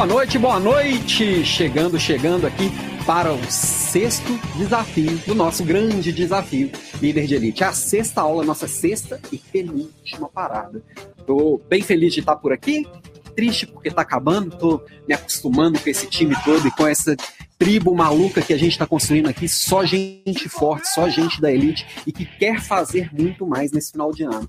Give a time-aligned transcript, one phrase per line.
[0.00, 1.44] boa noite, boa noite!
[1.44, 2.70] Chegando, chegando aqui
[3.06, 6.70] para o sexto desafio do nosso grande desafio
[7.02, 7.62] Líder de Elite.
[7.62, 10.82] A sexta aula, nossa sexta e penúltima parada.
[11.26, 12.88] Tô bem feliz de estar por aqui,
[13.36, 17.14] triste porque tá acabando, tô me acostumando com esse time todo e com essa
[17.58, 21.86] tribo maluca que a gente está construindo aqui, só gente forte, só gente da elite
[22.06, 24.48] e que quer fazer muito mais nesse final de ano.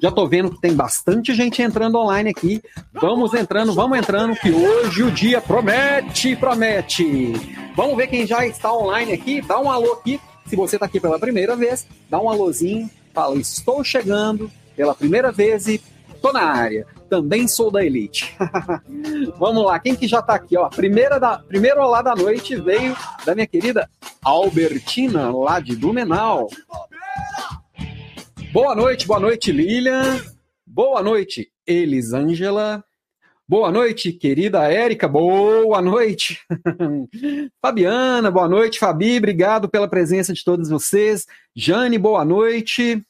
[0.00, 2.62] Já tô vendo que tem bastante gente entrando online aqui.
[2.92, 7.32] Vamos entrando, vamos entrando, que hoje o dia promete, promete.
[7.76, 9.40] Vamos ver quem já está online aqui.
[9.40, 10.20] Dá um alô aqui.
[10.46, 12.88] Se você está aqui pela primeira vez, dá um alôzinho.
[13.12, 15.80] Fala, estou chegando pela primeira vez e
[16.20, 16.86] tô na área.
[17.08, 18.36] Também sou da Elite.
[19.38, 20.56] Vamos lá, quem que já tá aqui?
[20.56, 23.88] Ó, primeira da, primeiro olá da noite veio da minha querida
[24.22, 26.48] Albertina, lá de Blumenau.
[28.54, 30.22] Boa noite, boa noite, Lilian.
[30.64, 32.84] Boa noite, Elisângela.
[33.48, 35.08] Boa noite, querida Érica.
[35.08, 36.38] Boa noite.
[37.60, 38.78] Fabiana, boa noite.
[38.78, 41.26] Fabi, obrigado pela presença de todos vocês.
[41.52, 43.04] Jane, boa noite.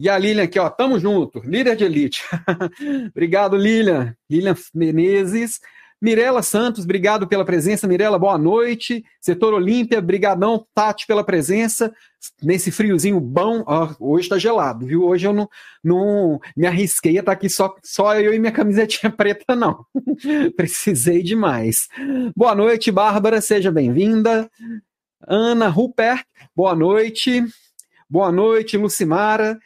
[0.00, 2.24] E a Lilian aqui, ó, tamo junto, líder de elite.
[3.14, 4.16] obrigado, Lilian.
[4.28, 5.60] Lilian Menezes.
[6.04, 7.88] Mirela Santos, obrigado pela presença.
[7.88, 9.02] Mirela, boa noite.
[9.18, 11.94] Setor Olímpia, brigadão, Tati, pela presença.
[12.42, 13.64] Nesse friozinho bom,
[13.98, 15.02] hoje tá gelado, viu?
[15.02, 15.48] Hoje eu não,
[15.82, 19.82] não me arrisquei a estar tá aqui só, só eu e minha camisetinha preta, não.
[20.54, 21.88] Precisei demais.
[22.36, 24.50] Boa noite, Bárbara, seja bem-vinda.
[25.26, 27.42] Ana Rupert, boa noite.
[28.10, 29.58] Boa noite, Lucimara.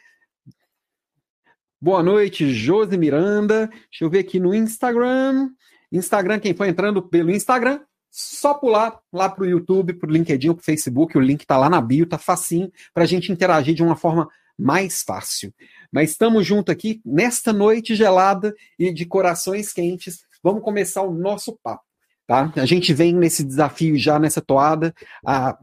[1.81, 3.67] Boa noite, Josi Miranda.
[3.67, 5.49] Deixa eu ver aqui no Instagram.
[5.91, 10.53] Instagram, quem for entrando pelo Instagram, só pular lá para o YouTube, para o LinkedIn,
[10.53, 13.75] para o Facebook, o link está lá na bio, tá facinho para a gente interagir
[13.75, 14.27] de uma forma
[14.57, 15.53] mais fácil.
[15.91, 20.25] Mas estamos juntos aqui nesta noite gelada e de corações quentes.
[20.43, 21.88] Vamos começar o nosso papo.
[22.29, 22.53] Tá?
[22.57, 24.93] A gente vem nesse desafio já nessa toada.
[25.25, 25.57] A,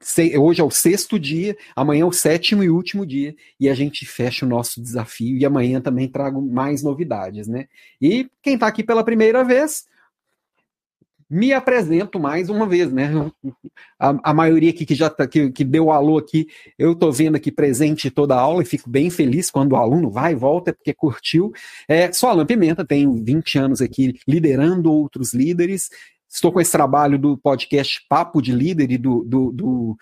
[0.00, 3.74] se, hoje é o sexto dia, amanhã é o sétimo e último dia, e a
[3.74, 5.36] gente fecha o nosso desafio.
[5.36, 7.66] E amanhã também trago mais novidades, né?
[8.00, 9.84] E quem está aqui pela primeira vez,
[11.30, 13.08] me apresento mais uma vez, né?
[13.96, 17.36] A, a maioria aqui que já tá, que, que deu alô aqui, eu tô vendo
[17.36, 20.72] aqui presente toda a aula e fico bem feliz quando o aluno vai e volta
[20.72, 21.52] porque curtiu.
[21.86, 25.88] É, sou Alan Pimenta, tenho 20 anos aqui liderando outros líderes.
[26.28, 29.96] Estou com esse trabalho do podcast Papo de Líder e do, do, do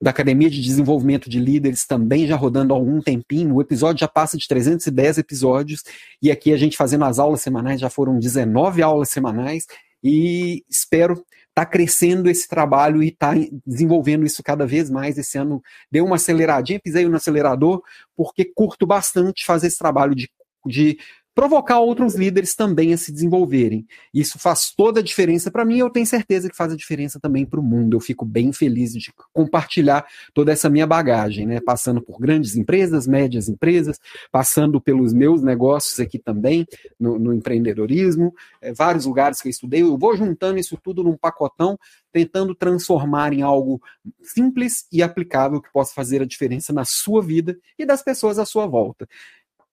[0.00, 3.54] da Academia de Desenvolvimento de Líderes também já rodando há algum tempinho.
[3.54, 5.84] O episódio já passa de 310 episódios
[6.20, 9.66] e aqui a gente fazendo as aulas semanais já foram 19 aulas semanais
[10.02, 15.18] e espero estar tá crescendo esse trabalho e estar tá desenvolvendo isso cada vez mais.
[15.18, 17.82] Esse ano deu uma aceleradinha, pisei no acelerador,
[18.16, 20.30] porque curto bastante fazer esse trabalho de,
[20.66, 20.98] de
[21.34, 23.86] provocar outros líderes também a se desenvolverem.
[24.12, 27.46] Isso faz toda a diferença para mim, eu tenho certeza que faz a diferença também
[27.46, 27.96] para o mundo.
[27.96, 30.04] Eu fico bem feliz de compartilhar
[30.34, 31.60] toda essa minha bagagem, né?
[31.60, 33.98] Passando por grandes empresas, médias empresas,
[34.30, 36.66] passando pelos meus negócios aqui também,
[36.98, 41.16] no, no empreendedorismo, é, vários lugares que eu estudei, eu vou juntando isso tudo num
[41.16, 41.78] pacotão,
[42.12, 43.80] tentando transformar em algo
[44.22, 48.44] simples e aplicável que possa fazer a diferença na sua vida e das pessoas à
[48.44, 49.08] sua volta.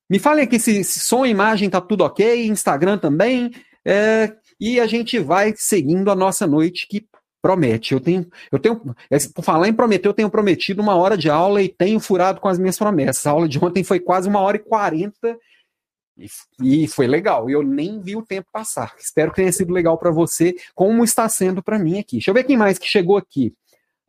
[0.09, 3.52] Me falem aqui se, se som e imagem tá tudo ok, Instagram também.
[3.86, 7.06] É, e a gente vai seguindo a nossa noite que
[7.41, 7.94] promete.
[7.94, 11.29] Eu tenho, eu tenho, é, por falar em prometer, eu tenho prometido uma hora de
[11.29, 13.26] aula e tenho furado com as minhas promessas.
[13.26, 15.38] A aula de ontem foi quase uma hora e quarenta
[16.62, 17.50] e, foi legal.
[17.50, 18.94] Eu nem vi o tempo passar.
[19.00, 22.17] Espero que tenha sido legal para você, como está sendo para mim aqui.
[22.17, 23.53] Deixa eu ver quem mais que chegou aqui.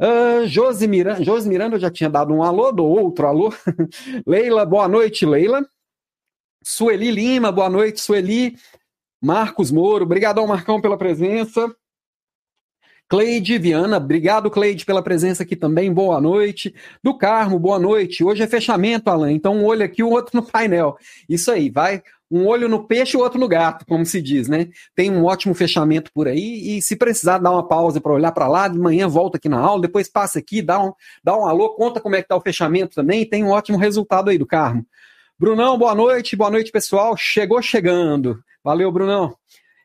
[0.00, 3.52] Uh, Josi Miranda, Josi Miranda, eu já tinha dado um alô, do outro alô.
[4.26, 5.64] Leila, boa noite, Leila.
[6.62, 8.56] Sueli Lima, boa noite, Sueli.
[9.22, 11.74] Marcos Moro, obrigadão, Marcão, pela presença.
[13.08, 16.74] Cleide Viana, obrigado, Cleide, pela presença aqui também, boa noite.
[17.02, 18.22] Do Carmo, boa noite.
[18.22, 20.96] Hoje é fechamento, Alan, então um olho aqui, o outro no painel.
[21.28, 24.46] Isso aí, vai um olho no peixe e o outro no gato, como se diz,
[24.46, 24.68] né?
[24.94, 28.46] Tem um ótimo fechamento por aí e se precisar dar uma pausa para olhar para
[28.46, 30.92] lá, de manhã volta aqui na aula, depois passa aqui, dá um,
[31.24, 34.30] dá um alô, conta como é que tá o fechamento também tem um ótimo resultado
[34.30, 34.86] aí do Carmo.
[35.40, 37.16] Brunão, boa noite, boa noite, pessoal.
[37.16, 38.44] Chegou chegando.
[38.62, 39.34] Valeu, Brunão.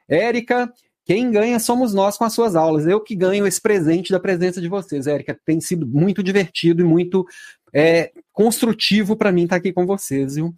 [0.05, 0.69] Érica,
[1.05, 2.85] quem ganha somos nós com as suas aulas.
[2.85, 5.39] Eu que ganho esse presente da presença de vocês, Érica.
[5.45, 7.25] Tem sido muito divertido e muito
[7.73, 10.53] é, construtivo para mim estar aqui com vocês, viu?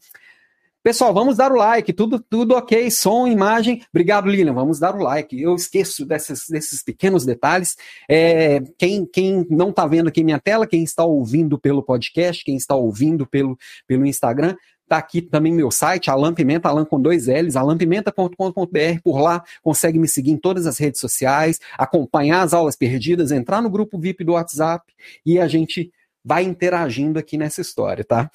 [0.81, 3.83] Pessoal, vamos dar o like, tudo, tudo ok, som, imagem.
[3.93, 5.39] Obrigado, Lilian, vamos dar o like.
[5.39, 7.75] Eu esqueço desses, desses pequenos detalhes.
[8.09, 12.55] É, quem, quem não está vendo aqui minha tela, quem está ouvindo pelo podcast, quem
[12.55, 14.55] está ouvindo pelo, pelo Instagram,
[14.87, 19.01] Tá aqui também meu site, Alan Pimenta, Alan com dois L's, alampimenta.com.br.
[19.03, 23.61] Por lá consegue me seguir em todas as redes sociais, acompanhar as aulas perdidas, entrar
[23.61, 24.93] no grupo VIP do WhatsApp
[25.25, 25.91] e a gente
[26.23, 28.31] vai interagindo aqui nessa história, tá?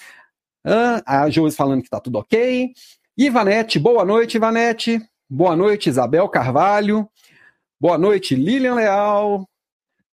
[0.65, 2.73] Ah, a Josi falando que tá tudo ok.
[3.17, 5.01] Ivanete, boa noite, Ivanete.
[5.29, 7.09] Boa noite, Isabel Carvalho.
[7.81, 9.49] Boa noite, Lilian Leal.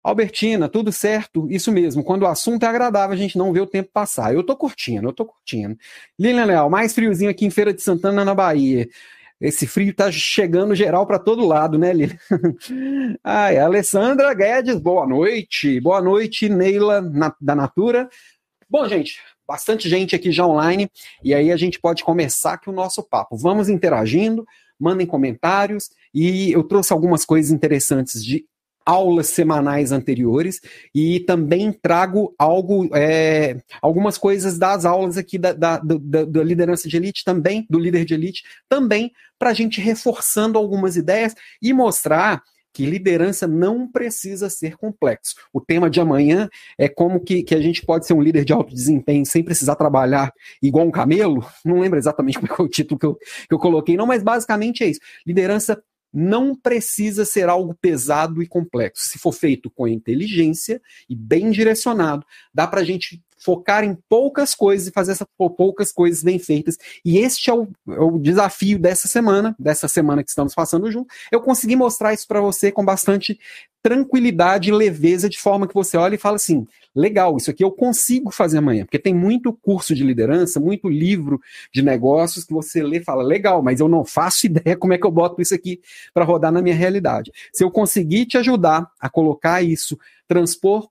[0.02, 1.46] Albertina, tudo certo?
[1.50, 2.02] Isso mesmo.
[2.04, 4.32] Quando o assunto é agradável, a gente não vê o tempo passar.
[4.32, 5.76] Eu tô curtindo, eu tô curtindo.
[6.18, 8.88] Lilian Leal, mais friozinho aqui em Feira de Santana, na Bahia.
[9.40, 12.18] Esse frio tá chegando geral para todo lado, né, Lilian?
[13.22, 15.80] Ai, Alessandra Guedes, boa noite.
[15.80, 18.08] Boa noite, Neila, na, da Natura.
[18.68, 20.90] Bom, gente, bastante gente aqui já online,
[21.24, 23.36] e aí a gente pode começar aqui o nosso papo.
[23.36, 24.44] Vamos interagindo,
[24.78, 28.44] mandem comentários, e eu trouxe algumas coisas interessantes de
[28.88, 30.62] aulas semanais anteriores
[30.94, 36.88] e também trago algo, é, algumas coisas das aulas aqui da, da, da, da, liderança
[36.88, 41.70] de elite também, do líder de elite, também para a gente reforçando algumas ideias e
[41.74, 42.42] mostrar
[42.72, 45.34] que liderança não precisa ser complexo.
[45.52, 46.48] O tema de amanhã
[46.78, 49.76] é como que, que a gente pode ser um líder de alto desempenho sem precisar
[49.76, 50.32] trabalhar
[50.62, 51.44] igual um camelo.
[51.62, 54.82] Não lembro exatamente qual é o título que eu, que eu coloquei, não, mas basicamente
[54.82, 55.00] é isso.
[55.26, 55.78] Liderança
[56.12, 59.08] não precisa ser algo pesado e complexo.
[59.08, 64.54] Se for feito com inteligência e bem direcionado, dá para a gente focar em poucas
[64.54, 65.26] coisas e fazer essas
[65.56, 66.76] poucas coisas bem feitas.
[67.04, 71.12] E este é o, é o, desafio dessa semana, dessa semana que estamos passando junto.
[71.30, 73.38] Eu consegui mostrar isso para você com bastante
[73.88, 77.70] tranquilidade e leveza, de forma que você olha e fala assim: legal, isso aqui eu
[77.70, 78.84] consigo fazer amanhã.
[78.84, 81.40] Porque tem muito curso de liderança, muito livro
[81.72, 84.98] de negócios que você lê e fala: legal, mas eu não faço ideia como é
[84.98, 85.80] que eu boto isso aqui
[86.12, 87.32] para rodar na minha realidade.
[87.50, 90.86] Se eu conseguir te ajudar a colocar isso, transpor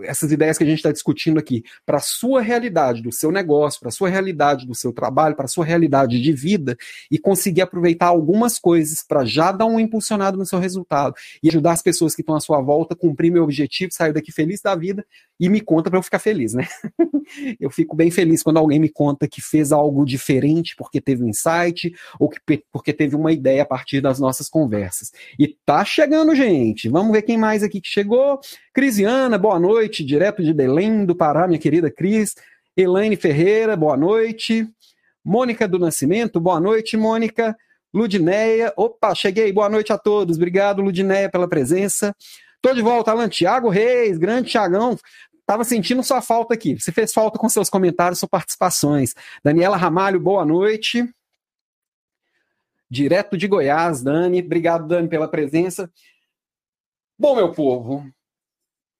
[0.00, 3.80] essas ideias que a gente está discutindo aqui para a sua realidade do seu negócio,
[3.80, 6.76] para a sua realidade do seu trabalho, para a sua realidade de vida
[7.10, 11.72] e conseguir aproveitar algumas coisas para já dar um impulsionado no seu resultado e ajudar
[11.72, 14.74] as pessoas que estão à sua volta a cumprir meu objetivo, sair daqui feliz da
[14.74, 15.04] vida
[15.38, 16.66] e me conta para eu ficar feliz, né?
[17.60, 21.28] eu fico bem feliz quando alguém me conta que fez algo diferente porque teve um
[21.28, 25.12] insight ou que, porque teve uma ideia a partir das nossas conversas.
[25.38, 26.88] E tá chegando, gente.
[26.88, 28.40] Vamos ver quem mais aqui que chegou.
[28.72, 32.34] Crisiana, boa noite, direto de Belém do Pará, minha querida Cris.
[32.76, 34.66] Elaine Ferreira, boa noite.
[35.24, 37.56] Mônica do Nascimento, boa noite, Mônica.
[37.92, 40.36] Ludinéia, opa, cheguei, boa noite a todos.
[40.36, 42.14] Obrigado, Ludinéia, pela presença.
[42.60, 44.96] Tô de volta, Alan Tiago Reis, grande Tiagão.
[45.44, 46.78] Tava sentindo sua falta aqui.
[46.78, 49.14] Você fez falta com seus comentários, suas participações.
[49.44, 51.06] Daniela Ramalho, boa noite.
[52.88, 54.40] Direto de Goiás, Dani.
[54.40, 55.90] Obrigado, Dani, pela presença.
[57.18, 58.10] Bom, meu povo,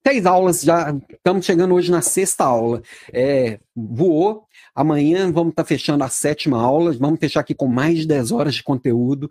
[0.04, 2.82] Seis aulas, já estamos chegando hoje na sexta aula.
[3.12, 4.48] É, voou.
[4.74, 6.92] Amanhã vamos estar tá fechando a sétima aula.
[6.92, 9.30] Vamos fechar aqui com mais de 10 horas de conteúdo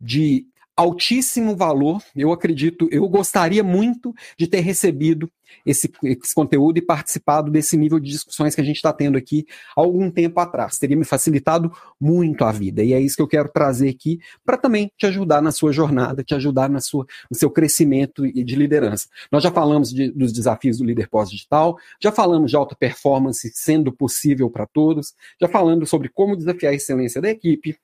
[0.00, 0.46] de
[0.78, 2.00] altíssimo valor.
[2.14, 5.28] Eu acredito, eu gostaria muito de ter recebido
[5.66, 9.44] esse, esse, conteúdo e participado desse nível de discussões que a gente está tendo aqui
[9.76, 10.78] há algum tempo atrás.
[10.78, 12.84] Teria me facilitado muito a vida.
[12.84, 16.22] E é isso que eu quero trazer aqui para também te ajudar na sua jornada,
[16.22, 19.08] te ajudar na sua, no seu crescimento de liderança.
[19.32, 23.90] Nós já falamos de, dos desafios do líder pós-digital, já falamos de alta performance sendo
[23.90, 27.76] possível para todos, já falando sobre como desafiar a excelência da equipe,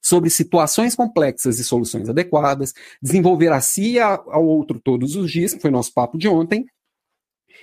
[0.00, 5.54] sobre situações complexas e soluções adequadas, desenvolver a si e ao outro todos os dias,
[5.54, 6.66] que foi nosso papo de ontem,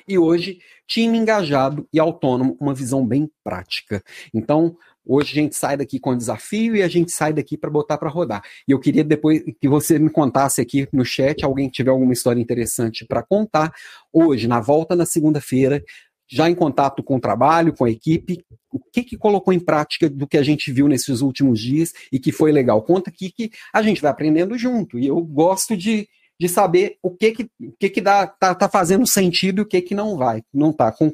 [0.07, 4.03] e hoje, time engajado e autônomo, uma visão bem prática.
[4.33, 7.69] Então, hoje a gente sai daqui com um desafio e a gente sai daqui para
[7.69, 8.41] botar para rodar.
[8.67, 12.41] E eu queria depois que você me contasse aqui no chat, alguém tiver alguma história
[12.41, 13.71] interessante para contar,
[14.11, 15.83] hoje, na volta na segunda-feira,
[16.29, 20.07] já em contato com o trabalho, com a equipe, o que, que colocou em prática
[20.07, 22.81] do que a gente viu nesses últimos dias e que foi legal.
[22.83, 24.99] Conta aqui que a gente vai aprendendo junto.
[24.99, 26.07] E eu gosto de,
[26.39, 29.65] de saber o que que, o que, que dá, tá, tá fazendo sentido e o
[29.65, 30.91] que que não vai, não tá.
[30.91, 31.11] Com,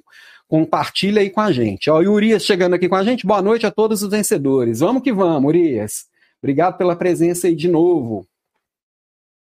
[0.48, 1.89] compartilha aí com a gente.
[1.89, 3.25] Ó, o Urias chegando aqui com a gente.
[3.25, 4.81] Boa noite a todos os vencedores.
[4.81, 6.05] Vamos que vamos, Urias.
[6.41, 8.27] Obrigado pela presença aí de novo.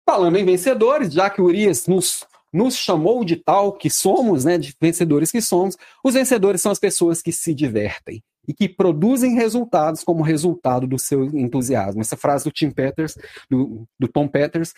[0.08, 2.24] Falando em vencedores, já que o Urias nos
[2.54, 6.80] nos chamou de tal que somos, né, de vencedores que somos, os vencedores são as
[6.80, 12.02] pessoas que se divertem e que produzem resultados como resultado do seu entusiasmo.
[12.02, 13.16] Essa frase do Tim Peters,
[13.50, 14.74] do, do Tom Peters,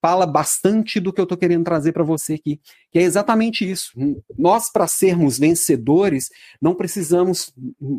[0.00, 3.92] fala bastante do que eu estou querendo trazer para você aqui, que é exatamente isso.
[4.38, 6.30] Nós, para sermos vencedores,
[6.60, 7.52] não precisamos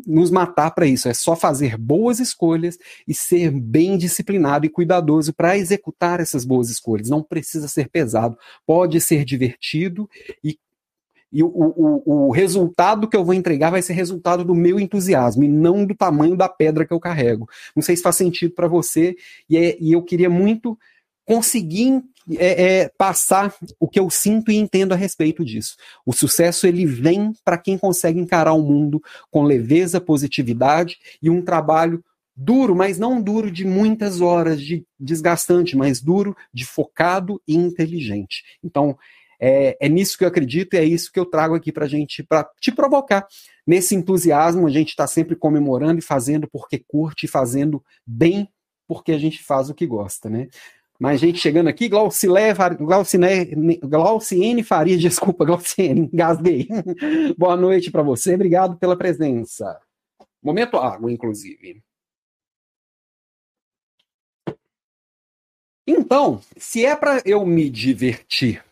[0.06, 5.32] nos matar para isso, é só fazer boas escolhas e ser bem disciplinado e cuidadoso
[5.32, 7.08] para executar essas boas escolhas.
[7.08, 10.08] Não precisa ser pesado, pode ser divertido
[10.42, 10.58] e
[11.32, 15.44] e o, o, o resultado que eu vou entregar vai ser resultado do meu entusiasmo
[15.44, 17.48] e não do tamanho da pedra que eu carrego.
[17.76, 19.16] Não sei se faz sentido para você,
[19.48, 20.78] e, é, e, eu queria muito
[21.24, 22.02] conseguir
[22.36, 25.76] é, é, passar o que eu sinto e entendo a respeito disso.
[26.04, 31.42] O sucesso ele vem para quem consegue encarar o mundo com leveza, positividade e um
[31.42, 32.02] trabalho
[32.34, 38.44] duro, mas não duro de muitas horas, de desgastante, mas duro, de focado e inteligente.
[38.62, 38.96] Então,
[39.40, 42.22] é, é nisso que eu acredito e é isso que eu trago aqui para gente,
[42.22, 43.26] para te provocar.
[43.66, 48.48] Nesse entusiasmo, a gente está sempre comemorando e fazendo porque curte, fazendo bem
[48.86, 50.48] porque a gente faz o que gosta, né?
[50.98, 52.52] Mais gente chegando aqui, Glaucilé,
[53.82, 56.66] Glauciene Faria, desculpa, Glauciene, engasguei.
[57.38, 59.78] Boa noite para você, obrigado pela presença.
[60.42, 61.82] Momento água, inclusive.
[65.86, 68.64] Então, se é para eu me divertir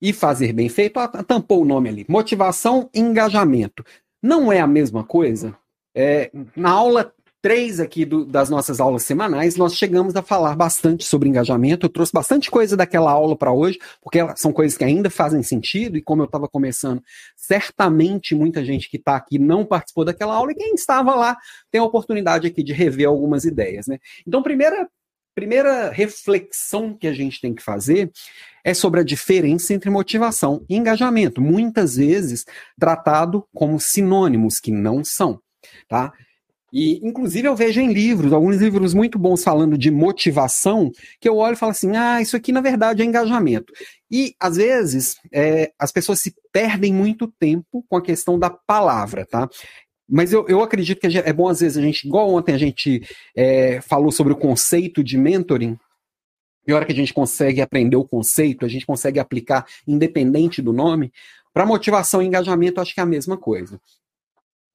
[0.00, 2.06] e fazer bem feito, tampou o nome ali.
[2.08, 3.84] Motivação e engajamento.
[4.22, 5.56] Não é a mesma coisa?
[5.94, 11.04] É, na aula 3 aqui do, das nossas aulas semanais, nós chegamos a falar bastante
[11.04, 11.86] sobre engajamento.
[11.86, 15.96] Eu trouxe bastante coisa daquela aula para hoje, porque são coisas que ainda fazem sentido,
[15.96, 17.02] e como eu estava começando,
[17.36, 21.36] certamente muita gente que está aqui não participou daquela aula, e quem estava lá
[21.70, 23.86] tem a oportunidade aqui de rever algumas ideias.
[23.86, 23.98] Né?
[24.26, 24.88] Então, primeira
[25.34, 28.10] primeira reflexão que a gente tem que fazer
[28.64, 32.44] é sobre a diferença entre motivação e engajamento, muitas vezes
[32.78, 35.40] tratado como sinônimos que não são,
[35.88, 36.12] tá?
[36.72, 41.36] E, inclusive, eu vejo em livros, alguns livros muito bons falando de motivação, que eu
[41.36, 43.72] olho e falo assim: ah, isso aqui na verdade é engajamento.
[44.10, 49.26] E, às vezes, é, as pessoas se perdem muito tempo com a questão da palavra,
[49.26, 49.48] tá?
[50.10, 53.06] Mas eu, eu acredito que é bom, às vezes, a gente, igual ontem a gente
[53.36, 55.78] é, falou sobre o conceito de mentoring,
[56.66, 60.60] e a hora que a gente consegue aprender o conceito, a gente consegue aplicar independente
[60.60, 61.12] do nome,
[61.54, 63.80] para motivação e engajamento, acho que é a mesma coisa.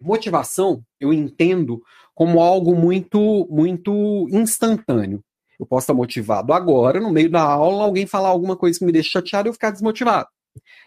[0.01, 1.81] Motivação, eu entendo
[2.13, 5.21] como algo muito, muito instantâneo.
[5.59, 8.91] Eu posso estar motivado agora, no meio da aula, alguém falar alguma coisa que me
[8.91, 10.27] deixa chateado e eu ficar desmotivado.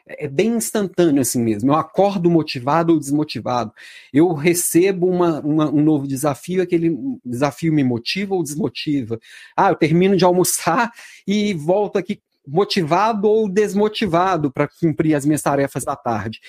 [0.06, 1.70] É, é bem instantâneo assim mesmo.
[1.70, 3.72] Eu acordo motivado ou desmotivado.
[4.12, 9.18] Eu recebo uma, uma, um novo desafio, aquele desafio me motiva ou desmotiva.
[9.56, 10.90] Ah, eu termino de almoçar
[11.26, 16.40] e volto aqui motivado ou desmotivado para cumprir as minhas tarefas da tarde.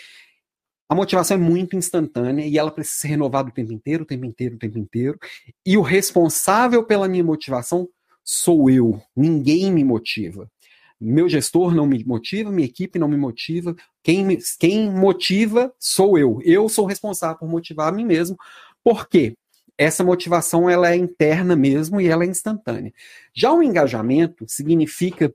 [0.88, 4.26] A motivação é muito instantânea e ela precisa ser renovada o tempo inteiro, o tempo
[4.26, 5.20] inteiro, o tempo inteiro.
[5.64, 7.88] E o responsável pela minha motivação
[8.24, 9.00] sou eu.
[9.16, 10.50] Ninguém me motiva
[11.00, 16.18] meu gestor não me motiva, minha equipe não me motiva, quem, me, quem motiva sou
[16.18, 16.39] eu.
[16.44, 18.38] Eu sou responsável por motivar a mim mesmo.
[18.84, 19.36] Por quê?
[19.77, 22.94] Essa motivação ela é interna mesmo e ela é instantânea.
[23.34, 25.34] Já o engajamento significa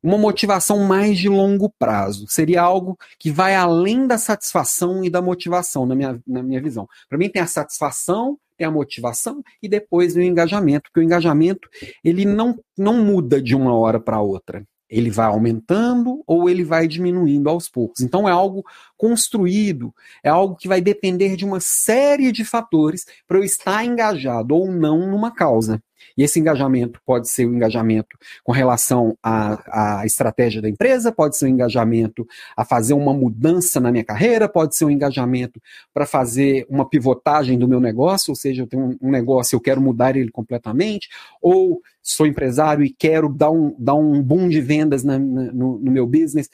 [0.00, 2.26] uma motivação mais de longo prazo.
[2.28, 6.88] Seria algo que vai além da satisfação e da motivação, na minha, na minha visão.
[7.08, 11.68] Para mim, tem a satisfação, tem a motivação e depois o engajamento, porque o engajamento
[12.04, 16.88] ele não, não muda de uma hora para outra ele vai aumentando ou ele vai
[16.88, 18.00] diminuindo aos poucos.
[18.00, 18.64] Então é algo
[18.96, 24.54] construído, é algo que vai depender de uma série de fatores para eu estar engajado
[24.54, 25.80] ou não numa causa.
[26.16, 31.12] E esse engajamento pode ser o um engajamento com relação à, à estratégia da empresa,
[31.12, 32.26] pode ser um engajamento
[32.56, 35.60] a fazer uma mudança na minha carreira, pode ser um engajamento
[35.92, 39.80] para fazer uma pivotagem do meu negócio, ou seja, eu tenho um negócio, eu quero
[39.80, 41.08] mudar ele completamente,
[41.40, 45.78] ou sou empresário e quero dar um, dar um boom de vendas na, na, no,
[45.78, 46.48] no meu business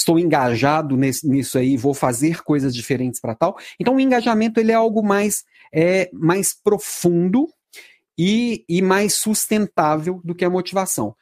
[0.00, 3.56] estou engajado nesse, nisso aí, vou fazer coisas diferentes para tal.
[3.78, 7.48] Então, o engajamento ele é algo mais, é, mais profundo
[8.22, 11.16] e, e mais sustentável do que a motivação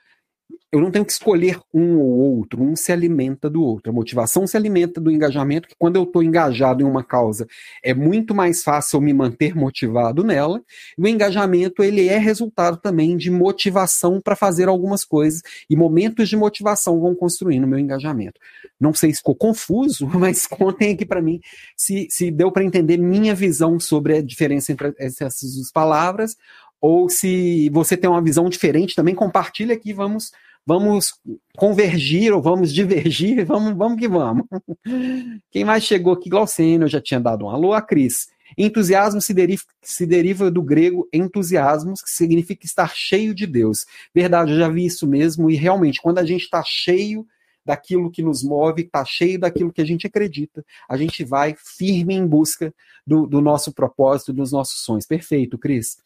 [0.70, 3.90] eu não tenho que escolher um ou outro, um se alimenta do outro.
[3.90, 7.46] A motivação se alimenta do engajamento, que quando eu estou engajado em uma causa,
[7.82, 10.62] é muito mais fácil me manter motivado nela.
[10.98, 15.40] E o engajamento, ele é resultado também de motivação para fazer algumas coisas,
[15.70, 18.38] e momentos de motivação vão construindo o meu engajamento.
[18.78, 21.40] Não sei se ficou confuso, mas contem aqui para mim
[21.74, 26.36] se, se deu para entender minha visão sobre a diferença entre essas duas palavras,
[26.80, 30.30] ou se você tem uma visão diferente também, compartilha aqui, vamos
[30.68, 31.14] vamos
[31.56, 34.44] convergir ou vamos divergir, vamos, vamos que vamos.
[35.50, 36.28] Quem mais chegou aqui?
[36.28, 38.28] Glaucênio, eu já tinha dado um alô, a Cris.
[38.56, 43.87] Entusiasmo se deriva, se deriva do grego entusiasmos, que significa estar cheio de Deus.
[44.14, 47.26] Verdade, eu já vi isso mesmo, e realmente, quando a gente está cheio
[47.64, 52.14] daquilo que nos move, está cheio daquilo que a gente acredita, a gente vai firme
[52.14, 52.75] em busca
[53.06, 55.06] do, do nosso propósito, dos nossos sonhos.
[55.06, 55.99] Perfeito, Cris.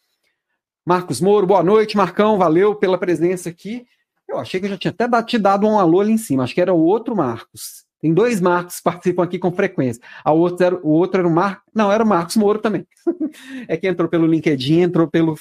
[0.85, 3.85] Marcos Moro, boa noite, Marcão, valeu pela presença aqui.
[4.27, 6.53] Eu achei que eu já tinha até te dado um alô ali em cima, acho
[6.53, 7.85] que era o outro Marcos.
[8.01, 10.03] Tem dois Marcos que participam aqui com frequência.
[10.25, 11.63] A outra era, o outro era o Marcos.
[11.73, 12.85] Não, era o Marcos Moro também.
[13.65, 15.35] é que entrou pelo LinkedIn, entrou pelo,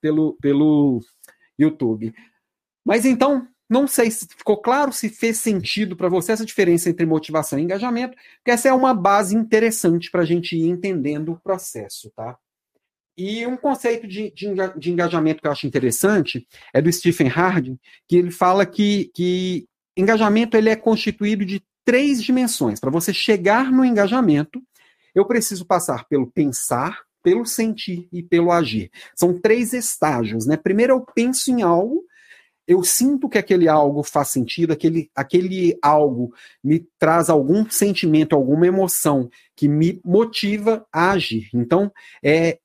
[0.00, 1.00] pelo, pelo
[1.58, 2.14] YouTube.
[2.84, 7.04] Mas então, não sei se ficou claro, se fez sentido para você essa diferença entre
[7.04, 11.40] motivação e engajamento, porque essa é uma base interessante para a gente ir entendendo o
[11.40, 12.38] processo, tá?
[13.16, 17.78] E um conceito de, de, engajamento que eu acho interessante é do Stephen Harding,
[18.08, 19.66] que ele fala que, que
[19.96, 22.80] engajamento ele é constituído de três dimensões.
[22.80, 24.60] Para você chegar no engajamento,
[25.14, 28.90] eu preciso passar pelo pensar, pelo sentir e pelo agir.
[29.14, 30.56] São três estágios, né?
[30.56, 32.04] Primeiro eu penso em algo,
[32.66, 38.66] eu sinto que aquele algo faz sentido, aquele, aquele algo me traz algum sentimento, alguma
[38.66, 41.48] emoção que me motiva a agir.
[41.54, 41.92] Então,
[42.22, 42.58] é,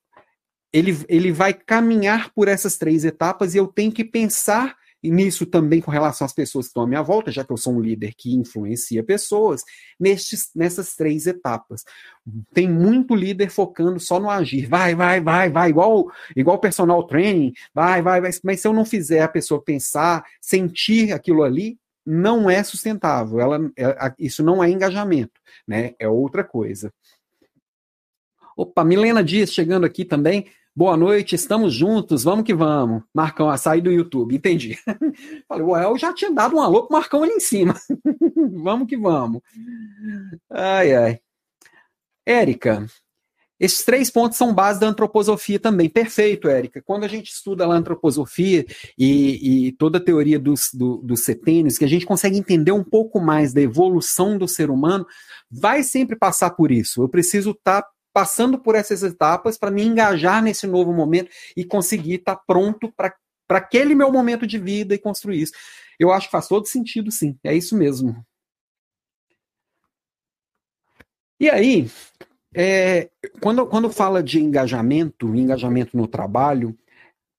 [0.72, 5.80] ele, ele vai caminhar por essas três etapas e eu tenho que pensar nisso também
[5.80, 8.14] com relação às pessoas que estão à minha volta, já que eu sou um líder
[8.18, 9.64] que influencia pessoas,
[9.98, 11.86] nestes, nessas três etapas.
[12.54, 14.68] Tem muito líder focando só no agir.
[14.68, 18.32] Vai, vai, vai, vai, igual igual personal training, vai, vai, vai.
[18.44, 23.40] Mas se eu não fizer a pessoa pensar, sentir aquilo ali, não é sustentável.
[23.40, 25.94] Ela, é, isso não é engajamento, né?
[25.98, 26.92] É outra coisa.
[28.58, 30.48] Opa, Milena Dias chegando aqui também.
[30.76, 33.04] Boa noite, estamos juntos, vamos que vamos.
[33.14, 34.78] Marcão, açaí do YouTube, entendi.
[35.48, 37.76] Falei, ué, eu já tinha dado um alô pro Marcão ali em cima.
[38.64, 39.42] vamos que vamos.
[40.50, 41.20] Ai, ai.
[42.26, 42.86] Érica,
[43.60, 45.90] esses três pontos são base da antroposofia também.
[45.90, 46.82] Perfeito, Érica.
[46.82, 48.66] Quando a gente estuda a antroposofia
[48.98, 52.84] e, e toda a teoria dos, do, dos setênios, que a gente consegue entender um
[52.84, 55.06] pouco mais da evolução do ser humano,
[55.52, 57.02] vai sempre passar por isso.
[57.02, 61.64] Eu preciso estar tá passando por essas etapas para me engajar nesse novo momento e
[61.64, 63.14] conseguir estar tá pronto para
[63.50, 65.54] aquele meu momento de vida e construir isso.
[66.00, 67.38] Eu acho que faz todo sentido, sim.
[67.44, 68.26] É isso mesmo.
[71.40, 71.90] E aí,
[72.54, 73.10] é,
[73.42, 76.78] quando, quando fala de engajamento, engajamento no trabalho,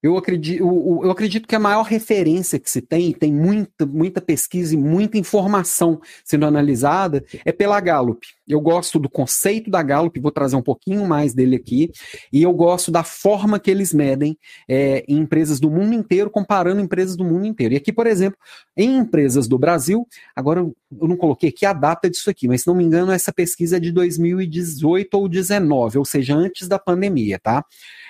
[0.02, 4.74] eu acredito, eu acredito que a maior referência que se tem, tem muita, muita pesquisa
[4.74, 8.26] e muita informação sendo analisada, é pela Gallup.
[8.48, 11.90] Eu gosto do conceito da Gallup, vou trazer um pouquinho mais dele aqui,
[12.32, 16.80] e eu gosto da forma que eles medem é, em empresas do mundo inteiro, comparando
[16.80, 17.74] empresas do mundo inteiro.
[17.74, 18.38] E aqui, por exemplo,
[18.74, 22.66] em empresas do Brasil, agora eu não coloquei aqui a data disso aqui, mas se
[22.66, 27.38] não me engano, essa pesquisa é de 2018 ou 2019, ou seja, antes da pandemia,
[27.38, 27.64] tá?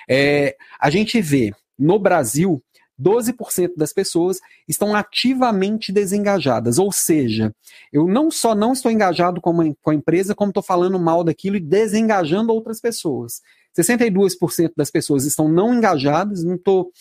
[0.09, 2.63] É, a gente vê no Brasil,
[3.01, 6.77] 12% das pessoas estão ativamente desengajadas.
[6.77, 7.53] Ou seja,
[7.91, 11.23] eu não só não estou engajado com, a, com a empresa, como estou falando mal
[11.23, 13.41] daquilo e desengajando outras pessoas.
[13.77, 16.91] 62% das pessoas estão não engajadas, não estou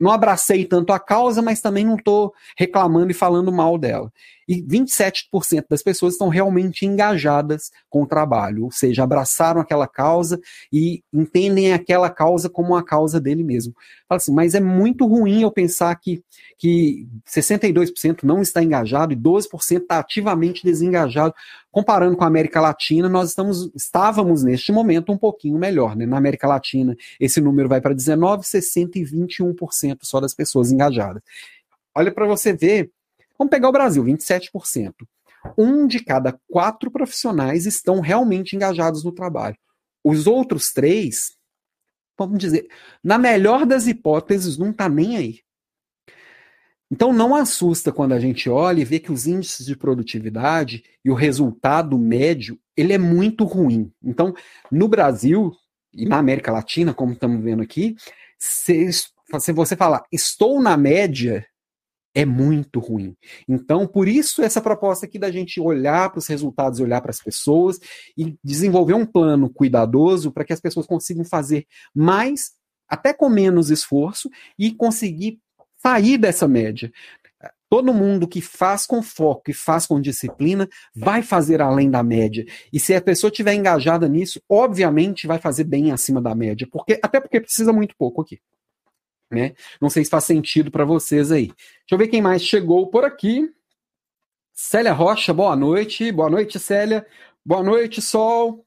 [0.00, 4.12] não abracei tanto a causa, mas também não estou reclamando e falando mal dela.
[4.48, 10.40] E 27% das pessoas estão realmente engajadas com o trabalho, ou seja, abraçaram aquela causa
[10.72, 13.74] e entendem aquela causa como uma causa dele mesmo.
[14.08, 16.22] Fala assim, mas é muito ruim eu pensar que,
[16.58, 21.34] que 62% não está engajado e 12% está ativamente desengajado.
[21.70, 25.96] Comparando com a América Latina, nós estamos, estávamos neste momento um pouquinho melhor.
[25.96, 26.06] Né?
[26.06, 31.22] Na América Latina, esse número vai para 19%, 60% e 21% só das pessoas engajadas.
[31.94, 32.90] Olha para você ver
[33.38, 34.92] Vamos pegar o Brasil, 27%.
[35.58, 39.56] Um de cada quatro profissionais estão realmente engajados no trabalho.
[40.02, 41.32] Os outros três,
[42.18, 42.68] vamos dizer,
[43.02, 45.40] na melhor das hipóteses, não está nem aí.
[46.90, 51.10] Então não assusta quando a gente olha e vê que os índices de produtividade e
[51.10, 53.92] o resultado médio, ele é muito ruim.
[54.02, 54.34] Então,
[54.70, 55.52] no Brasil
[55.92, 57.96] e na América Latina, como estamos vendo aqui,
[58.38, 61.46] se, se você falar estou na média,
[62.14, 63.16] é muito ruim.
[63.48, 67.20] Então, por isso, essa proposta aqui da gente olhar para os resultados, olhar para as
[67.20, 67.80] pessoas
[68.16, 72.52] e desenvolver um plano cuidadoso para que as pessoas consigam fazer mais,
[72.88, 75.40] até com menos esforço, e conseguir
[75.82, 76.90] sair dessa média.
[77.68, 82.46] Todo mundo que faz com foco e faz com disciplina vai fazer além da média.
[82.72, 87.00] E se a pessoa estiver engajada nisso, obviamente vai fazer bem acima da média, porque
[87.02, 88.38] até porque precisa muito pouco aqui
[89.34, 89.54] né?
[89.80, 91.46] Não sei se faz sentido para vocês aí.
[91.46, 93.50] Deixa eu ver quem mais chegou por aqui.
[94.52, 96.10] Célia Rocha, boa noite.
[96.12, 97.06] Boa noite, Célia.
[97.44, 98.64] Boa noite, Sol.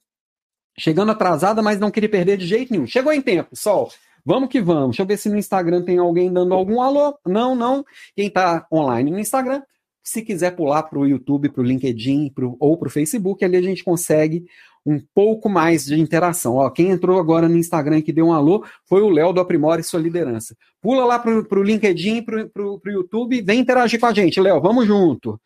[0.77, 2.85] Chegando atrasada, mas não queria perder de jeito nenhum.
[2.85, 3.91] Chegou em tempo, Sol.
[4.23, 4.89] Vamos que vamos.
[4.89, 7.17] Deixa eu ver se no Instagram tem alguém dando algum alô.
[7.25, 7.85] Não, não.
[8.13, 9.63] Quem está online no Instagram,
[10.07, 13.57] se quiser pular para o YouTube, para o LinkedIn pro, ou para o Facebook, ali
[13.57, 14.45] a gente consegue
[14.85, 16.55] um pouco mais de interação.
[16.55, 19.83] Ó, quem entrou agora no Instagram que deu um alô foi o Léo do Aprimore
[19.83, 20.55] Sua Liderança.
[20.81, 24.87] Pula lá para o LinkedIn, para o YouTube, vem interagir com a gente, Léo, vamos
[24.87, 25.37] junto.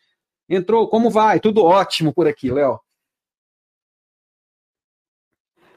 [0.47, 1.39] Entrou, como vai?
[1.39, 2.79] Tudo ótimo por aqui, Léo.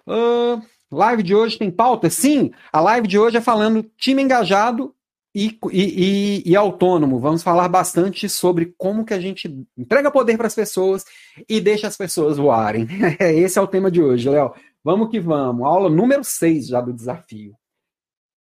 [0.06, 2.10] Uh, live de hoje tem pauta?
[2.10, 4.94] Sim, a live de hoje é falando time engajado
[5.34, 7.18] e, e, e, autônomo.
[7.18, 11.04] Vamos falar bastante sobre como que a gente entrega poder para as pessoas
[11.48, 12.86] e deixa as pessoas voarem.
[13.18, 14.54] Esse é o tema de hoje, Léo.
[14.84, 15.66] Vamos que vamos.
[15.66, 17.56] Aula número 6 já do desafio.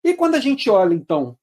[0.03, 1.37] E quando a gente olha, então,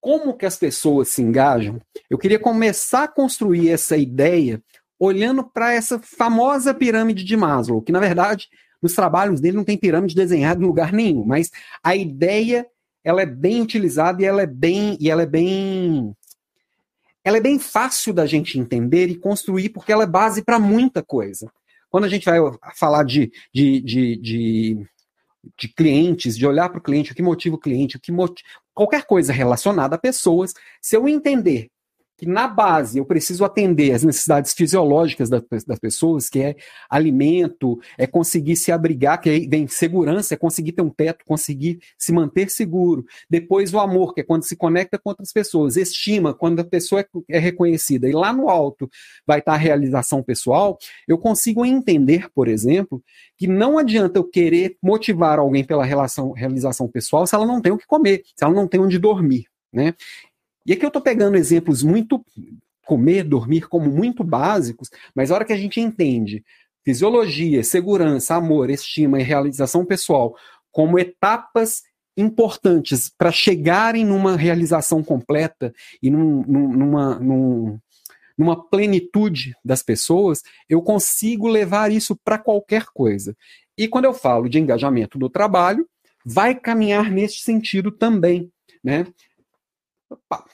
[0.00, 4.62] como que as pessoas se engajam, eu queria começar a construir essa ideia
[4.98, 8.48] olhando para essa famosa pirâmide de Maslow, que na verdade
[8.82, 11.50] nos trabalhos dele não tem pirâmide desenhada em lugar nenhum, mas
[11.82, 12.66] a ideia
[13.06, 16.12] ela é bem utilizada e ela é bem e ela é bem
[17.22, 21.04] ela é bem fácil da gente entender e construir porque ela é base para muita
[21.04, 21.48] coisa.
[21.88, 22.38] Quando a gente vai
[22.74, 24.86] falar de, de, de, de
[25.56, 28.48] de clientes, de olhar para o cliente, o que motiva o cliente, o que motiva,
[28.74, 31.70] qualquer coisa relacionada a pessoas, se eu entender
[32.16, 36.56] que na base eu preciso atender as necessidades fisiológicas das, das pessoas, que é
[36.88, 41.78] alimento, é conseguir se abrigar, que aí vem segurança, é conseguir ter um teto, conseguir
[41.98, 43.04] se manter seguro.
[43.28, 45.76] Depois o amor, que é quando se conecta com outras pessoas.
[45.76, 48.08] Estima, quando a pessoa é, é reconhecida.
[48.08, 48.88] E lá no alto
[49.26, 50.78] vai estar a realização pessoal.
[51.06, 53.02] Eu consigo entender, por exemplo,
[53.36, 57.72] que não adianta eu querer motivar alguém pela relação, realização pessoal se ela não tem
[57.72, 59.44] o que comer, se ela não tem onde dormir.
[59.72, 59.94] Né?
[60.66, 62.24] E aqui eu estou pegando exemplos muito
[62.84, 66.44] comer, dormir como muito básicos, mas a hora que a gente entende
[66.84, 70.36] fisiologia, segurança, amor, estima e realização pessoal
[70.70, 71.82] como etapas
[72.16, 77.78] importantes para chegarem numa realização completa e num, numa, num,
[78.38, 83.36] numa plenitude das pessoas, eu consigo levar isso para qualquer coisa.
[83.76, 85.86] E quando eu falo de engajamento do trabalho,
[86.24, 88.50] vai caminhar nesse sentido também,
[88.82, 89.06] né?
[90.08, 90.44] Opa,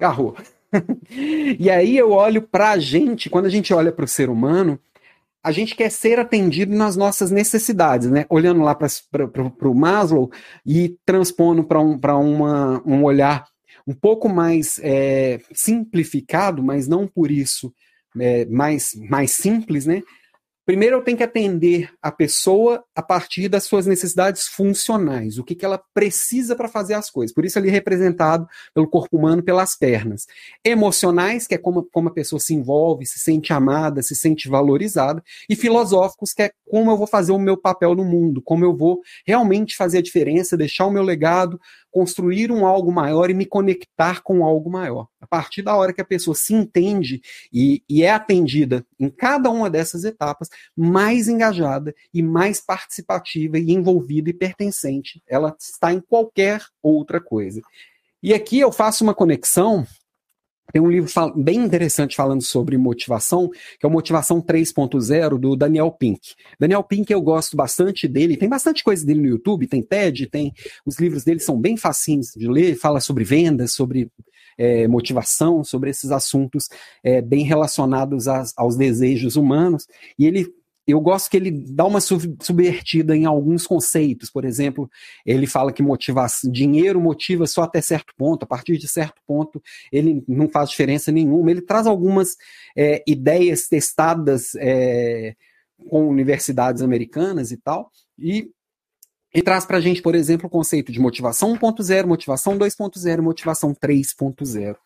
[0.00, 0.34] Garrou.
[1.58, 4.78] e aí eu olho para a gente, quando a gente olha para o ser humano,
[5.42, 8.26] a gente quer ser atendido nas nossas necessidades, né?
[8.28, 8.88] Olhando lá para
[9.68, 10.30] o Maslow
[10.66, 11.80] e transpondo para
[12.18, 12.42] um,
[12.84, 13.46] um olhar
[13.86, 17.72] um pouco mais é, simplificado, mas não por isso
[18.18, 20.02] é, mais, mais simples, né?
[20.70, 25.56] Primeiro, eu tenho que atender a pessoa a partir das suas necessidades funcionais, o que,
[25.56, 27.34] que ela precisa para fazer as coisas.
[27.34, 30.28] Por isso, ali representado pelo corpo humano, pelas pernas.
[30.64, 35.20] Emocionais, que é como, como a pessoa se envolve, se sente amada, se sente valorizada.
[35.48, 38.76] E filosóficos, que é como eu vou fazer o meu papel no mundo, como eu
[38.76, 43.46] vou realmente fazer a diferença, deixar o meu legado, construir um algo maior e me
[43.46, 45.08] conectar com algo maior.
[45.20, 47.20] A partir da hora que a pessoa se entende
[47.52, 53.72] e, e é atendida em cada uma dessas etapas, mais engajada e mais participativa e
[53.72, 57.60] envolvida e pertencente ela está em qualquer outra coisa.
[58.22, 59.86] E aqui eu faço uma conexão
[60.72, 65.90] tem um livro bem interessante falando sobre motivação, que é o Motivação 3.0 do Daniel
[65.90, 66.34] Pink.
[66.58, 70.52] Daniel Pink eu gosto bastante dele, tem bastante coisa dele no YouTube, tem TED, tem
[70.84, 74.10] os livros dele são bem facinhos de ler, fala sobre vendas, sobre
[74.58, 76.68] é, motivação, sobre esses assuntos
[77.02, 79.86] é, bem relacionados aos desejos humanos.
[80.18, 80.52] E ele
[80.86, 84.30] eu gosto que ele dá uma subvertida em alguns conceitos.
[84.30, 84.90] Por exemplo,
[85.24, 85.82] ele fala que
[86.50, 89.62] dinheiro motiva só até certo ponto, a partir de certo ponto
[89.92, 91.50] ele não faz diferença nenhuma.
[91.50, 92.36] Ele traz algumas
[92.76, 95.34] é, ideias testadas é,
[95.88, 98.50] com universidades americanas e tal, e
[99.32, 103.72] e traz para a gente, por exemplo, o conceito de motivação 1.0, motivação 2.0, motivação
[103.72, 104.76] 3.0.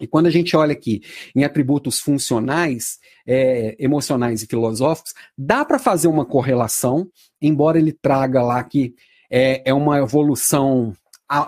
[0.00, 1.02] E quando a gente olha aqui
[1.34, 7.08] em atributos funcionais, é, emocionais e filosóficos, dá para fazer uma correlação,
[7.40, 8.94] embora ele traga lá que
[9.30, 10.94] é, é uma evolução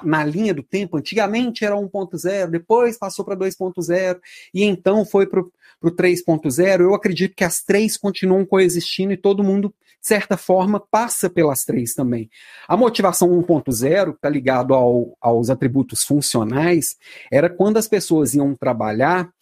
[0.02, 0.96] na linha do tempo.
[0.96, 4.18] Antigamente era 1.0, depois passou para 2.0
[4.52, 6.80] e então foi para o 3.0.
[6.80, 9.74] Eu acredito que as três continuam coexistindo e todo mundo
[10.06, 12.28] certa forma, passa pelas três também.
[12.68, 16.96] A motivação 1.0, que está ligado ao, aos atributos funcionais,
[17.32, 19.32] era quando as pessoas iam trabalhar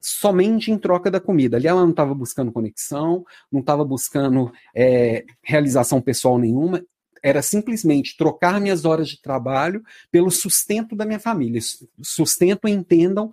[0.00, 1.56] somente em troca da comida.
[1.56, 6.84] Ali ela não estava buscando conexão, não estava buscando é, realização pessoal nenhuma,
[7.22, 11.60] era simplesmente trocar minhas horas de trabalho pelo sustento da minha família.
[12.02, 13.30] Sustento, entendam,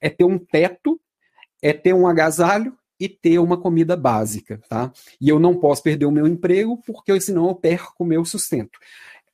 [0.00, 1.00] é ter um teto,
[1.62, 4.92] é ter um agasalho e ter uma comida básica, tá?
[5.18, 8.78] E eu não posso perder o meu emprego porque senão eu perco o meu sustento.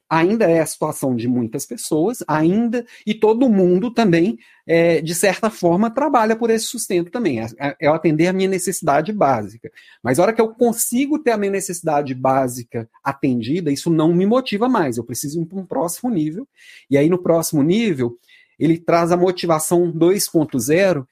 [0.09, 5.51] Ainda é a situação de muitas pessoas, ainda, e todo mundo também, é, de certa
[5.51, 7.41] forma, trabalha por esse sustento também.
[7.41, 9.69] É, atender a minha necessidade básica.
[10.01, 14.25] Mas a hora que eu consigo ter a minha necessidade básica atendida, isso não me
[14.25, 14.97] motiva mais.
[14.97, 16.47] Eu preciso ir para um próximo nível.
[16.89, 18.17] E aí, no próximo nível,
[18.61, 21.05] ele traz a motivação 2.0,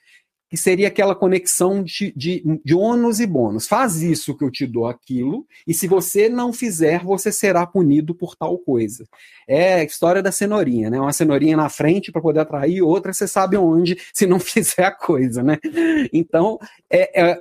[0.55, 3.67] que seria aquela conexão de, de, de ônus e bônus.
[3.67, 8.15] Faz isso que eu te dou aquilo, e se você não fizer, você será punido
[8.15, 9.05] por tal coisa.
[9.49, 11.01] É a história da cenourinha, né?
[11.01, 14.93] Uma cenourinha na frente para poder atrair, outra você sabe onde, se não fizer a
[14.93, 15.59] coisa, né?
[16.13, 16.57] Então,
[16.89, 17.41] é, é,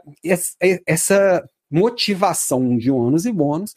[0.59, 3.73] é essa motivação de ônus e bônus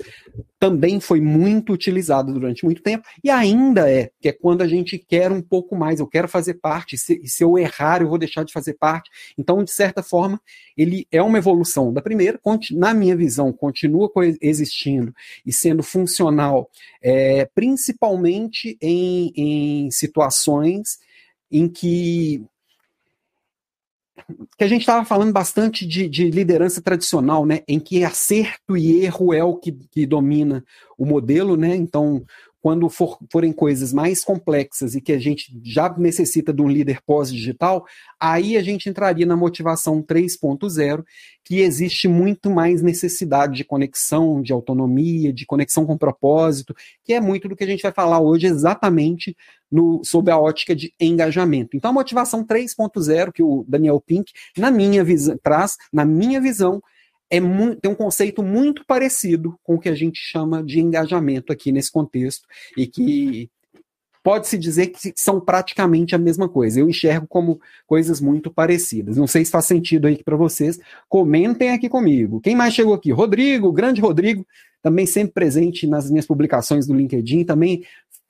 [0.58, 4.98] também foi muito utilizado durante muito tempo e ainda é, que é quando a gente
[4.98, 8.44] quer um pouco mais, eu quero fazer parte, se, se eu errar eu vou deixar
[8.44, 9.10] de fazer parte.
[9.38, 10.38] Então, de certa forma,
[10.76, 12.38] ele é uma evolução da primeira,
[12.72, 20.98] na minha visão, continua existindo e sendo funcional, é, principalmente em, em situações
[21.50, 22.44] em que
[24.56, 29.04] que a gente estava falando bastante de, de, liderança tradicional, né, em que acerto e
[29.04, 30.64] erro é o que, que domina
[30.96, 31.76] o modelo, né?
[31.76, 32.24] Então,
[32.60, 37.00] quando for, forem coisas mais complexas e que a gente já necessita de um líder
[37.06, 37.84] pós-digital,
[38.18, 41.04] aí a gente entraria na motivação 3.0,
[41.44, 47.20] que existe muito mais necessidade de conexão, de autonomia, de conexão com propósito, que é
[47.20, 49.36] muito do que a gente vai falar hoje exatamente
[49.70, 51.76] no, sob a ótica de engajamento.
[51.76, 55.04] Então, a motivação 3.0 que o Daniel Pink, na minha
[55.42, 56.82] traz, na minha visão,
[57.30, 61.72] é tem um conceito muito parecido com o que a gente chama de engajamento aqui
[61.72, 63.50] nesse contexto e que
[64.22, 66.80] pode-se dizer que são praticamente a mesma coisa.
[66.80, 69.16] Eu enxergo como coisas muito parecidas.
[69.16, 70.80] Não sei se faz sentido aí para vocês.
[71.08, 72.40] Comentem aqui comigo.
[72.40, 73.12] Quem mais chegou aqui?
[73.12, 74.44] Rodrigo, grande Rodrigo,
[74.82, 77.84] também sempre presente nas minhas publicações do LinkedIn, também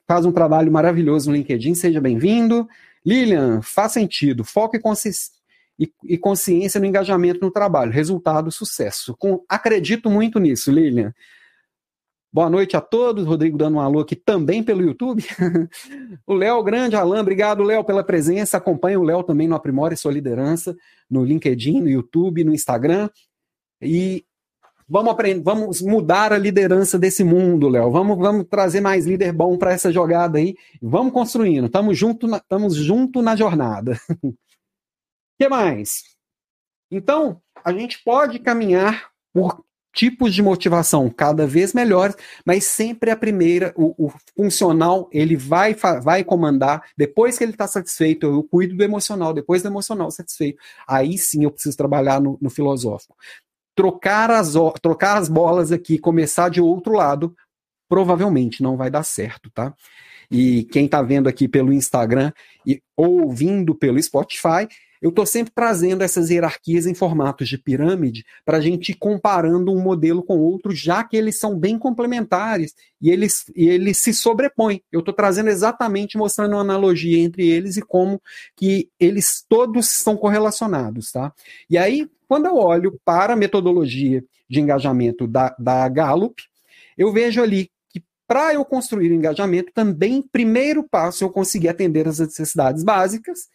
[0.07, 1.73] faz um trabalho maravilhoso no LinkedIn.
[1.75, 2.67] Seja bem-vindo.
[3.05, 4.43] Lilian, faz sentido.
[4.43, 5.36] Foco e consistência
[5.79, 7.91] e, e consciência no engajamento no trabalho.
[7.91, 9.15] Resultado, sucesso.
[9.17, 11.13] Com, acredito muito nisso, Lilian.
[12.31, 13.25] Boa noite a todos.
[13.25, 15.23] Rodrigo dando um alô aqui também pelo YouTube.
[16.25, 18.57] o Léo, grande Alain, obrigado, Léo, pela presença.
[18.57, 20.75] Acompanhe o Léo também no Aprimore Sua Liderança,
[21.09, 23.09] no LinkedIn, no YouTube, no Instagram.
[23.81, 24.25] E
[24.87, 27.89] vamos aprender, vamos mudar a liderança desse mundo, Léo.
[27.91, 30.55] Vamos, vamos trazer mais líder bom para essa jogada aí.
[30.81, 31.65] Vamos construindo.
[31.65, 32.27] Estamos junto,
[32.73, 33.97] junto na jornada.
[35.37, 36.03] que mais?
[36.89, 39.63] Então, a gente pode caminhar por
[39.97, 45.75] tipos de motivação cada vez melhores, mas sempre a primeira, o, o funcional, ele vai,
[46.03, 50.59] vai comandar, depois que ele está satisfeito, eu cuido do emocional, depois do emocional satisfeito,
[50.87, 53.15] aí sim eu preciso trabalhar no, no filosófico.
[53.75, 57.35] Trocar as, trocar as bolas aqui, começar de outro lado,
[57.89, 59.73] provavelmente não vai dar certo, tá?
[60.29, 62.31] E quem está vendo aqui pelo Instagram
[62.65, 64.67] e ouvindo pelo Spotify,
[65.01, 69.71] eu estou sempre trazendo essas hierarquias em formatos de pirâmide para a gente ir comparando
[69.71, 74.13] um modelo com outro, já que eles são bem complementares e eles, e eles se
[74.13, 74.81] sobrepõem.
[74.91, 78.21] Eu estou trazendo exatamente mostrando uma analogia entre eles e como
[78.55, 81.11] que eles todos são correlacionados.
[81.11, 81.31] Tá?
[81.69, 86.41] E aí, quando eu olho para a metodologia de engajamento da, da Gallup,
[86.97, 92.07] eu vejo ali que para eu construir o engajamento, também, primeiro passo, eu conseguir atender
[92.07, 93.47] as necessidades básicas,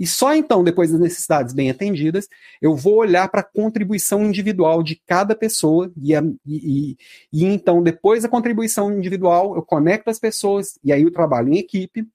[0.00, 2.26] e só então, depois das necessidades bem atendidas,
[2.62, 6.96] eu vou olhar para a contribuição individual de cada pessoa, e, e, e,
[7.30, 11.58] e, então, depois da contribuição individual, eu conecto as pessoas, e aí eu trabalho em
[11.58, 12.08] equipe,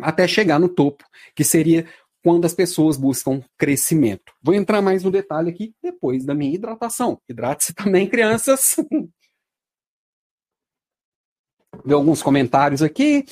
[0.00, 1.86] até chegar no topo, que seria
[2.24, 4.32] quando as pessoas buscam crescimento.
[4.42, 7.20] Vou entrar mais no detalhe aqui depois da minha hidratação.
[7.28, 8.74] Hidrate-se também, crianças.
[11.84, 13.24] Ver alguns comentários aqui.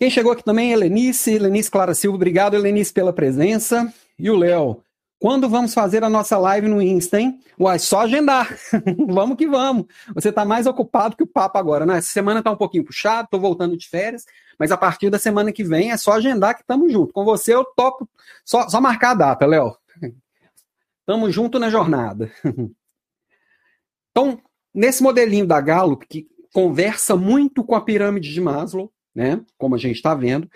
[0.00, 3.92] Quem chegou aqui também é Helenice, Helenice Clara Silva, obrigado Helenice pela presença.
[4.18, 4.82] E o Léo,
[5.18, 7.38] quando vamos fazer a nossa live no Insta, hein?
[7.58, 8.48] Uai, só agendar.
[9.06, 9.84] vamos que vamos.
[10.14, 11.98] Você está mais ocupado que o papo agora, né?
[11.98, 14.24] Essa semana está um pouquinho puxado, estou voltando de férias,
[14.58, 17.12] mas a partir da semana que vem é só agendar que estamos junto.
[17.12, 18.08] Com você eu topo,
[18.42, 19.76] só, só marcar a data, Léo.
[21.00, 22.32] Estamos junto na jornada.
[24.10, 24.40] então,
[24.72, 29.40] nesse modelinho da Gallup, que conversa muito com a pirâmide de Maslow, né?
[29.58, 30.48] Como a gente está vendo.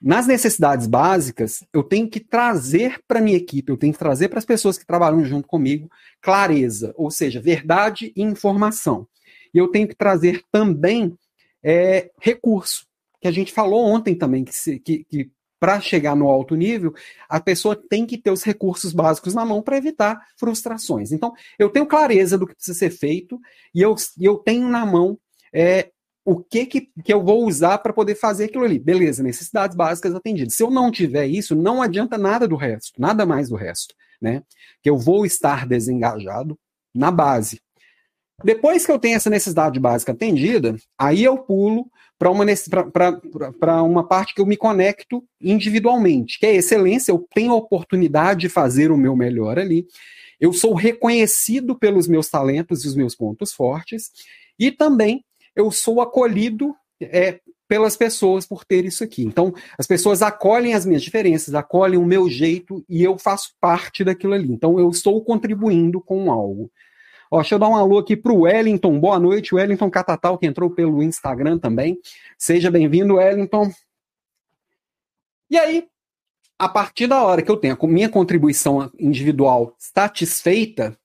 [0.00, 4.38] Nas necessidades básicas, eu tenho que trazer para minha equipe, eu tenho que trazer para
[4.38, 9.08] as pessoas que trabalham junto comigo clareza, ou seja, verdade e informação.
[9.54, 11.16] E eu tenho que trazer também
[11.62, 12.86] é, recurso,
[13.20, 16.94] que a gente falou ontem também, que, que, que para chegar no alto nível,
[17.28, 21.12] a pessoa tem que ter os recursos básicos na mão para evitar frustrações.
[21.12, 23.40] Então, eu tenho clareza do que precisa ser feito
[23.74, 25.18] e eu, eu tenho na mão
[25.52, 25.90] é,
[26.26, 28.80] o que, que, que eu vou usar para poder fazer aquilo ali.
[28.80, 30.54] Beleza, necessidades básicas atendidas.
[30.54, 34.42] Se eu não tiver isso, não adianta nada do resto, nada mais do resto, né?
[34.82, 36.58] Que eu vou estar desengajado
[36.92, 37.60] na base.
[38.42, 44.34] Depois que eu tenho essa necessidade básica atendida, aí eu pulo para uma, uma parte
[44.34, 48.96] que eu me conecto individualmente, que é excelência, eu tenho a oportunidade de fazer o
[48.96, 49.86] meu melhor ali,
[50.40, 54.10] eu sou reconhecido pelos meus talentos e os meus pontos fortes,
[54.58, 55.24] e também
[55.56, 59.24] eu sou acolhido é, pelas pessoas por ter isso aqui.
[59.24, 64.04] Então, as pessoas acolhem as minhas diferenças, acolhem o meu jeito e eu faço parte
[64.04, 64.52] daquilo ali.
[64.52, 66.70] Então, eu estou contribuindo com algo.
[67.30, 69.00] Ó, deixa eu dar um alô aqui para o Wellington.
[69.00, 71.98] Boa noite, Wellington Catatal, que entrou pelo Instagram também.
[72.38, 73.72] Seja bem-vindo, Wellington.
[75.50, 75.88] E aí,
[76.58, 80.96] a partir da hora que eu tenho a minha contribuição individual satisfeita,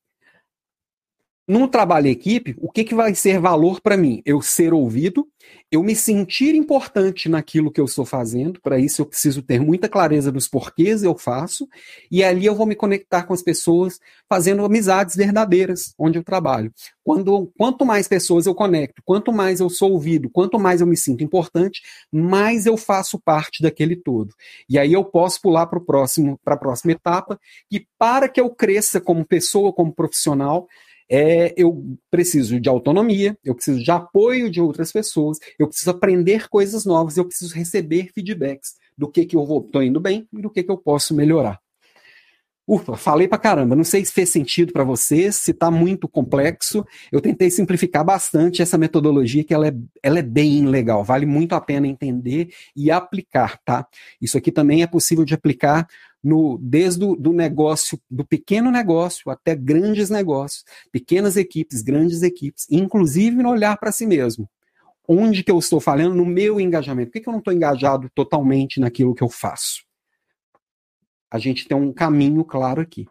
[1.51, 4.21] num trabalho em equipe, o que, que vai ser valor para mim?
[4.25, 5.27] Eu ser ouvido,
[5.69, 9.89] eu me sentir importante naquilo que eu estou fazendo, para isso eu preciso ter muita
[9.89, 11.67] clareza dos porquês eu faço,
[12.09, 16.73] e ali eu vou me conectar com as pessoas, fazendo amizades verdadeiras onde eu trabalho.
[17.03, 20.95] Quando, quanto mais pessoas eu conecto, quanto mais eu sou ouvido, quanto mais eu me
[20.95, 24.33] sinto importante, mais eu faço parte daquele todo.
[24.69, 27.37] E aí eu posso pular para a próxima etapa,
[27.69, 30.65] que para que eu cresça como pessoa, como profissional,
[31.13, 36.47] é, eu preciso de autonomia, eu preciso de apoio de outras pessoas, eu preciso aprender
[36.47, 40.49] coisas novas, eu preciso receber feedbacks do que, que eu estou indo bem e do
[40.49, 41.59] que, que eu posso melhorar.
[42.65, 43.75] Ufa, falei pra caramba.
[43.75, 46.85] Não sei se fez sentido para vocês, se está muito complexo.
[47.11, 51.03] Eu tentei simplificar bastante essa metodologia, que ela é, ela é bem legal.
[51.03, 53.85] Vale muito a pena entender e aplicar, tá?
[54.21, 55.85] Isso aqui também é possível de aplicar
[56.23, 62.67] no, desde o do negócio, do pequeno negócio até grandes negócios, pequenas equipes, grandes equipes,
[62.69, 64.49] inclusive no olhar para si mesmo.
[65.07, 66.15] Onde que eu estou falando?
[66.15, 67.09] No meu engajamento.
[67.09, 69.83] Por que, que eu não estou engajado totalmente naquilo que eu faço?
[71.29, 73.07] A gente tem um caminho claro aqui.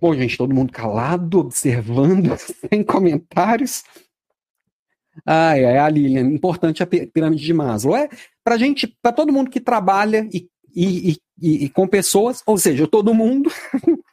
[0.00, 2.34] Bom, gente, todo mundo calado, observando,
[2.68, 3.84] sem comentários.
[5.26, 7.96] Ai, ai, a Lilian, importante a pirâmide de Maslow.
[7.96, 8.08] É
[8.42, 12.86] para gente, para todo mundo que trabalha e e, e, e com pessoas, ou seja,
[12.86, 13.50] todo mundo,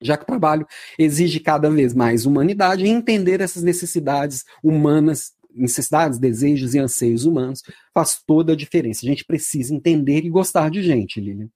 [0.00, 0.66] já que o trabalho
[0.98, 7.62] exige cada vez mais humanidade, e entender essas necessidades humanas, necessidades, desejos e anseios humanos,
[7.92, 9.00] faz toda a diferença.
[9.04, 11.48] A gente precisa entender e gostar de gente, Lilian.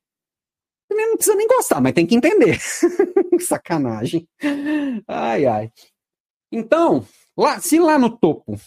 [0.91, 2.59] Não precisa nem gostar, mas tem que entender.
[3.41, 4.27] Sacanagem.
[5.07, 5.73] Ai, ai.
[6.51, 8.59] Então, lá, se lá no topo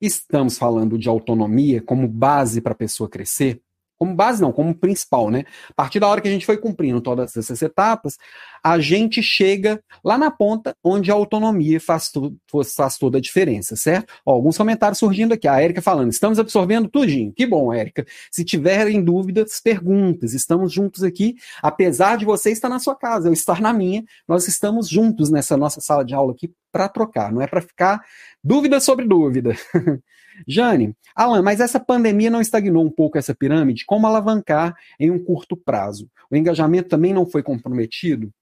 [0.00, 3.60] estamos falando de autonomia como base para a pessoa crescer,
[3.98, 5.44] como base não, como principal, né?
[5.70, 8.16] A partir da hora que a gente foi cumprindo todas essas etapas,
[8.62, 12.36] a gente chega lá na ponta onde a autonomia faz, tu,
[12.76, 14.12] faz toda a diferença, certo?
[14.24, 15.48] Ó, alguns comentários surgindo aqui.
[15.48, 17.32] A Érica falando, estamos absorvendo tudinho.
[17.32, 18.06] Que bom, Érica.
[18.30, 20.32] Se tiverem dúvidas, perguntas.
[20.32, 24.46] Estamos juntos aqui, apesar de você estar na sua casa, eu estar na minha, nós
[24.46, 28.00] estamos juntos nessa nossa sala de aula aqui para trocar, não é para ficar
[28.42, 29.56] dúvida sobre dúvida.
[30.46, 33.84] Jane, Alan, mas essa pandemia não estagnou um pouco essa pirâmide?
[33.84, 36.08] Como alavancar em um curto prazo?
[36.30, 38.32] O engajamento também não foi comprometido?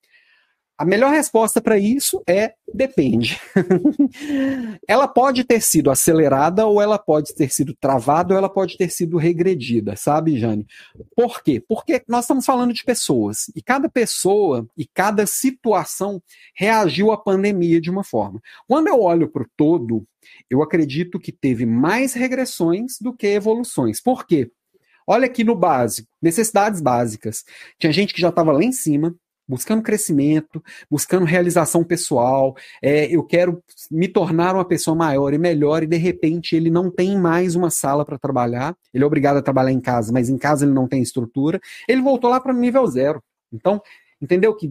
[0.78, 3.40] A melhor resposta para isso é depende.
[4.86, 8.90] ela pode ter sido acelerada ou ela pode ter sido travada ou ela pode ter
[8.90, 10.66] sido regredida, sabe, Jane?
[11.16, 11.64] Por quê?
[11.66, 16.22] Porque nós estamos falando de pessoas e cada pessoa e cada situação
[16.54, 18.38] reagiu à pandemia de uma forma.
[18.68, 20.06] Quando eu olho para o todo,
[20.50, 23.98] eu acredito que teve mais regressões do que evoluções.
[23.98, 24.50] Por quê?
[25.06, 27.44] Olha aqui no básico, necessidades básicas.
[27.78, 29.14] Tinha gente que já estava lá em cima,
[29.48, 32.56] buscando crescimento, buscando realização pessoal.
[32.82, 36.90] É, eu quero me tornar uma pessoa maior e melhor, e de repente ele não
[36.90, 38.76] tem mais uma sala para trabalhar.
[38.92, 41.60] Ele é obrigado a trabalhar em casa, mas em casa ele não tem estrutura.
[41.88, 43.22] Ele voltou lá para o nível zero.
[43.52, 43.80] Então,
[44.20, 44.68] entendeu que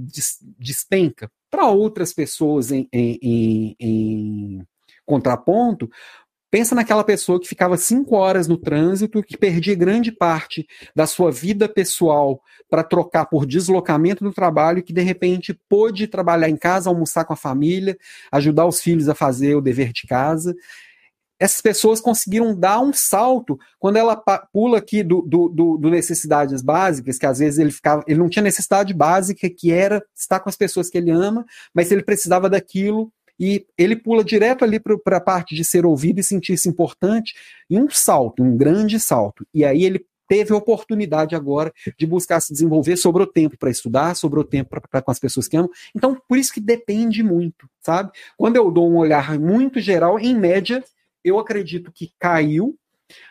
[0.58, 1.32] despenca?
[1.50, 4.68] Para outras pessoas em, em, em, em
[5.06, 5.90] contraponto,
[6.52, 10.66] Pensa naquela pessoa que ficava cinco horas no trânsito, que perdia grande parte
[10.96, 16.50] da sua vida pessoal para trocar por deslocamento do trabalho, que de repente pôde trabalhar
[16.50, 17.98] em casa, almoçar com a família,
[18.32, 20.56] ajudar os filhos a fazer o dever de casa.
[21.38, 24.16] Essas pessoas conseguiram dar um salto quando ela
[24.54, 28.30] pula aqui do, do, do, do necessidades básicas, que às vezes ele ficava, ele não
[28.30, 32.50] tinha necessidade básica, que era estar com as pessoas que ele ama, mas ele precisava
[32.50, 37.34] daquilo, e ele pula direto ali para a parte de ser ouvido e sentir-se importante
[37.70, 39.46] em um salto, um grande salto.
[39.54, 44.16] E aí ele teve a oportunidade agora de buscar se desenvolver, sobrou tempo para estudar,
[44.16, 45.70] sobrou tempo para estar com as pessoas que amam.
[45.96, 48.12] Então, por isso que depende muito, sabe?
[48.38, 50.84] Quando eu dou um olhar muito geral, em média,
[51.24, 52.78] eu acredito que caiu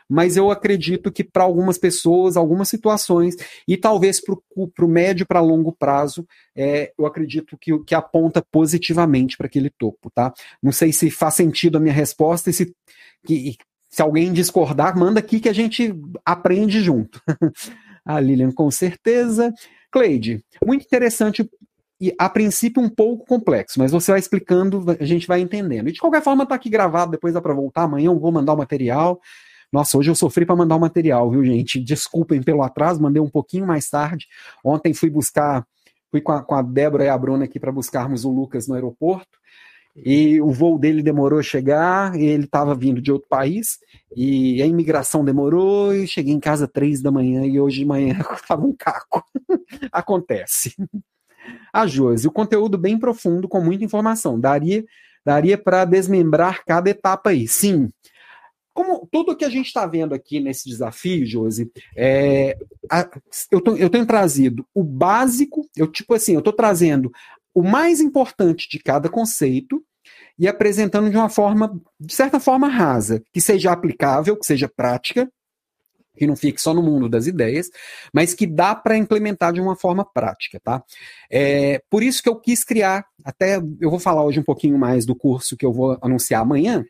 [0.09, 5.41] mas eu acredito que para algumas pessoas, algumas situações, e talvez para o médio para
[5.41, 10.33] longo prazo, é, eu acredito que, que aponta positivamente para aquele topo, tá?
[10.63, 12.75] Não sei se faz sentido a minha resposta e se,
[13.27, 13.57] que,
[13.91, 15.95] se alguém discordar, manda aqui que a gente
[16.25, 17.21] aprende junto.
[18.05, 19.53] a Lilian, com certeza.
[19.91, 21.49] Cleide, muito interessante
[22.01, 25.89] e a princípio um pouco complexo, mas você vai explicando, a gente vai entendendo.
[25.89, 27.85] E de qualquer forma, tá aqui gravado, depois dá para voltar.
[27.85, 29.21] Amanhã eu vou mandar o material.
[29.75, 31.81] Nossa, hoje eu sofri para mandar o material, viu, gente?
[31.81, 34.29] Desculpem pelo atraso, mandei um pouquinho mais tarde.
[34.65, 35.67] Ontem fui buscar,
[36.13, 38.77] fui com a, com a Débora e a Bruna aqui para buscarmos o Lucas no
[38.77, 39.37] aeroporto.
[39.97, 43.81] E o voo dele demorou a chegar, ele estava vindo de outro país,
[44.17, 48.17] e a imigração demorou, e cheguei em casa três da manhã, e hoje de manhã
[48.33, 49.25] estava um caco.
[49.91, 50.77] Acontece.
[51.73, 54.39] A Josi, o conteúdo bem profundo, com muita informação.
[54.39, 54.85] Daria,
[55.27, 57.49] daria para desmembrar cada etapa aí.
[57.49, 57.89] Sim.
[58.75, 62.59] Como tudo que a gente está vendo aqui nesse desafio, Josi, é,
[62.91, 63.09] a,
[63.51, 67.11] eu, tô, eu tenho trazido o básico, eu tipo assim, eu estou trazendo
[67.55, 69.83] o mais importante de cada conceito
[70.39, 75.31] e apresentando de uma forma, de certa forma, rasa, que seja aplicável, que seja prática,
[76.17, 77.71] que não fique só no mundo das ideias,
[78.13, 80.83] mas que dá para implementar de uma forma prática, tá?
[81.31, 85.05] É, por isso que eu quis criar, até eu vou falar hoje um pouquinho mais
[85.05, 86.85] do curso que eu vou anunciar amanhã,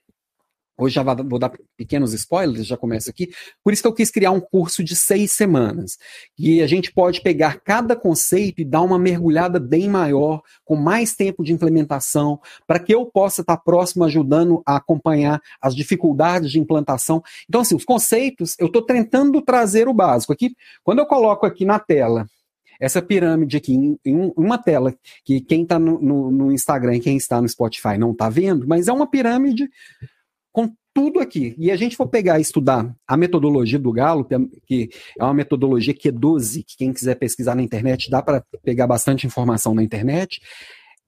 [0.76, 3.30] Hoje já vou dar pequenos spoilers, já começo aqui.
[3.62, 5.96] Por isso que eu quis criar um curso de seis semanas.
[6.36, 11.14] E a gente pode pegar cada conceito e dar uma mergulhada bem maior, com mais
[11.14, 16.58] tempo de implementação, para que eu possa estar próximo ajudando a acompanhar as dificuldades de
[16.58, 17.22] implantação.
[17.48, 20.32] Então, assim, os conceitos, eu estou tentando trazer o básico.
[20.32, 22.26] Aqui, quando eu coloco aqui na tela
[22.80, 24.94] essa pirâmide aqui em, uma tela,
[25.24, 28.66] que quem está no, no, no, Instagram e quem está no Spotify não está vendo,
[28.66, 29.68] mas é uma pirâmide
[30.54, 31.56] com tudo aqui.
[31.58, 34.24] E a gente for pegar e estudar a metodologia do Galo,
[34.64, 34.88] que
[35.18, 38.86] é uma metodologia que é 12, que quem quiser pesquisar na internet, dá para pegar
[38.86, 40.40] bastante informação na internet.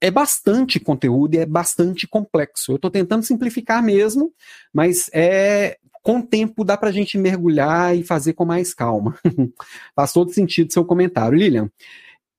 [0.00, 2.72] É bastante conteúdo e é bastante complexo.
[2.72, 4.32] Eu estou tentando simplificar mesmo,
[4.74, 9.16] mas é com o tempo dá para a gente mergulhar e fazer com mais calma.
[9.94, 11.38] Faz todo sentido seu comentário.
[11.38, 11.70] Lilian,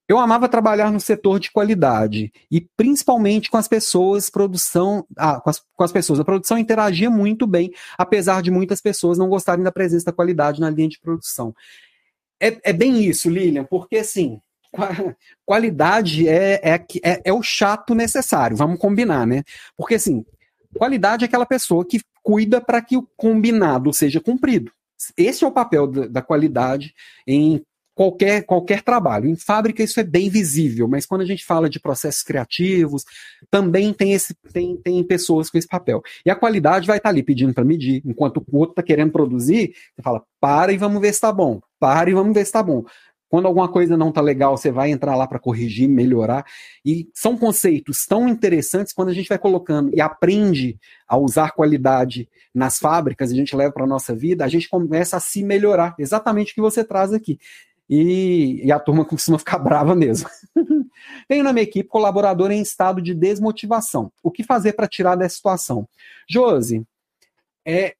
[0.08, 5.50] eu amava trabalhar no setor de qualidade e principalmente com as pessoas, produção, ah, com,
[5.50, 6.20] as, com as pessoas.
[6.20, 10.62] A produção interagia muito bem, apesar de muitas pessoas não gostarem da presença da qualidade
[10.62, 11.54] na linha de produção.
[12.40, 14.40] É, é bem isso, Lilian, porque assim,
[15.46, 19.44] qualidade é, é, é, é o chato necessário, vamos combinar, né?
[19.76, 20.26] Porque assim,
[20.78, 24.72] qualidade é aquela pessoa que cuida para que o combinado seja cumprido.
[25.16, 26.94] Esse é o papel da, da qualidade
[27.26, 27.64] em
[27.98, 29.28] qualquer, qualquer trabalho.
[29.28, 33.04] Em fábrica isso é bem visível, mas quando a gente fala de processos criativos,
[33.50, 36.04] também tem, esse, tem, tem pessoas com esse papel.
[36.24, 39.74] E a qualidade vai estar ali pedindo para medir, enquanto o outro está querendo produzir,
[39.96, 42.62] você fala, para e vamos ver se está bom, para e vamos ver se está
[42.62, 42.86] bom.
[43.28, 46.46] Quando alguma coisa não está legal, você vai entrar lá para corrigir, melhorar.
[46.86, 52.30] E são conceitos tão interessantes quando a gente vai colocando e aprende a usar qualidade
[52.54, 55.94] nas fábricas, a gente leva para a nossa vida, a gente começa a se melhorar.
[56.00, 57.38] Exatamente o que você traz aqui
[57.90, 60.30] e, e a turma costuma ficar brava mesmo.
[61.28, 64.12] Tenho na minha equipe colaborador em estado de desmotivação.
[64.24, 65.88] O que fazer para tirar dessa situação?
[66.30, 66.86] Josi,
[67.66, 67.96] é,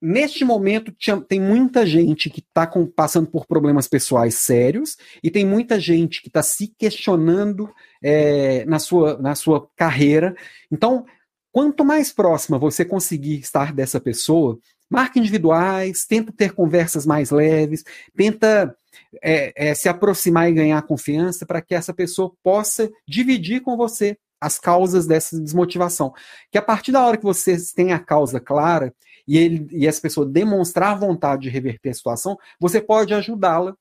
[0.00, 0.94] neste momento
[1.28, 6.28] tem muita gente que está passando por problemas pessoais sérios e tem muita gente que
[6.28, 7.70] está se questionando
[8.02, 10.34] é, na, sua, na sua carreira.
[10.70, 11.04] Então,
[11.52, 14.58] quanto mais próxima você conseguir estar dessa pessoa,
[14.88, 17.84] marca individuais, tenta ter conversas mais leves,
[18.16, 18.74] tenta
[19.22, 24.16] é, é, se aproximar e ganhar confiança para que essa pessoa possa dividir com você
[24.40, 26.12] as causas dessa desmotivação.
[26.50, 28.94] Que a partir da hora que você tem a causa clara
[29.28, 33.74] e, ele, e essa pessoa demonstrar vontade de reverter a situação, você pode ajudá-la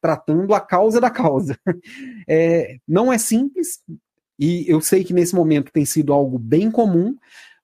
[0.00, 1.58] tratando a causa da causa.
[2.26, 3.80] É, não é simples,
[4.38, 7.16] e eu sei que nesse momento tem sido algo bem comum,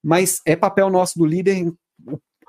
[0.03, 1.73] mas é papel nosso do líder.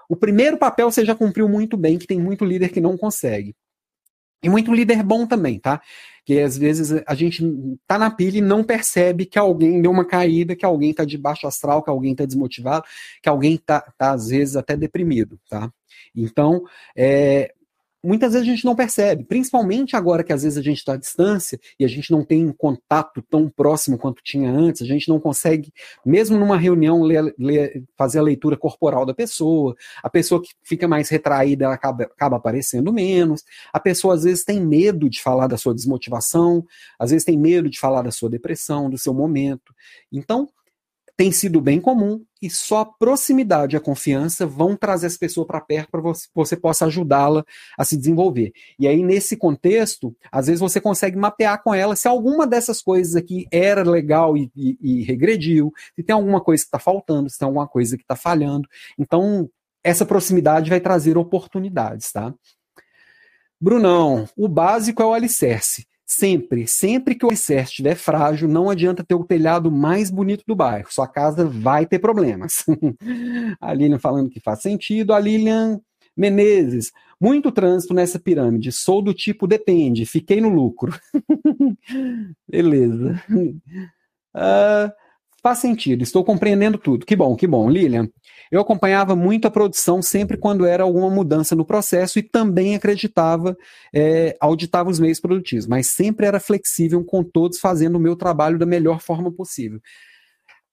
[0.07, 3.55] O primeiro papel você já cumpriu muito bem, que tem muito líder que não consegue.
[4.43, 5.81] E muito líder bom também, tá?
[6.25, 7.43] Que às vezes a gente
[7.87, 11.17] tá na pilha e não percebe que alguém deu uma caída, que alguém tá de
[11.17, 12.85] baixo astral, que alguém tá desmotivado,
[13.21, 15.71] que alguém tá, tá às vezes até deprimido, tá?
[16.15, 16.63] Então,
[16.95, 17.53] é,
[18.03, 20.97] muitas vezes a gente não percebe, principalmente agora que às vezes a gente está à
[20.97, 25.07] distância e a gente não tem um contato tão próximo quanto tinha antes, a gente
[25.07, 25.71] não consegue,
[26.05, 30.87] mesmo numa reunião, ler, ler, fazer a leitura corporal da pessoa, a pessoa que fica
[30.87, 35.57] mais retraída acaba, acaba aparecendo menos, a pessoa às vezes tem medo de falar da
[35.57, 36.65] sua desmotivação,
[36.97, 39.73] às vezes tem medo de falar da sua depressão, do seu momento.
[40.11, 40.49] Então,
[41.15, 45.45] tem sido bem comum e só a proximidade e a confiança vão trazer as pessoas
[45.45, 47.45] para perto para você, você possa ajudá-la
[47.77, 48.51] a se desenvolver.
[48.79, 53.15] E aí, nesse contexto, às vezes você consegue mapear com ela se alguma dessas coisas
[53.15, 57.37] aqui era legal e, e, e regrediu, se tem alguma coisa que está faltando, se
[57.37, 58.67] tem alguma coisa que está falhando.
[58.97, 59.49] Então,
[59.83, 62.33] essa proximidade vai trazer oportunidades, tá?
[63.59, 65.85] Brunão, o básico é o alicerce.
[66.13, 70.53] Sempre, sempre que o alicerce estiver frágil, não adianta ter o telhado mais bonito do
[70.53, 70.91] bairro.
[70.91, 72.65] Sua casa vai ter problemas.
[73.61, 75.13] a Lilian falando que faz sentido.
[75.13, 75.79] A Lilian
[76.15, 78.73] Menezes, muito trânsito nessa pirâmide.
[78.73, 80.93] Sou do tipo depende, fiquei no lucro.
[82.45, 83.23] Beleza.
[84.35, 84.91] Uh,
[85.41, 87.05] faz sentido, estou compreendendo tudo.
[87.05, 87.69] Que bom, que bom.
[87.69, 88.09] Lilian,
[88.51, 93.57] eu acompanhava muito a produção sempre quando era alguma mudança no processo e também acreditava,
[93.95, 98.59] é, auditava os meios produtivos, mas sempre era flexível com todos fazendo o meu trabalho
[98.59, 99.79] da melhor forma possível.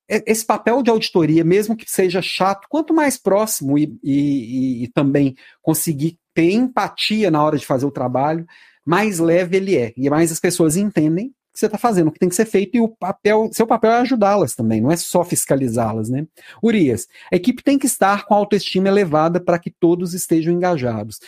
[0.09, 5.37] Esse papel de auditoria, mesmo que seja chato, quanto mais próximo e, e, e também
[5.61, 8.47] conseguir ter empatia na hora de fazer o trabalho,
[8.85, 9.93] mais leve ele é.
[9.95, 12.77] E mais as pessoas entendem que você está fazendo, o que tem que ser feito,
[12.77, 16.25] e o papel, seu papel é ajudá-las também, não é só fiscalizá-las, né?
[16.63, 21.19] Urias, a equipe tem que estar com autoestima elevada para que todos estejam engajados.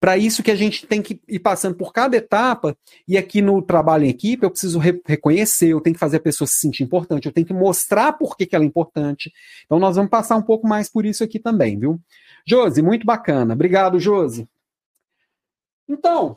[0.00, 3.62] Para isso que a gente tem que ir passando por cada etapa, e aqui no
[3.62, 6.82] trabalho em equipe, eu preciso re reconhecer, eu tenho que fazer a pessoa se sentir
[6.82, 9.32] importante, eu tenho que mostrar por que, que ela é importante.
[9.64, 12.00] Então, nós vamos passar um pouco mais por isso aqui também, viu?
[12.44, 13.54] Josi, muito bacana.
[13.54, 14.48] Obrigado, Josi.
[15.88, 16.36] Então,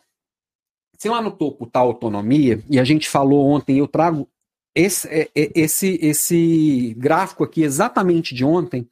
[0.98, 4.28] se lá no topo está a autonomia, e a gente falou ontem, eu trago
[4.74, 8.88] esse, é, é, esse, esse gráfico aqui exatamente de ontem.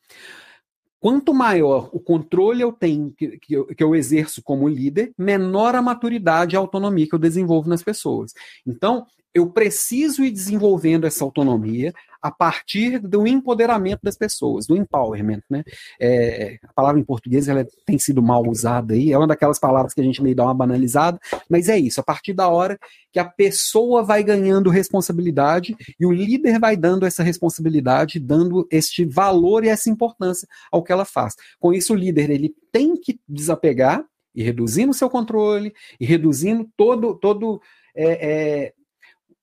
[1.00, 5.76] Quanto maior o controle eu tenho, que, que, eu, que eu exerço como líder, menor
[5.76, 8.32] a maturidade e a autonomia que eu desenvolvo nas pessoas.
[8.66, 11.94] Então, eu preciso ir desenvolvendo essa autonomia
[12.24, 15.62] a partir do empoderamento das pessoas, do empowerment, né?
[16.00, 19.94] É, a palavra em português ela tem sido mal usada aí, é uma daquelas palavras
[19.94, 21.20] que a gente meio dá uma banalizada,
[21.50, 22.80] mas é isso, a partir da hora
[23.12, 29.04] que a pessoa vai ganhando responsabilidade e o líder vai dando essa responsabilidade, dando este
[29.04, 31.36] valor e essa importância ao que ela faz.
[31.60, 34.02] Com isso, o líder ele tem que desapegar
[34.34, 37.62] e reduzindo o seu controle e reduzindo todo todo
[37.96, 38.74] é, é,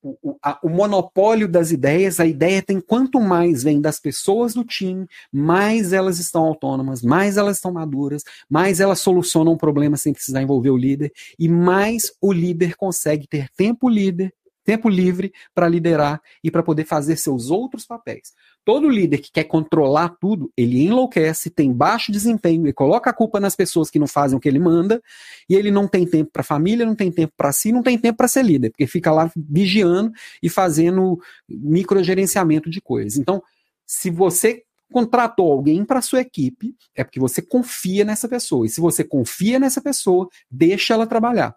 [0.02, 4.64] o, a, o, monopólio das ideias, a ideia tem quanto mais vem das pessoas do
[4.64, 10.12] time, mais elas estão autônomas, mais elas estão maduras, mais elas solucionam um problema sem
[10.12, 14.32] precisar envolver o líder, e mais o líder consegue ter tempo líder,
[14.64, 18.32] tempo livre para liderar e para poder fazer seus outros papéis.
[18.64, 23.40] Todo líder que quer controlar tudo, ele enlouquece, tem baixo desempenho, ele coloca a culpa
[23.40, 25.02] nas pessoas que não fazem o que ele manda,
[25.48, 27.98] e ele não tem tempo para a família, não tem tempo para si, não tem
[27.98, 33.18] tempo para ser líder, porque fica lá vigiando e fazendo microgerenciamento de coisas.
[33.18, 33.42] Então,
[33.86, 38.66] se você contratou alguém para sua equipe, é porque você confia nessa pessoa.
[38.66, 41.54] E se você confia nessa pessoa, deixa ela trabalhar.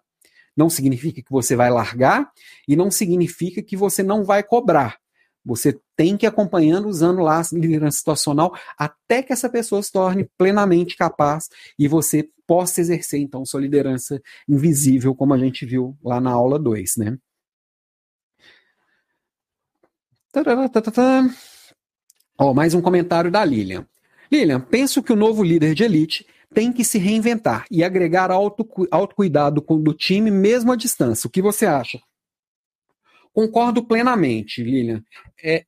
[0.56, 2.30] Não significa que você vai largar
[2.66, 4.98] e não significa que você não vai cobrar.
[5.44, 9.92] Você tem que ir acompanhando, usando lá a liderança situacional, até que essa pessoa se
[9.92, 15.96] torne plenamente capaz e você possa exercer, então, sua liderança invisível, como a gente viu
[16.02, 17.18] lá na aula 2, né?
[22.38, 23.86] Ó, mais um comentário da Lilian.
[24.32, 28.66] Lilian, penso que o novo líder de elite tem que se reinventar e agregar auto,
[28.90, 31.26] autocuidado do time mesmo à distância.
[31.26, 32.00] O que você acha?
[33.32, 35.02] Concordo plenamente, Lilian.
[35.42, 35.64] É,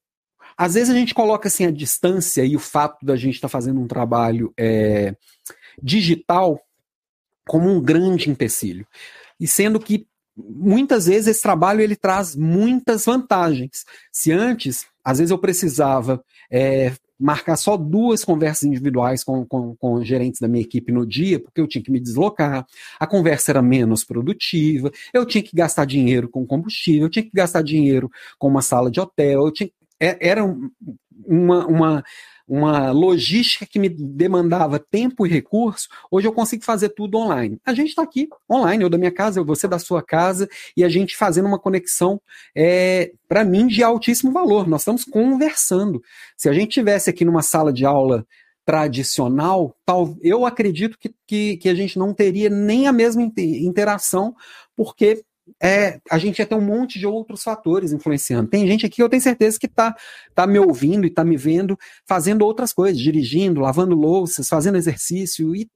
[0.57, 3.53] às vezes a gente coloca assim a distância e o fato da gente estar tá
[3.53, 5.15] fazendo um trabalho é,
[5.83, 6.61] digital
[7.47, 8.87] como um grande empecilho.
[9.39, 10.07] E sendo que
[10.37, 13.85] muitas vezes esse trabalho ele traz muitas vantagens.
[14.13, 20.05] Se antes, às vezes eu precisava é, marcar só duas conversas individuais com, com, com
[20.05, 22.67] gerentes da minha equipe no dia, porque eu tinha que me deslocar,
[22.99, 27.31] a conversa era menos produtiva, eu tinha que gastar dinheiro com combustível, eu tinha que
[27.33, 30.45] gastar dinheiro com uma sala de hotel, eu tinha, é, era
[31.27, 32.05] uma, uma
[32.47, 37.59] uma logística que me demandava tempo e recurso, hoje eu consigo fazer tudo online.
[37.65, 40.89] A gente está aqui online, eu da minha casa, você da sua casa, e a
[40.89, 42.21] gente fazendo uma conexão,
[42.55, 44.69] é, para mim, de altíssimo valor.
[44.69, 46.01] Nós estamos conversando.
[46.37, 48.25] Se a gente tivesse aqui numa sala de aula
[48.65, 54.35] tradicional, tal, eu acredito que, que, que a gente não teria nem a mesma interação,
[54.77, 55.23] porque
[55.63, 58.49] é, a gente ia ter um monte de outros fatores influenciando.
[58.49, 59.95] Tem gente aqui, eu tenho certeza que está
[60.35, 65.55] tá me ouvindo e está me vendo fazendo outras coisas, dirigindo, lavando louças, fazendo exercício
[65.55, 65.69] e,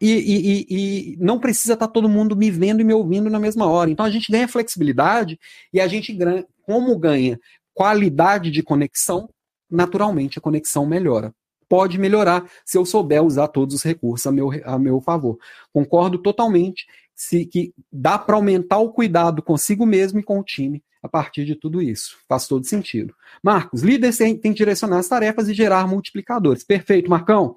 [0.00, 3.38] e, e, e não precisa estar tá todo mundo me vendo e me ouvindo na
[3.38, 3.90] mesma hora.
[3.90, 5.38] Então a gente ganha flexibilidade
[5.72, 6.16] e a gente,
[6.62, 7.38] como ganha
[7.74, 9.28] qualidade de conexão,
[9.70, 11.34] naturalmente a conexão melhora
[11.72, 15.38] pode melhorar se eu souber usar todos os recursos a meu, a meu favor.
[15.72, 16.84] Concordo totalmente
[17.14, 21.44] se, que dá para aumentar o cuidado consigo mesmo e com o time a partir
[21.44, 22.16] de tudo isso.
[22.28, 23.14] Faz todo sentido.
[23.42, 26.62] Marcos, líderes têm que direcionar as tarefas e gerar multiplicadores.
[26.62, 27.56] Perfeito, Marcão.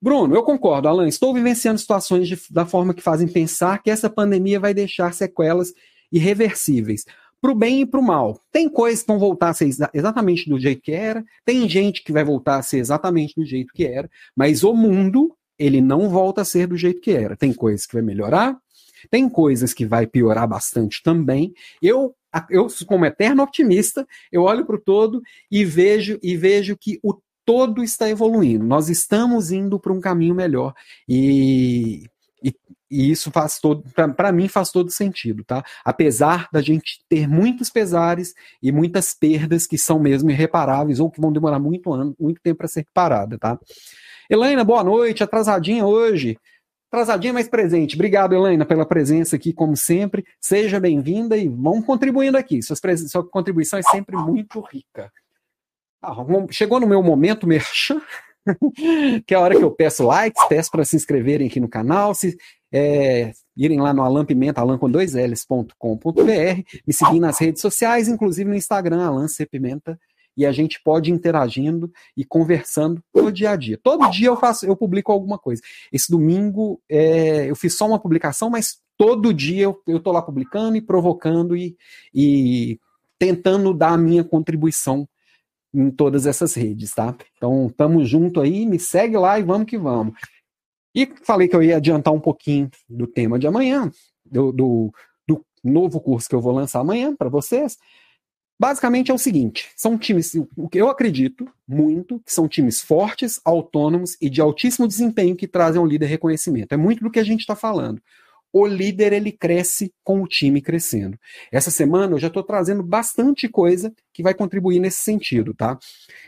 [0.00, 1.08] Bruno, eu concordo, Alan.
[1.08, 5.72] Estou vivenciando situações de, da forma que fazem pensar que essa pandemia vai deixar sequelas
[6.12, 7.04] irreversíveis
[7.40, 8.40] para o bem e para o mal.
[8.52, 12.12] Tem coisas que vão voltar a ser exatamente do jeito que era, tem gente que
[12.12, 16.42] vai voltar a ser exatamente do jeito que era, mas o mundo, ele não volta
[16.42, 17.36] a ser do jeito que era.
[17.36, 18.56] Tem coisas que vai melhorar,
[19.10, 21.52] tem coisas que vai piorar bastante também.
[21.80, 22.14] Eu,
[22.50, 27.18] eu como eterno optimista, eu olho para o todo e vejo e vejo que o
[27.44, 28.64] todo está evoluindo.
[28.64, 30.74] Nós estamos indo para um caminho melhor
[31.08, 32.04] e,
[32.42, 32.52] e,
[32.90, 33.84] e isso faz todo,
[34.16, 35.64] para mim faz todo sentido, tá?
[35.84, 41.20] Apesar da gente ter muitos pesares e muitas perdas que são mesmo irreparáveis ou que
[41.20, 43.58] vão demorar muito ano, muito tempo para ser reparada, tá?
[44.28, 46.36] Helena, boa noite, atrasadinha hoje.
[46.90, 47.94] Atrasadinha, mas presente.
[47.94, 50.24] Obrigado, Helena, pela presença aqui, como sempre.
[50.40, 52.62] Seja bem-vinda e vamos contribuindo aqui.
[52.62, 55.12] Suas sua contribuição é sempre muito rica.
[56.02, 56.14] Ah,
[56.50, 58.00] chegou no meu momento, merchan.
[59.26, 62.14] que é a hora que eu peço likes, peço para se inscreverem aqui no canal,
[62.14, 62.36] se
[62.72, 65.72] é, irem lá no Alan Pimenta, alan com dois L's.com.br,
[66.86, 69.46] me seguir nas redes sociais, inclusive no Instagram, Alan C.
[69.46, 69.98] Pimenta,
[70.36, 73.78] e a gente pode interagindo e conversando no dia a dia.
[73.82, 75.62] Todo dia eu faço, eu publico alguma coisa.
[75.92, 80.20] Esse domingo é, eu fiz só uma publicação, mas todo dia eu, eu tô lá
[80.20, 81.76] publicando e provocando e,
[82.14, 82.78] e
[83.18, 85.08] tentando dar a minha contribuição
[85.72, 87.14] em todas essas redes, tá?
[87.36, 90.14] Então, tamo junto aí, me segue lá e vamos que vamos.
[90.94, 93.90] E falei que eu ia adiantar um pouquinho do tema de amanhã,
[94.24, 94.92] do, do,
[95.28, 97.76] do novo curso que eu vou lançar amanhã para vocês.
[98.58, 103.40] Basicamente é o seguinte: são times, o que eu acredito muito, que são times fortes,
[103.44, 106.72] autônomos e de altíssimo desempenho que trazem ao líder reconhecimento.
[106.72, 108.00] É muito do que a gente está falando
[108.58, 111.18] o líder ele cresce com o time crescendo.
[111.52, 115.78] Essa semana eu já estou trazendo bastante coisa que vai contribuir nesse sentido, tá?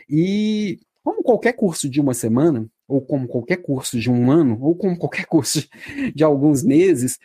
[0.07, 4.75] E como qualquer curso de uma semana, ou como qualquer curso de um ano, ou
[4.75, 5.67] como qualquer curso
[6.13, 7.17] de alguns meses,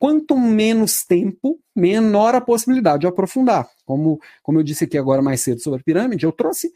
[0.00, 3.68] quanto menos tempo, menor a possibilidade de aprofundar.
[3.84, 6.72] Como, como eu disse aqui agora mais cedo sobre a pirâmide, eu trouxe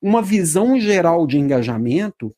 [0.00, 2.36] uma visão geral de engajamento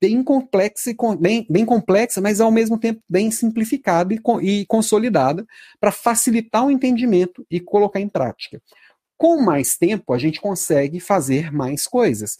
[0.00, 5.44] bem complexa, bem, bem complexa, mas ao mesmo tempo bem simplificada e, e consolidada
[5.80, 8.62] para facilitar o entendimento e colocar em prática.
[9.18, 12.38] Com mais tempo, a gente consegue fazer mais coisas.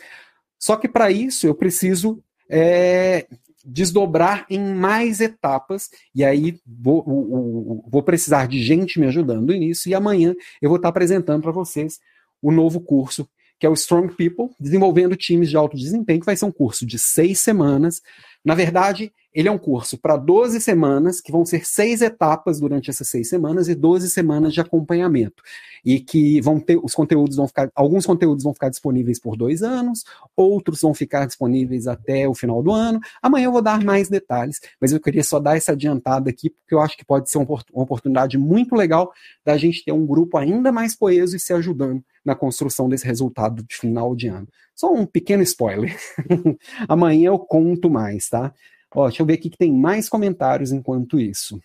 [0.56, 3.26] Só que para isso eu preciso é,
[3.64, 9.94] desdobrar em mais etapas, e aí vou, vou, precisar de gente me ajudando nisso, e
[9.94, 11.98] amanhã eu vou estar apresentando para vocês
[12.40, 13.28] o novo curso
[13.60, 16.86] que é o Strong People, desenvolvendo times de alto desempenho, que vai ser um curso
[16.86, 18.00] de seis semanas.
[18.42, 22.90] Na verdade, ele é um curso para 12 semanas, que vão ser seis etapas durante
[22.90, 25.42] essas seis semanas e 12 semanas de acompanhamento.
[25.84, 29.62] E que vão ter, os conteúdos vão ficar, alguns conteúdos vão ficar disponíveis por dois
[29.62, 30.04] anos,
[30.36, 33.00] outros vão ficar disponíveis até o final do ano.
[33.22, 36.74] Amanhã eu vou dar mais detalhes, mas eu queria só dar essa adiantada aqui, porque
[36.74, 39.12] eu acho que pode ser uma oportunidade muito legal
[39.44, 43.62] da gente ter um grupo ainda mais coeso e se ajudando na construção desse resultado
[43.62, 44.48] de final de ano.
[44.74, 45.96] Só um pequeno spoiler.
[46.88, 48.52] Amanhã eu conto mais, tá?
[48.94, 51.60] Ó, deixa eu ver aqui que tem mais comentários enquanto isso.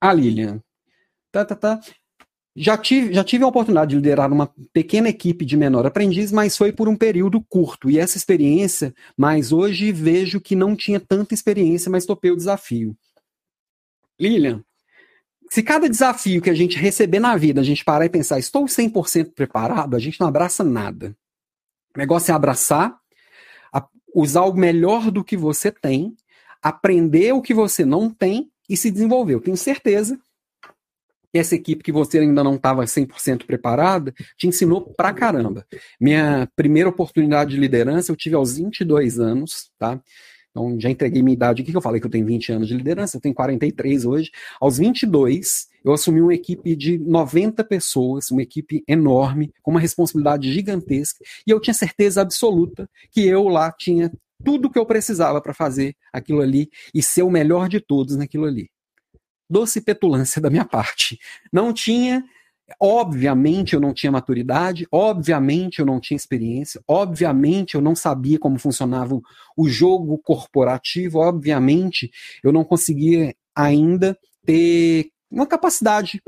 [0.00, 0.62] A Lilian.
[1.32, 1.80] Tá, tá, tá.
[2.54, 6.56] Já tive, já tive a oportunidade de liderar uma pequena equipe de menor aprendiz, mas
[6.56, 7.88] foi por um período curto.
[7.88, 12.96] E essa experiência, mas hoje vejo que não tinha tanta experiência, mas topei o desafio.
[14.20, 14.64] Lilian,
[15.50, 18.64] se cada desafio que a gente receber na vida, a gente parar e pensar, estou
[18.64, 21.16] 100% preparado, a gente não abraça nada.
[21.94, 22.97] O negócio é abraçar
[24.14, 26.14] usar o melhor do que você tem,
[26.62, 29.34] aprender o que você não tem e se desenvolver.
[29.34, 30.18] Eu tenho certeza
[31.32, 35.66] que essa equipe que você ainda não estava 100% preparada te ensinou pra caramba.
[36.00, 40.00] Minha primeira oportunidade de liderança eu tive aos 22 anos, tá?
[40.50, 42.74] Então, já entreguei minha idade aqui, que eu falei que eu tenho 20 anos de
[42.74, 44.30] liderança, eu tenho 43 hoje.
[44.60, 50.52] Aos 22, eu assumi uma equipe de 90 pessoas, uma equipe enorme, com uma responsabilidade
[50.52, 54.10] gigantesca, e eu tinha certeza absoluta que eu lá tinha
[54.44, 58.44] tudo que eu precisava para fazer aquilo ali e ser o melhor de todos naquilo
[58.46, 58.70] ali.
[59.50, 61.18] Doce petulância da minha parte.
[61.52, 62.24] Não tinha
[62.78, 68.58] Obviamente eu não tinha maturidade, obviamente eu não tinha experiência, obviamente eu não sabia como
[68.58, 69.18] funcionava
[69.56, 72.10] o jogo corporativo, obviamente
[72.44, 76.22] eu não conseguia ainda ter uma capacidade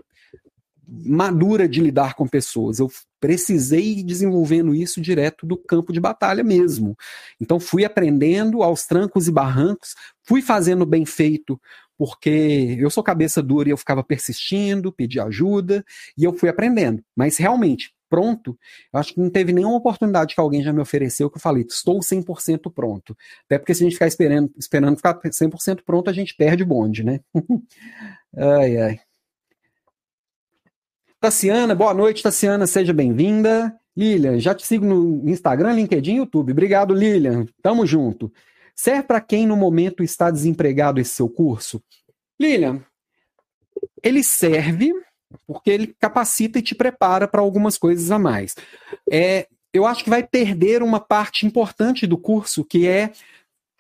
[0.90, 2.78] madura de lidar com pessoas.
[2.78, 2.88] Eu
[3.20, 6.96] precisei ir desenvolvendo isso direto do campo de batalha mesmo.
[7.40, 11.60] Então fui aprendendo aos trancos e barrancos, fui fazendo bem feito
[12.00, 15.84] porque eu sou cabeça dura e eu ficava persistindo, pedi ajuda,
[16.16, 17.04] e eu fui aprendendo.
[17.14, 18.58] Mas realmente, pronto,
[18.90, 21.62] eu acho que não teve nenhuma oportunidade que alguém já me ofereceu que eu falei,
[21.68, 23.14] estou 100% pronto.
[23.44, 26.66] Até porque se a gente ficar esperando, esperando ficar 100% pronto, a gente perde o
[26.66, 27.20] bonde, né?
[28.34, 29.00] ai, ai.
[31.20, 33.78] Tassiana, boa noite, Tassiana, seja bem-vinda.
[33.94, 36.52] Lilian, já te sigo no Instagram, LinkedIn e YouTube.
[36.52, 37.44] Obrigado, Lilian.
[37.60, 38.32] Tamo junto.
[38.74, 41.82] Serve para quem no momento está desempregado esse seu curso?
[42.40, 42.82] Lilian,
[44.02, 44.92] ele serve
[45.46, 48.56] porque ele capacita e te prepara para algumas coisas a mais.
[49.10, 53.12] É, eu acho que vai perder uma parte importante do curso, que é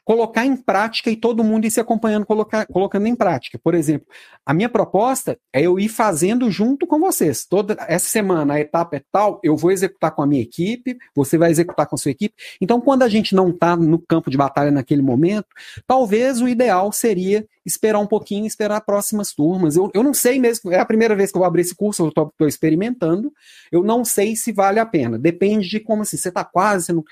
[0.04, 3.58] colocar em prática e todo mundo ir se acompanhando, colocar, colocando em prática.
[3.62, 4.06] Por exemplo,
[4.44, 7.44] a minha proposta é eu ir fazendo junto com vocês.
[7.44, 11.38] Toda essa semana a etapa é tal, eu vou executar com a minha equipe, você
[11.38, 12.34] vai executar com a sua equipe.
[12.60, 15.48] Então, quando a gente não está no campo de batalha naquele momento,
[15.86, 19.76] talvez o ideal seria esperar um pouquinho, esperar próximas turmas.
[19.76, 22.02] Eu, eu não sei mesmo, é a primeira vez que eu vou abrir esse curso,
[22.02, 23.32] eu estou experimentando,
[23.70, 25.18] eu não sei se vale a pena.
[25.18, 27.04] Depende de como assim, você está quase, não...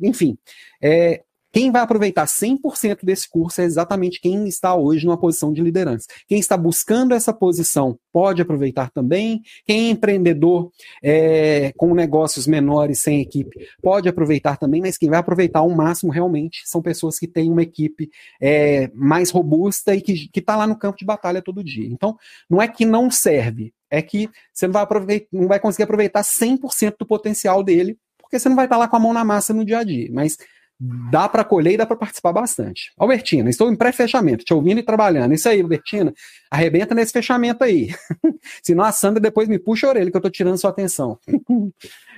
[0.00, 0.38] enfim.
[0.82, 1.22] É,
[1.52, 6.06] quem vai aproveitar 100% desse curso é exatamente quem está hoje numa posição de liderança.
[6.28, 9.42] Quem está buscando essa posição pode aproveitar também.
[9.66, 10.70] Quem é empreendedor
[11.02, 16.12] é, com negócios menores, sem equipe, pode aproveitar também, mas quem vai aproveitar ao máximo
[16.12, 20.78] realmente são pessoas que têm uma equipe é, mais robusta e que está lá no
[20.78, 21.86] campo de batalha todo dia.
[21.86, 22.16] Então,
[22.48, 24.86] não é que não serve, é que você não vai,
[25.32, 28.96] não vai conseguir aproveitar 100% do potencial dele, porque você não vai estar lá com
[28.96, 30.08] a mão na massa no dia a dia.
[30.12, 30.38] Mas
[30.80, 32.90] dá para colher e dá para participar bastante.
[32.98, 35.34] Albertina, estou em pré-fechamento, te ouvindo e trabalhando.
[35.34, 36.14] Isso aí, Albertina,
[36.50, 37.94] arrebenta nesse fechamento aí.
[38.62, 41.18] Senão a Sandra depois me puxa a orelha que eu estou tirando sua atenção.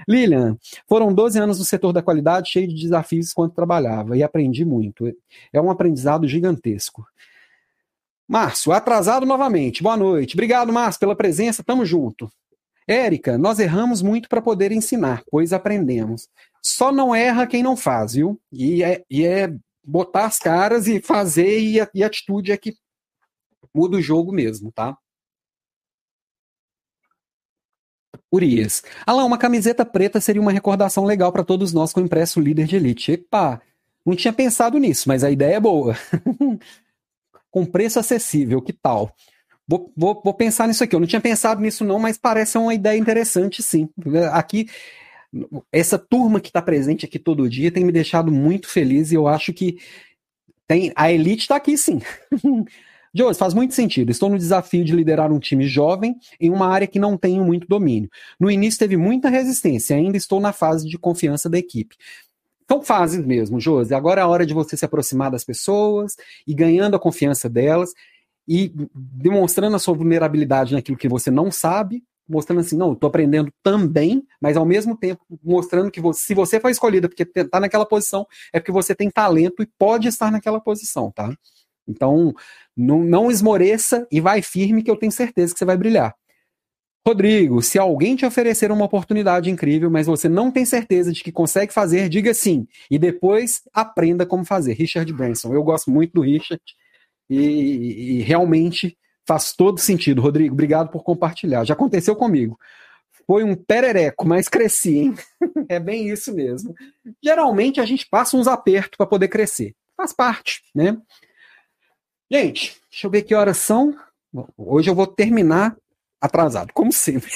[0.08, 0.56] Lilian,
[0.88, 5.12] foram 12 anos no setor da qualidade, cheio de desafios enquanto trabalhava e aprendi muito.
[5.52, 7.04] É um aprendizado gigantesco.
[8.28, 9.82] Márcio, atrasado novamente.
[9.82, 10.36] Boa noite.
[10.36, 11.64] Obrigado, Márcio, pela presença.
[11.64, 12.30] Tamo junto.
[12.86, 16.28] Érica, nós erramos muito para poder ensinar, pois aprendemos.
[16.62, 18.40] Só não erra quem não faz, viu?
[18.52, 19.52] E é, e é
[19.84, 22.74] botar as caras e fazer, e a, e a atitude é que
[23.74, 24.96] muda o jogo mesmo, tá?
[28.32, 28.82] Urias.
[29.06, 32.66] Alain, uma camiseta preta seria uma recordação legal para todos nós com o impresso líder
[32.66, 33.12] de elite.
[33.12, 33.60] Epa,
[34.06, 35.94] não tinha pensado nisso, mas a ideia é boa.
[37.50, 39.14] com preço acessível, que tal?
[39.68, 40.94] Vou, vou, vou, pensar nisso aqui.
[40.94, 43.88] Eu não tinha pensado nisso, não, mas parece uma ideia interessante, sim.
[44.32, 44.68] Aqui
[45.70, 49.26] essa turma que está presente aqui todo dia tem me deixado muito feliz e eu
[49.26, 49.78] acho que
[50.66, 52.01] tem a elite está aqui sim.
[53.14, 54.11] Jones, faz muito sentido.
[54.11, 57.66] Estou no desafio de liderar um time jovem em uma área que não tenho muito
[57.68, 58.09] domínio.
[58.41, 61.95] No início teve muita resistência, ainda estou na fase de confiança da equipe.
[62.66, 63.93] São fases mesmo, Josi.
[63.93, 66.16] Agora é a hora de você se aproximar das pessoas
[66.47, 67.93] e ganhando a confiança delas
[68.49, 72.03] e demonstrando a sua vulnerabilidade naquilo que você não sabe
[72.33, 76.59] mostrando assim, não, estou aprendendo também, mas ao mesmo tempo mostrando que você, se você
[76.59, 80.61] foi escolhida porque está naquela posição, é porque você tem talento e pode estar naquela
[80.61, 81.33] posição, tá?
[81.87, 82.33] Então,
[82.76, 86.14] não, não esmoreça e vai firme que eu tenho certeza que você vai brilhar.
[87.07, 91.33] Rodrigo, se alguém te oferecer uma oportunidade incrível, mas você não tem certeza de que
[91.33, 92.66] consegue fazer, diga sim.
[92.89, 94.74] E depois aprenda como fazer.
[94.74, 95.53] Richard Branson.
[95.53, 96.62] Eu gosto muito do Richard
[97.28, 100.52] e, e realmente Faz todo sentido, Rodrigo.
[100.52, 101.64] Obrigado por compartilhar.
[101.64, 102.58] Já aconteceu comigo.
[103.26, 105.14] Foi um perereco, mas cresci, hein?
[105.68, 106.74] é bem isso mesmo.
[107.22, 109.74] Geralmente a gente passa uns apertos para poder crescer.
[109.96, 110.96] Faz parte, né?
[112.30, 113.96] Gente, deixa eu ver que horas são.
[114.56, 115.76] Hoje eu vou terminar
[116.20, 117.30] atrasado, como sempre.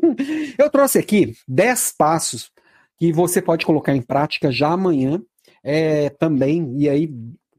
[0.58, 2.50] eu trouxe aqui 10 passos
[2.98, 5.22] que você pode colocar em prática já amanhã
[5.62, 6.74] é, também.
[6.76, 7.12] E aí,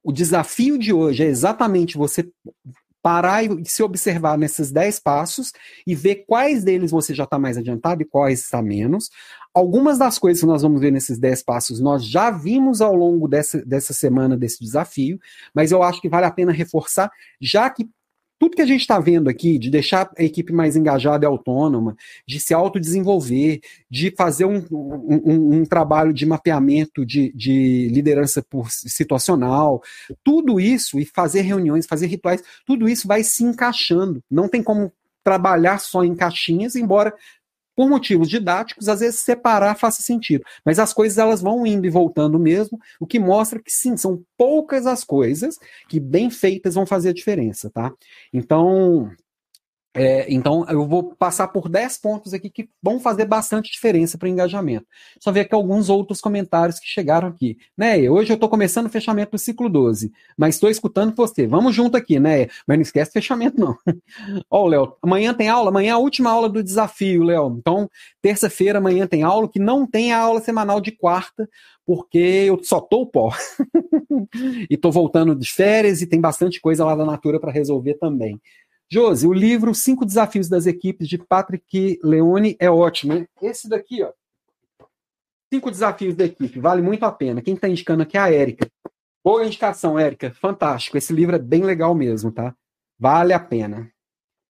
[0.03, 2.29] o desafio de hoje é exatamente você
[3.03, 5.51] parar e se observar nesses 10 passos
[5.85, 9.09] e ver quais deles você já está mais adiantado e quais está menos.
[9.53, 13.27] Algumas das coisas que nós vamos ver nesses 10 passos nós já vimos ao longo
[13.27, 15.19] dessa, dessa semana desse desafio,
[15.53, 17.87] mas eu acho que vale a pena reforçar, já que
[18.39, 21.95] tudo que a gente está vendo aqui, de deixar a equipe mais engajada e autônoma,
[22.27, 28.69] de se autodesenvolver, de fazer um, um, um trabalho de mapeamento de, de, liderança por
[28.71, 29.81] situacional,
[30.23, 34.21] tudo isso, e fazer reuniões, fazer rituais, tudo isso vai se encaixando.
[34.29, 34.91] Não tem como
[35.23, 37.13] trabalhar só em caixinhas, embora
[37.75, 40.43] por motivos didáticos, às vezes separar faça sentido.
[40.65, 44.23] Mas as coisas elas vão indo e voltando mesmo, o que mostra que sim, são
[44.37, 45.57] poucas as coisas
[45.89, 47.91] que bem feitas vão fazer a diferença, tá?
[48.31, 49.11] Então,
[49.95, 54.25] É, então, eu vou passar por 10 pontos aqui que vão fazer bastante diferença para
[54.25, 54.87] o engajamento.
[55.19, 57.57] Só ver aqui alguns outros comentários que chegaram aqui.
[57.77, 61.45] Né, hoje eu estou começando o fechamento do ciclo 12, mas estou escutando você.
[61.45, 62.47] Vamos junto aqui, né?
[62.67, 63.77] Mas não esquece fechamento, não.
[64.49, 65.69] Ó, oh, Léo, amanhã tem aula?
[65.69, 67.55] Amanhã é a última aula do desafio, Léo.
[67.59, 67.87] Então,
[68.21, 71.47] terça-feira, amanhã tem aula, que não tem a aula semanal de quarta,
[71.85, 73.31] porque eu só tô o pó.
[74.69, 78.39] e tô voltando de férias e tem bastante coisa lá da Natura para resolver também.
[78.93, 83.13] Josi, o livro Cinco Desafios das Equipes, de Patrick Leone, é ótimo.
[83.13, 83.27] Hein?
[83.41, 84.13] Esse daqui, ó.
[85.51, 87.41] Cinco Desafios da Equipe, vale muito a pena.
[87.41, 88.69] Quem está indicando aqui é a Érica.
[89.23, 90.31] Boa indicação, Érica.
[90.39, 90.95] Fantástico.
[90.95, 92.55] Esse livro é bem legal mesmo, tá?
[92.99, 93.91] Vale a pena.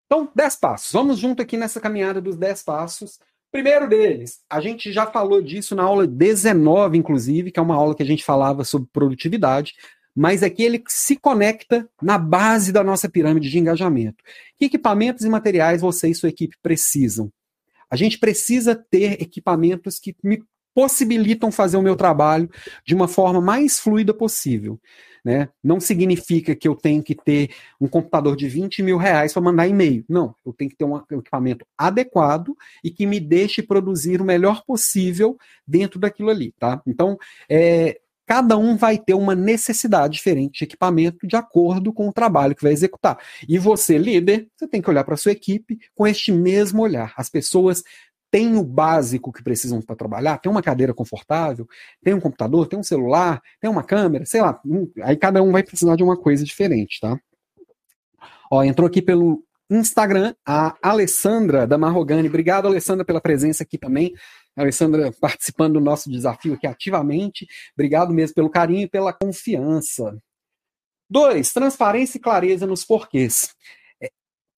[0.04, 0.92] Então, dez passos.
[0.92, 3.18] Vamos junto aqui nessa caminhada dos dez passos.
[3.50, 7.94] Primeiro deles, a gente já falou disso na aula 19, inclusive, que é uma aula
[7.94, 9.72] que a gente falava sobre produtividade
[10.16, 14.24] mas aqui ele se conecta na base da nossa pirâmide de engajamento.
[14.58, 17.30] Que equipamentos e materiais você e sua equipe precisam?
[17.90, 20.42] A gente precisa ter equipamentos que me
[20.74, 22.50] possibilitam fazer o meu trabalho
[22.84, 24.80] de uma forma mais fluida possível.
[25.24, 25.48] Né?
[25.62, 27.50] Não significa que eu tenho que ter
[27.80, 30.04] um computador de 20 mil reais para mandar e-mail.
[30.08, 34.62] Não, eu tenho que ter um equipamento adequado e que me deixe produzir o melhor
[34.64, 35.36] possível
[35.66, 36.54] dentro daquilo ali.
[36.58, 36.80] Tá?
[36.86, 37.18] Então,
[37.50, 42.54] é, cada um vai ter uma necessidade diferente de equipamento de acordo com o trabalho
[42.54, 43.18] que vai executar.
[43.48, 47.14] E você, líder, você tem que olhar para sua equipe com este mesmo olhar.
[47.16, 47.84] As pessoas
[48.30, 51.66] têm o básico que precisam para trabalhar, tem uma cadeira confortável,
[52.02, 54.60] tem um computador, tem um celular, tem uma câmera, sei lá.
[55.02, 57.18] Aí cada um vai precisar de uma coisa diferente, tá?
[58.50, 62.28] Ó, entrou aqui pelo Instagram a Alessandra da Marrogani.
[62.28, 64.14] Obrigado, Alessandra, pela presença aqui também.
[64.56, 67.46] Alessandra participando do nosso desafio aqui ativamente.
[67.74, 70.16] Obrigado mesmo pelo carinho e pela confiança.
[71.08, 73.54] Dois, transparência e clareza nos porquês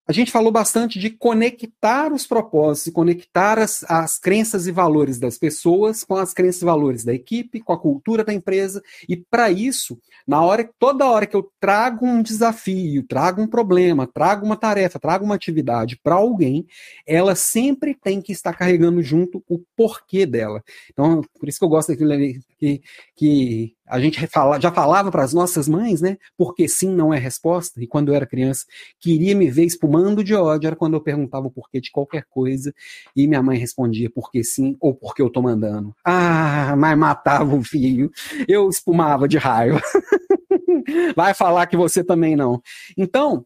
[0.08, 5.38] a gente falou bastante de conectar os propósitos conectar as, as crenças e valores das
[5.38, 8.82] pessoas com as crenças e valores da equipe, com a cultura da empresa.
[9.08, 14.06] E para isso, na hora, toda hora que eu trago um desafio, trago um problema,
[14.06, 16.66] trago uma tarefa, trago uma atividade para alguém,
[17.06, 20.62] ela sempre tem que estar carregando junto o porquê dela.
[20.90, 22.12] Então, por isso que eu gosto daquilo
[22.58, 22.82] que,
[23.14, 24.20] que a gente
[24.60, 26.18] já falava para as nossas mães, né?
[26.36, 27.82] Porque sim não é resposta.
[27.82, 28.64] E quando eu era criança,
[29.00, 32.74] queria me ver espumando de ódio, era quando eu perguntava o porquê de qualquer coisa
[33.16, 35.94] e minha mãe respondia porque sim ou porque eu tô mandando.
[36.04, 38.10] Ah, mas matava o filho.
[38.46, 39.80] Eu espumava de raiva.
[41.14, 42.62] Vai falar que você também não.
[42.96, 43.44] Então,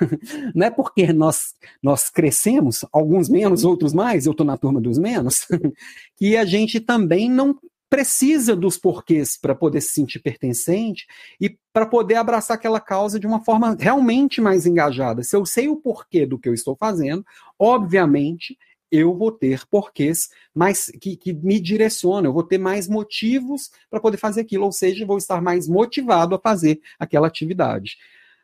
[0.54, 4.98] não é porque nós, nós crescemos, alguns menos, outros mais, eu estou na turma dos
[4.98, 5.46] menos,
[6.16, 7.58] que a gente também não
[7.90, 11.06] precisa dos porquês para poder se sentir pertencente
[11.40, 15.24] e para poder abraçar aquela causa de uma forma realmente mais engajada.
[15.24, 17.26] Se eu sei o porquê do que eu estou fazendo,
[17.58, 18.56] obviamente
[18.92, 24.00] eu vou ter porquês mais que, que me direcionam, eu vou ter mais motivos para
[24.00, 27.96] poder fazer aquilo, ou seja, vou estar mais motivado a fazer aquela atividade.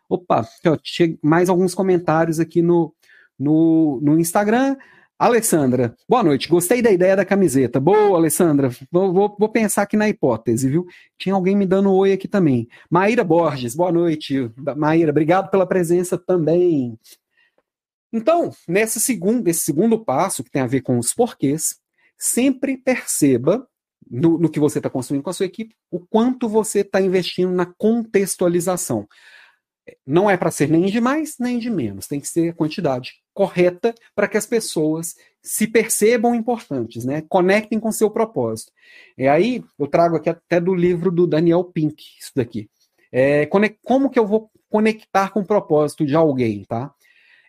[0.09, 0.47] Opa,
[1.23, 2.95] mais alguns comentários aqui no,
[3.39, 4.77] no, no Instagram.
[5.19, 6.47] Alessandra, boa noite.
[6.47, 7.81] Gostei da ideia da camiseta.
[7.81, 8.69] Boa, Alessandra.
[8.93, 10.87] Vou, vou, vou, pensar aqui na hipótese, viu?
[11.17, 12.69] Tinha alguém me dando um oi aqui também.
[12.91, 14.53] Maíra Borges, boa noite.
[14.77, 16.99] Maíra, obrigado pela presença também.
[18.13, 21.77] Então, nesse segundo, esse segundo passo, que tem a ver com os porquês,
[22.19, 23.67] sempre perceba
[24.07, 27.53] no, no que você está construindo com a sua equipe o quanto você está investindo
[27.53, 29.09] na contextualização.
[30.07, 32.07] Não é para ser nem de mais, nem de menos.
[32.07, 37.23] Tem que ser a quantidade correta para que as pessoas se percebam importantes, né?
[37.29, 38.73] Conectem com seu propósito.
[39.17, 42.71] E aí eu trago aqui até do livro do Daniel Pink, isso daqui.
[43.13, 43.47] É,
[43.85, 46.93] como que eu vou conectar com o propósito de alguém, tá?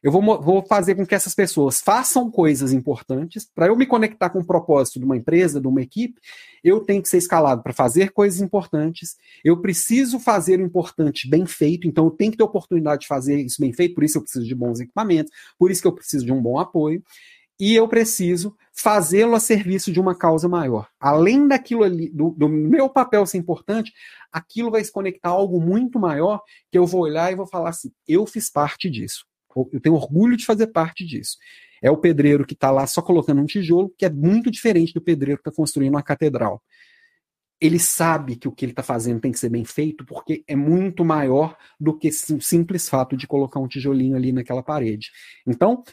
[0.07, 3.45] Eu vou, vou fazer com que essas pessoas façam coisas importantes.
[3.53, 6.21] Para eu me conectar com o propósito de uma empresa, de uma equipe,
[6.63, 9.17] eu tenho que ser escalado para fazer coisas importantes.
[9.43, 13.37] Eu preciso fazer o importante bem feito, então eu tenho que ter oportunidade de fazer
[13.41, 15.29] isso bem feito, por isso eu preciso de bons equipamentos,
[15.59, 17.03] por isso que eu preciso de um bom apoio.
[17.59, 20.87] E eu preciso fazê-lo a serviço de uma causa maior.
[20.97, 23.91] Além daquilo ali, do, do meu papel ser importante,
[24.31, 26.39] aquilo vai se conectar a algo muito maior
[26.71, 29.25] que eu vou olhar e vou falar assim: eu fiz parte disso.
[29.71, 31.37] Eu tenho orgulho de fazer parte disso.
[31.81, 35.01] É o pedreiro que está lá só colocando um tijolo, que é muito diferente do
[35.01, 36.61] pedreiro que está construindo uma catedral.
[37.59, 40.55] Ele sabe que o que ele está fazendo tem que ser bem feito, porque é
[40.55, 45.09] muito maior do que o simples fato de colocar um tijolinho ali naquela parede.
[45.45, 45.83] Então,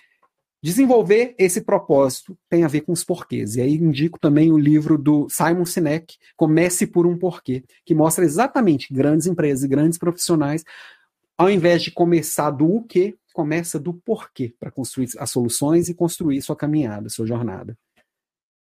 [0.65, 3.55] Desenvolver esse propósito tem a ver com os porquês.
[3.57, 8.25] E aí indico também o livro do Simon Sinek, Comece por um Porquê, que mostra
[8.25, 10.65] exatamente grandes empresas e grandes profissionais
[11.39, 15.95] ao invés de começar do o que, começa do porquê para construir as soluções e
[15.95, 17.77] construir sua caminhada, sua jornada.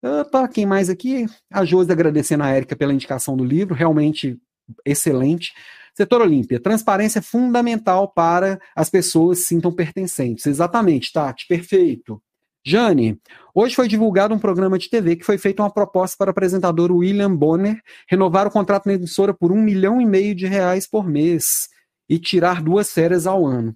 [0.03, 1.27] Opa, quem mais aqui?
[1.51, 4.39] A Josi agradecendo a Érica pela indicação do livro, realmente
[4.85, 5.53] excelente.
[5.95, 10.45] Setor Olímpia, transparência é fundamental para as pessoas se sintam pertencentes.
[10.45, 12.21] Exatamente, Tati, perfeito.
[12.65, 13.19] Jane,
[13.55, 16.91] hoje foi divulgado um programa de TV que foi feita uma proposta para o apresentador
[16.91, 21.07] William Bonner renovar o contrato na emissora por um milhão e meio de reais por
[21.07, 21.69] mês
[22.09, 23.75] e tirar duas férias ao ano.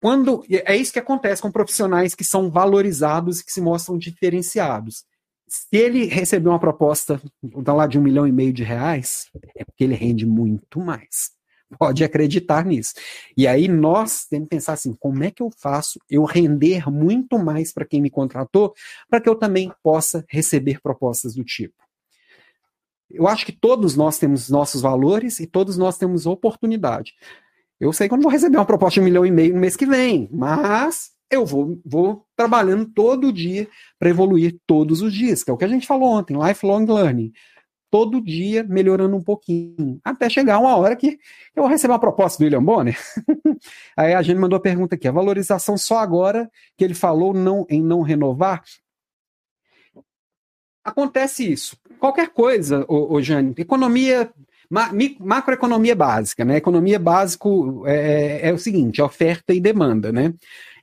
[0.00, 5.04] Quando é isso que acontece com profissionais que são valorizados e que se mostram diferenciados.
[5.46, 7.20] Se ele receber uma proposta
[7.66, 11.32] lá de um milhão e meio de reais, é porque ele rende muito mais.
[11.78, 12.94] Pode acreditar nisso.
[13.36, 17.38] E aí nós temos que pensar assim: como é que eu faço eu render muito
[17.38, 18.74] mais para quem me contratou,
[19.08, 21.74] para que eu também possa receber propostas do tipo?
[23.10, 27.14] Eu acho que todos nós temos nossos valores e todos nós temos oportunidade.
[27.78, 29.60] Eu sei que eu não vou receber uma proposta de um milhão e meio no
[29.60, 35.42] mês que vem, mas eu vou, vou trabalhando todo dia para evoluir todos os dias,
[35.42, 37.32] que é o que a gente falou ontem, lifelong learning.
[37.90, 41.18] Todo dia melhorando um pouquinho, até chegar uma hora que
[41.56, 42.96] eu vou receber uma proposta do William Bonner.
[43.96, 47.66] Aí a gente mandou a pergunta aqui: a valorização só agora que ele falou não,
[47.68, 48.62] em não renovar?
[50.84, 51.76] Acontece isso.
[52.00, 54.32] Qualquer coisa, ô, ô Jane, economia
[54.72, 54.88] Ma
[55.18, 56.56] macroeconomia básica, né?
[56.56, 60.32] Economia básico é, é, é o seguinte, oferta e demanda, né?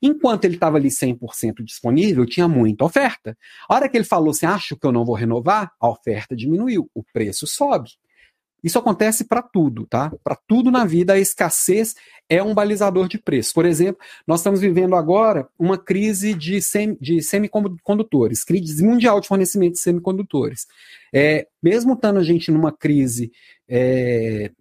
[0.01, 3.37] Enquanto ele estava ali 100% disponível, tinha muita oferta.
[3.67, 6.89] A hora que ele falou assim, acho que eu não vou renovar, a oferta diminuiu,
[6.93, 7.91] o preço sobe.
[8.67, 10.11] Isso acontece para tudo, tá?
[10.21, 11.95] Para tudo na vida, a escassez
[12.27, 13.53] é um balizador de preço.
[13.53, 19.27] Por exemplo, nós estamos vivendo agora uma crise de, sem, de semicondutores, crise mundial de
[19.29, 20.67] fornecimento de semicondutores.
[21.13, 23.31] É, mesmo estando a gente numa crise
[23.69, 24.51] é,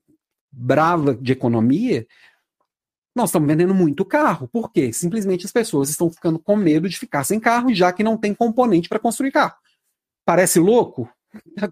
[0.53, 2.07] brava de economia,
[3.13, 4.47] nós estamos vendendo muito carro.
[4.47, 4.93] Por quê?
[4.93, 8.33] Simplesmente as pessoas estão ficando com medo de ficar sem carro, já que não tem
[8.33, 9.57] componente para construir carro.
[10.25, 11.11] Parece louco?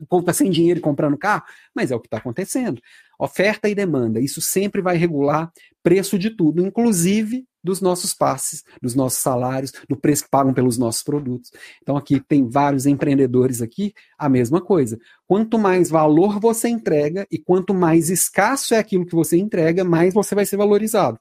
[0.00, 1.44] O povo está sem dinheiro e comprando carro,
[1.74, 2.80] mas é o que está acontecendo.
[3.18, 5.52] Oferta e demanda, isso sempre vai regular
[5.82, 10.76] preço de tudo, inclusive dos nossos passes, dos nossos salários, do preço que pagam pelos
[10.76, 11.50] nossos produtos.
[11.82, 14.98] Então aqui tem vários empreendedores aqui, a mesma coisa.
[15.26, 20.12] Quanto mais valor você entrega e quanto mais escasso é aquilo que você entrega, mais
[20.12, 21.18] você vai ser valorizado.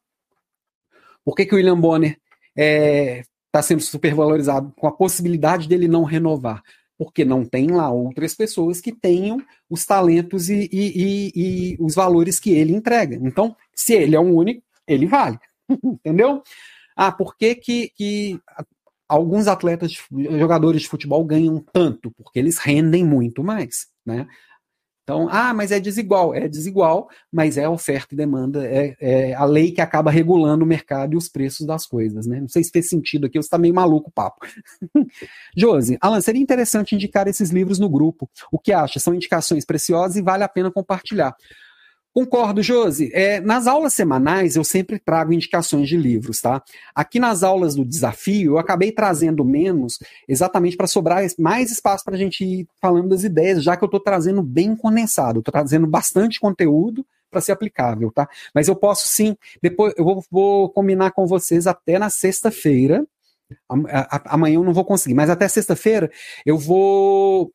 [1.24, 2.22] Por que, que o William Bonner está
[2.58, 6.62] é, tá sendo supervalorizado com a possibilidade dele não renovar?
[7.04, 9.38] Porque não tem lá outras pessoas que tenham
[9.70, 13.16] os talentos e, e, e, e os valores que ele entrega.
[13.22, 15.38] Então, se ele é um único, ele vale.
[15.84, 16.42] Entendeu?
[16.96, 18.40] Ah, por que, que, que
[19.08, 22.12] alguns atletas, jogadores de futebol ganham tanto?
[22.12, 24.28] Porque eles rendem muito mais, né?
[25.04, 26.34] Então, ah, mas é desigual.
[26.34, 30.68] É desigual, mas é oferta e demanda, é, é, a lei que acaba regulando o
[30.68, 32.40] mercado e os preços das coisas, né?
[32.40, 34.46] Não sei se fez sentido aqui, você está meio maluco o papo.
[35.58, 38.30] Josi, Alan, seria interessante indicar esses livros no grupo.
[38.52, 39.00] O que acha?
[39.00, 41.36] São indicações preciosas e vale a pena compartilhar.
[42.14, 43.10] Concordo, Josi.
[43.12, 46.62] É, nas aulas semanais eu sempre trago indicações de livros, tá?
[46.94, 49.98] Aqui nas aulas do desafio eu acabei trazendo menos,
[50.28, 53.88] exatamente para sobrar mais espaço para a gente ir falando das ideias, já que eu
[53.88, 58.30] estou trazendo bem condensado, estou trazendo bastante conteúdo para ser aplicável, tá?
[58.54, 63.04] Mas eu posso sim, depois eu vou, vou combinar com vocês até na sexta-feira.
[64.26, 66.12] Amanhã eu não vou conseguir, mas até sexta-feira
[66.46, 67.52] eu vou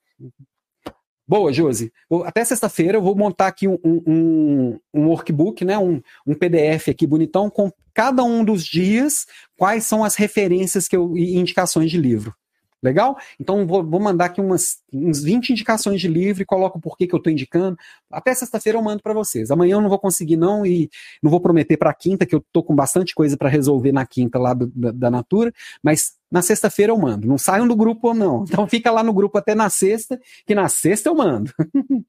[1.28, 1.92] Boa, Josi.
[2.24, 5.76] Até sexta-feira eu vou montar aqui um, um, um workbook, né?
[5.76, 10.96] Um, um, PDF aqui bonitão com cada um dos dias, quais são as referências que
[10.96, 12.34] eu, e indicações de livro.
[12.82, 13.16] Legal?
[13.40, 17.14] Então vou, vou mandar aqui umas, uns 20 indicações de livro e coloco porquê que
[17.14, 17.76] eu estou indicando.
[18.10, 19.50] Até sexta-feira eu mando para vocês.
[19.50, 20.88] Amanhã eu não vou conseguir não e
[21.22, 24.38] não vou prometer para quinta, que eu estou com bastante coisa para resolver na quinta
[24.38, 25.52] lá do, da, da Natura,
[25.82, 27.26] mas na sexta-feira eu mando.
[27.26, 28.44] Não saiam do grupo ou não.
[28.44, 31.52] Então fica lá no grupo até na sexta, que na sexta eu mando.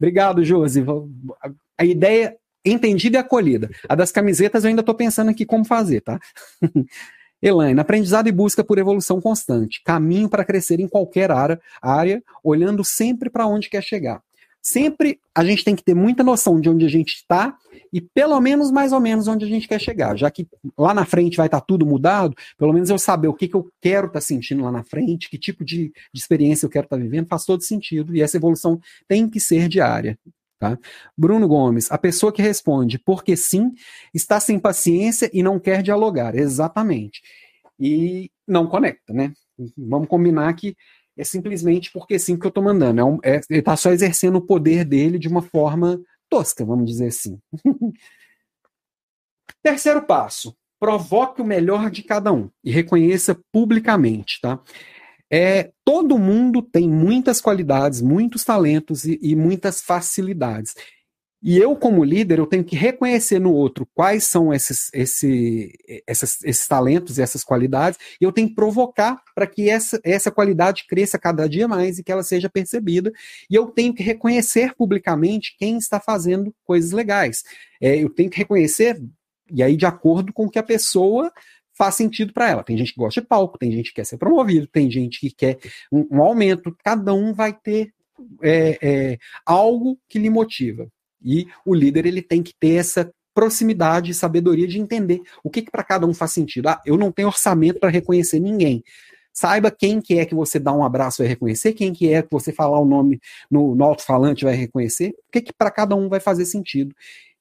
[0.00, 0.84] Obrigado, Josi.
[1.76, 3.70] A ideia entendida e acolhida.
[3.88, 6.18] A das camisetas eu ainda estou pensando aqui como fazer, tá?
[7.40, 12.84] Elaine, aprendizado e busca por evolução constante, caminho para crescer em qualquer área, área olhando
[12.84, 14.22] sempre para onde quer chegar.
[14.60, 17.56] Sempre a gente tem que ter muita noção de onde a gente está
[17.92, 20.16] e pelo menos mais ou menos onde a gente quer chegar.
[20.16, 23.34] Já que lá na frente vai estar tá tudo mudado, pelo menos eu saber o
[23.34, 26.66] que, que eu quero estar tá sentindo lá na frente, que tipo de, de experiência
[26.66, 28.14] eu quero estar tá vivendo, faz todo sentido.
[28.14, 30.18] E essa evolução tem que ser diária.
[30.58, 30.76] Tá?
[31.16, 33.72] Bruno Gomes, a pessoa que responde porque sim,
[34.12, 36.34] está sem paciência e não quer dialogar.
[36.34, 37.22] Exatamente.
[37.78, 39.32] E não conecta, né?
[39.76, 40.76] Vamos combinar que
[41.16, 43.00] é simplesmente porque sim que eu estou mandando.
[43.00, 46.86] É um, é, ele está só exercendo o poder dele de uma forma tosca, vamos
[46.86, 47.38] dizer assim.
[49.62, 54.60] Terceiro passo, provoque o melhor de cada um e reconheça publicamente, tá?
[55.30, 60.74] É, todo mundo tem muitas qualidades, muitos talentos e, e muitas facilidades.
[61.40, 65.72] E eu, como líder, eu tenho que reconhecer no outro quais são esses, esse,
[66.04, 70.84] esses, talentos e essas qualidades, e eu tenho que provocar para que essa, essa qualidade
[70.88, 73.12] cresça cada dia mais e que ela seja percebida.
[73.48, 77.44] E eu tenho que reconhecer publicamente quem está fazendo coisas legais.
[77.80, 79.00] É, eu tenho que reconhecer,
[79.52, 81.32] e aí de acordo com o que a pessoa
[81.78, 82.64] faz sentido para ela.
[82.64, 85.30] Tem gente que gosta de palco, tem gente que quer ser promovido, tem gente que
[85.30, 85.58] quer
[85.92, 86.76] um, um aumento.
[86.84, 87.92] Cada um vai ter
[88.42, 90.88] é, é, algo que lhe motiva.
[91.24, 95.62] E o líder ele tem que ter essa proximidade e sabedoria de entender o que,
[95.62, 96.68] que para cada um faz sentido.
[96.68, 98.82] Ah, eu não tenho orçamento para reconhecer ninguém.
[99.32, 102.28] Saiba quem que é que você dá um abraço vai reconhecer, quem que é que
[102.32, 106.08] você falar o nome no, no alto-falante vai reconhecer, o que, que para cada um
[106.08, 106.92] vai fazer sentido.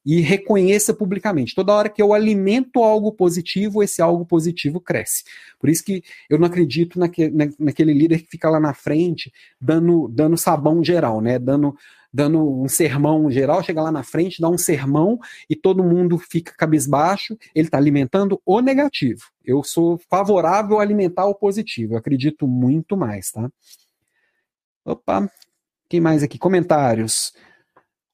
[0.10, 1.54] E reconheça publicamente.
[1.54, 5.26] Toda hora que eu alimento algo positivo, esse algo positivo cresce.
[5.60, 9.34] Por isso que eu não acredito naque, na, naquele líder que fica lá na frente
[9.60, 11.38] dando, dando sabão geral, né?
[11.38, 11.76] Dando
[12.12, 16.54] dando um sermão geral, chega lá na frente, dá um sermão e todo mundo fica
[16.58, 19.26] cabisbaixo, ele está alimentando o negativo.
[19.46, 23.52] Eu sou favorável a alimentar o positivo, eu acredito muito mais, tá?
[24.84, 25.30] Opa,
[25.90, 26.40] quem mais aqui?
[26.40, 27.34] Comentários.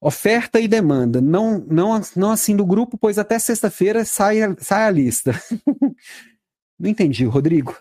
[0.06, 1.22] Oferta e demanda.
[1.22, 5.32] Não, não, não assim do grupo, pois até sexta-feira sai, sai a lista.
[6.78, 7.74] não entendi, Rodrigo.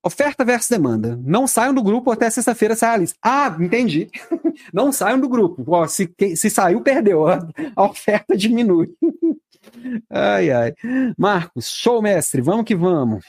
[0.00, 1.18] Oferta versus demanda.
[1.20, 3.18] Não saiam do grupo até sexta-feira sai a lista.
[3.20, 4.08] Ah, entendi.
[4.72, 5.64] Não saiam do grupo.
[5.66, 7.26] Ó, se, se saiu, perdeu.
[7.26, 8.94] A oferta diminui.
[10.08, 10.74] Ai, ai.
[11.18, 12.40] Marcos, show, mestre.
[12.40, 13.24] Vamos que vamos.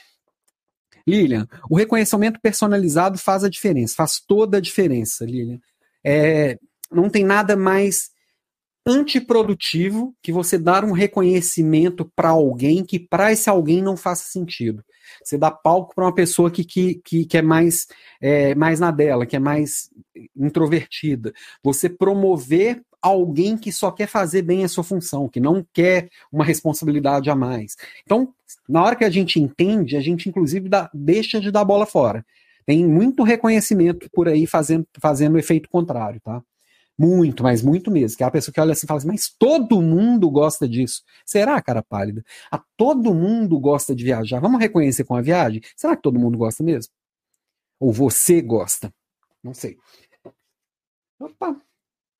[1.06, 5.58] Lilian, o reconhecimento personalizado faz a diferença, faz toda a diferença, Lilian.
[6.02, 6.56] É,
[6.90, 8.09] não tem nada mais
[8.86, 14.84] antiprodutivo que você dar um reconhecimento para alguém que para esse alguém não faça sentido.
[15.22, 17.86] Você dá palco para uma pessoa que, que, que, que é mais,
[18.20, 19.90] é, mais na dela, que é mais
[20.36, 21.32] introvertida.
[21.62, 26.44] Você promover alguém que só quer fazer bem a sua função, que não quer uma
[26.44, 27.76] responsabilidade a mais.
[28.04, 28.32] Então,
[28.68, 32.24] na hora que a gente entende, a gente inclusive dá, deixa de dar bola fora.
[32.66, 36.42] Tem muito reconhecimento por aí fazendo, fazendo efeito contrário, tá?
[37.00, 38.18] Muito, mas muito mesmo.
[38.18, 41.02] Que é a pessoa que olha assim e fala assim, mas todo mundo gosta disso.
[41.24, 42.22] Será, cara pálida?
[42.50, 44.38] A todo mundo gosta de viajar.
[44.38, 45.62] Vamos reconhecer com a viagem?
[45.74, 46.92] Será que todo mundo gosta mesmo?
[47.80, 48.92] Ou você gosta?
[49.42, 49.78] Não sei.
[51.18, 51.56] Opa,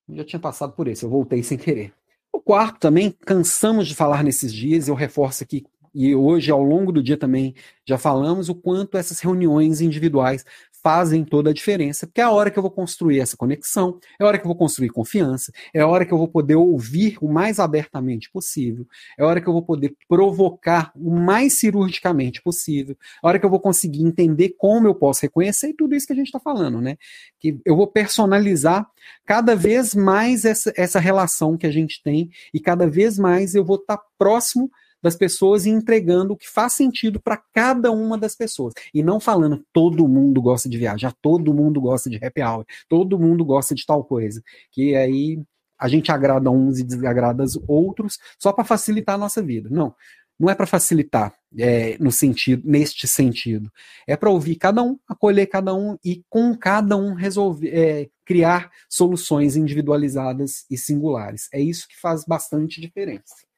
[0.08, 1.92] já tinha passado por esse, eu voltei sem querer.
[2.32, 6.92] O quarto também, cansamos de falar nesses dias, eu reforço aqui e hoje, ao longo
[6.92, 7.54] do dia também,
[7.84, 10.44] já falamos o quanto essas reuniões individuais
[10.82, 14.24] fazem toda a diferença, porque é a hora que eu vou construir essa conexão, é
[14.24, 17.18] a hora que eu vou construir confiança, é a hora que eu vou poder ouvir
[17.20, 18.86] o mais abertamente possível,
[19.18, 23.38] é a hora que eu vou poder provocar o mais cirurgicamente possível, é a hora
[23.38, 26.26] que eu vou conseguir entender como eu posso reconhecer e tudo isso que a gente
[26.26, 26.96] está falando, né?
[27.38, 28.86] Que eu vou personalizar
[29.24, 33.64] cada vez mais essa, essa relação que a gente tem e cada vez mais eu
[33.64, 34.70] vou estar tá próximo
[35.02, 38.74] das pessoas e entregando o que faz sentido para cada uma das pessoas.
[38.92, 43.18] E não falando todo mundo gosta de viajar, todo mundo gosta de happy hour, todo
[43.18, 44.42] mundo gosta de tal coisa.
[44.70, 45.42] Que aí
[45.78, 49.68] a gente agrada uns e desagrada os outros só para facilitar a nossa vida.
[49.70, 49.94] Não.
[50.38, 53.70] Não é para facilitar é, no sentido, neste sentido.
[54.06, 58.70] É para ouvir cada um, acolher cada um e com cada um resolver, é, criar
[58.88, 61.48] soluções individualizadas e singulares.
[61.52, 63.49] É isso que faz bastante diferença.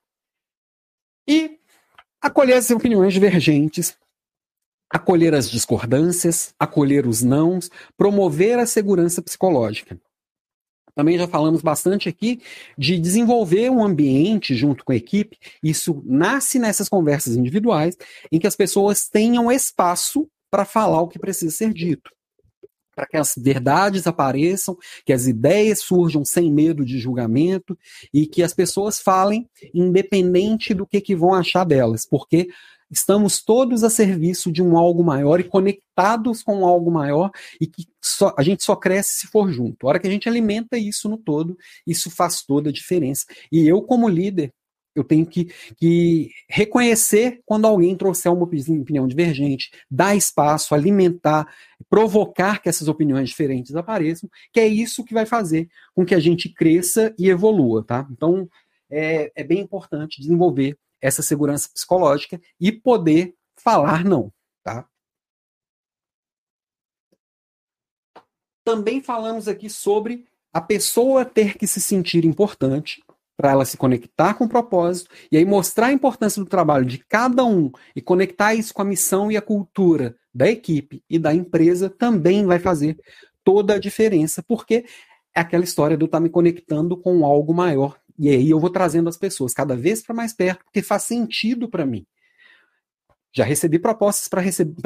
[1.28, 1.58] E
[2.20, 3.96] acolher as opiniões divergentes,
[4.90, 10.00] acolher as discordâncias, acolher os nãos, promover a segurança psicológica.
[10.94, 12.42] Também já falamos bastante aqui
[12.76, 15.38] de desenvolver um ambiente junto com a equipe.
[15.62, 17.96] Isso nasce nessas conversas individuais,
[18.30, 22.10] em que as pessoas tenham espaço para falar o que precisa ser dito
[22.94, 27.78] para que as verdades apareçam, que as ideias surjam sem medo de julgamento
[28.12, 32.48] e que as pessoas falem independente do que, que vão achar delas, porque
[32.90, 37.86] estamos todos a serviço de um algo maior e conectados com algo maior e que
[38.00, 39.86] só, a gente só cresce se for junto.
[39.86, 41.56] A hora que a gente alimenta isso no todo,
[41.86, 43.24] isso faz toda a diferença.
[43.50, 44.52] E eu, como líder,
[44.94, 45.46] eu tenho que,
[45.76, 51.46] que reconhecer quando alguém trouxer uma opinião divergente, dar espaço, alimentar,
[51.88, 56.20] provocar que essas opiniões diferentes apareçam, que é isso que vai fazer com que a
[56.20, 58.06] gente cresça e evolua, tá?
[58.10, 58.48] Então,
[58.90, 64.32] é, é bem importante desenvolver essa segurança psicológica e poder falar não,
[64.62, 64.86] tá?
[68.64, 73.02] Também falamos aqui sobre a pessoa ter que se sentir importante
[73.36, 76.98] para ela se conectar com o propósito e aí mostrar a importância do trabalho de
[76.98, 81.34] cada um e conectar isso com a missão e a cultura da equipe e da
[81.34, 82.98] empresa também vai fazer
[83.44, 84.84] toda a diferença, porque
[85.34, 87.98] é aquela história do estar tá me conectando com algo maior.
[88.18, 91.68] E aí eu vou trazendo as pessoas cada vez para mais perto, porque faz sentido
[91.68, 92.06] para mim.
[93.34, 94.76] Já recebi propostas para receber,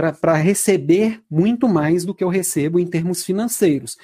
[0.42, 3.96] receber muito mais do que eu recebo em termos financeiros.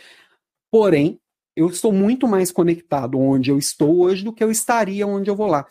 [0.70, 1.20] Porém,
[1.56, 5.36] eu estou muito mais conectado onde eu estou hoje do que eu estaria onde eu
[5.36, 5.66] vou lá.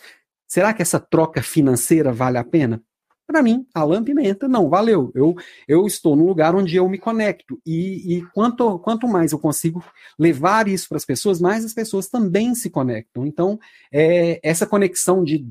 [0.48, 2.84] Será que essa troca financeira vale a pena?
[3.26, 5.10] Para mim, Alan Pimenta, não, valeu.
[5.16, 5.34] Eu,
[5.66, 7.62] eu estou num lugar onde eu me conecto.
[7.66, 9.82] E, e quanto, quanto mais eu consigo
[10.20, 13.26] levar isso para as pessoas, mais as pessoas também se conectam.
[13.26, 13.58] Então,
[13.90, 15.48] é, essa conexão de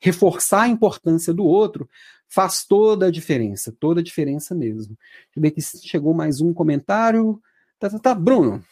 [0.00, 1.88] reforçar a importância do outro
[2.28, 4.96] faz toda a diferença, toda a diferença mesmo.
[4.96, 7.40] Deixa eu ver que chegou mais um comentário.
[7.80, 8.14] Tá, tá, tá.
[8.14, 8.62] Bruno,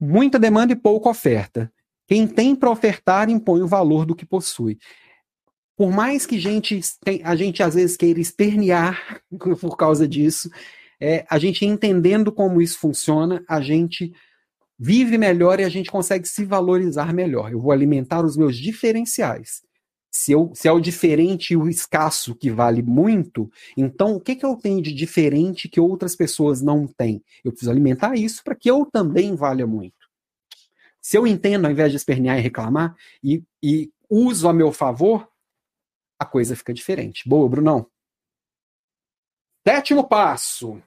[0.00, 1.72] muita demanda e pouca oferta.
[2.06, 4.78] Quem tem para ofertar impõe o valor do que possui.
[5.76, 6.80] Por mais que gente,
[7.24, 9.20] a gente às vezes queira espernear
[9.60, 10.48] por causa disso,
[11.00, 14.12] é, a gente entendendo como isso funciona, a gente
[14.78, 17.52] vive melhor e a gente consegue se valorizar melhor.
[17.52, 19.62] Eu vou alimentar os meus diferenciais.
[20.16, 24.36] Se, eu, se é o diferente e o escasso que vale muito, então o que,
[24.36, 27.20] que eu tenho de diferente que outras pessoas não têm?
[27.44, 30.08] Eu preciso alimentar isso para que eu também valha muito.
[31.00, 35.28] Se eu entendo, ao invés de espernear e reclamar, e, e uso a meu favor,
[36.16, 37.28] a coisa fica diferente.
[37.28, 37.90] Boa, Brunão.
[39.66, 40.80] Sétimo passo.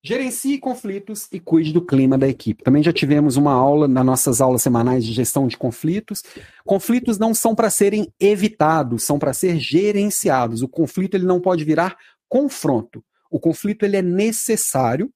[0.00, 2.62] Gerencie conflitos e cuide do clima da equipe.
[2.62, 6.22] Também já tivemos uma aula nas nossas aulas semanais de gestão de conflitos.
[6.64, 10.62] Conflitos não são para serem evitados, são para ser gerenciados.
[10.62, 11.96] O conflito ele não pode virar
[12.28, 13.02] confronto.
[13.28, 15.12] O conflito ele é necessário.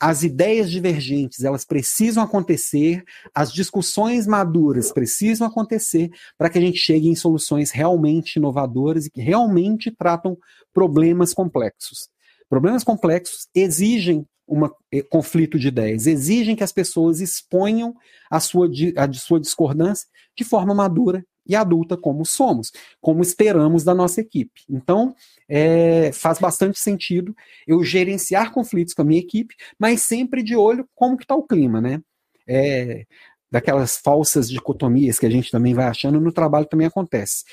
[0.00, 6.78] As ideias divergentes, elas precisam acontecer, as discussões maduras precisam acontecer para que a gente
[6.78, 10.36] chegue em soluções realmente inovadoras e que realmente tratam
[10.72, 12.08] problemas complexos.
[12.48, 17.94] Problemas complexos exigem um eh, conflito de ideias, exigem que as pessoas exponham
[18.30, 20.06] a sua, a sua discordância
[20.36, 24.62] de forma madura e adulta, como somos, como esperamos da nossa equipe.
[24.68, 25.14] Então,
[25.48, 27.34] é, faz bastante sentido
[27.66, 31.46] eu gerenciar conflitos com a minha equipe, mas sempre de olho como que está o
[31.46, 32.00] clima, né?
[32.46, 33.04] É,
[33.50, 37.44] daquelas falsas dicotomias que a gente também vai achando, no trabalho também acontece.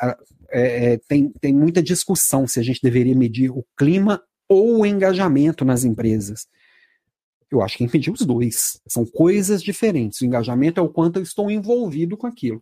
[0.00, 4.86] É, é, tem, tem muita discussão se a gente deveria medir o clima ou o
[4.86, 6.48] engajamento nas empresas.
[7.48, 8.80] Eu acho que impedir os dois.
[8.88, 10.20] São coisas diferentes.
[10.20, 12.60] O engajamento é o quanto eu estou envolvido com aquilo.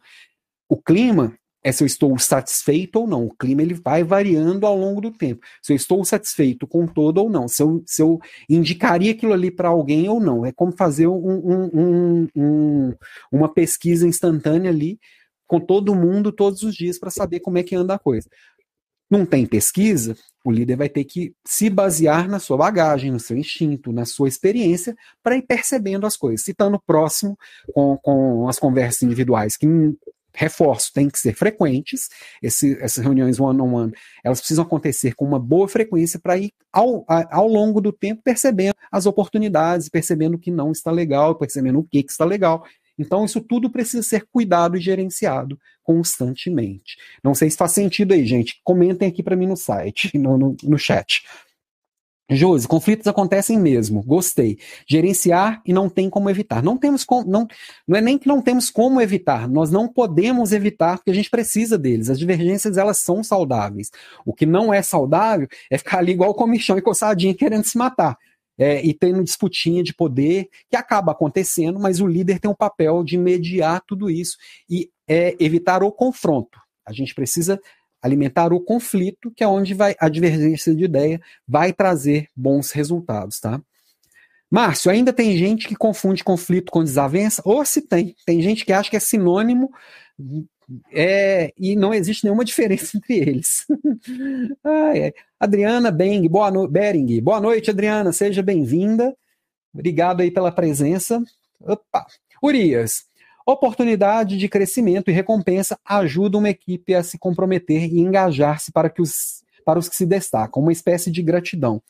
[0.68, 1.34] O clima
[1.64, 3.24] é se eu estou satisfeito ou não.
[3.24, 5.44] O clima ele vai variando ao longo do tempo.
[5.62, 7.48] Se eu estou satisfeito com todo ou não.
[7.48, 8.18] Se eu, se eu
[8.50, 10.44] indicaria aquilo ali para alguém ou não.
[10.44, 12.94] É como fazer um, um, um,
[13.32, 14.98] uma pesquisa instantânea ali
[15.46, 18.28] com todo mundo todos os dias para saber como é que anda a coisa
[19.10, 20.16] não tem pesquisa,
[20.48, 24.28] o líder vai ter que se basear na sua bagagem, no seu instinto, na sua
[24.28, 26.42] experiência, para ir percebendo as coisas.
[26.42, 27.38] Se está no próximo,
[27.74, 29.66] com, com as conversas individuais, que
[30.32, 32.08] reforço, tem que ser frequentes,
[32.42, 36.50] esse, essas reuniões one-on-one, -on -one, elas precisam acontecer com uma boa frequência para ir
[36.72, 41.80] ao, ao longo do tempo percebendo as oportunidades, percebendo o que não está legal, percebendo
[41.80, 42.64] o que, que está legal,
[42.98, 46.96] então, isso tudo precisa ser cuidado e gerenciado constantemente.
[47.22, 48.60] Não sei se faz sentido aí, gente.
[48.64, 51.22] Comentem aqui para mim no site, no, no, no chat.
[52.30, 54.02] Josi, conflitos acontecem mesmo.
[54.02, 54.58] Gostei.
[54.86, 56.62] Gerenciar e não tem como evitar.
[56.62, 57.48] Não temos como, não,
[57.86, 61.30] não é nem que não temos como evitar, nós não podemos evitar porque a gente
[61.30, 62.10] precisa deles.
[62.10, 63.90] As divergências elas são saudáveis.
[64.26, 68.18] O que não é saudável é ficar ali igual comichão e coçadinha querendo se matar
[68.58, 73.04] é, e tendo disputinha de poder, que acaba acontecendo, mas o líder tem um papel
[73.04, 74.36] de mediar tudo isso
[74.68, 76.58] e é, evitar o confronto.
[76.84, 77.60] A gente precisa
[78.02, 83.40] alimentar o conflito, que é onde vai a divergência de ideia vai trazer bons resultados,
[83.40, 83.60] tá?
[84.50, 87.42] Márcio, ainda tem gente que confunde conflito com desavença?
[87.44, 88.14] Ou se tem.
[88.24, 89.70] Tem gente que acha que é sinônimo
[90.92, 93.66] é, e não existe nenhuma diferença entre eles.
[94.94, 95.12] é.
[95.38, 96.66] Adriana Beng, boa no...
[96.68, 99.16] Bering, boa noite, Adriana, seja bem-vinda.
[99.72, 101.22] Obrigado aí pela presença.
[101.60, 102.06] Opa.
[102.42, 103.04] Urias,
[103.46, 109.02] oportunidade de crescimento e recompensa ajuda uma equipe a se comprometer e engajar-se para, que
[109.02, 111.82] os, para os que se destacam, uma espécie de gratidão.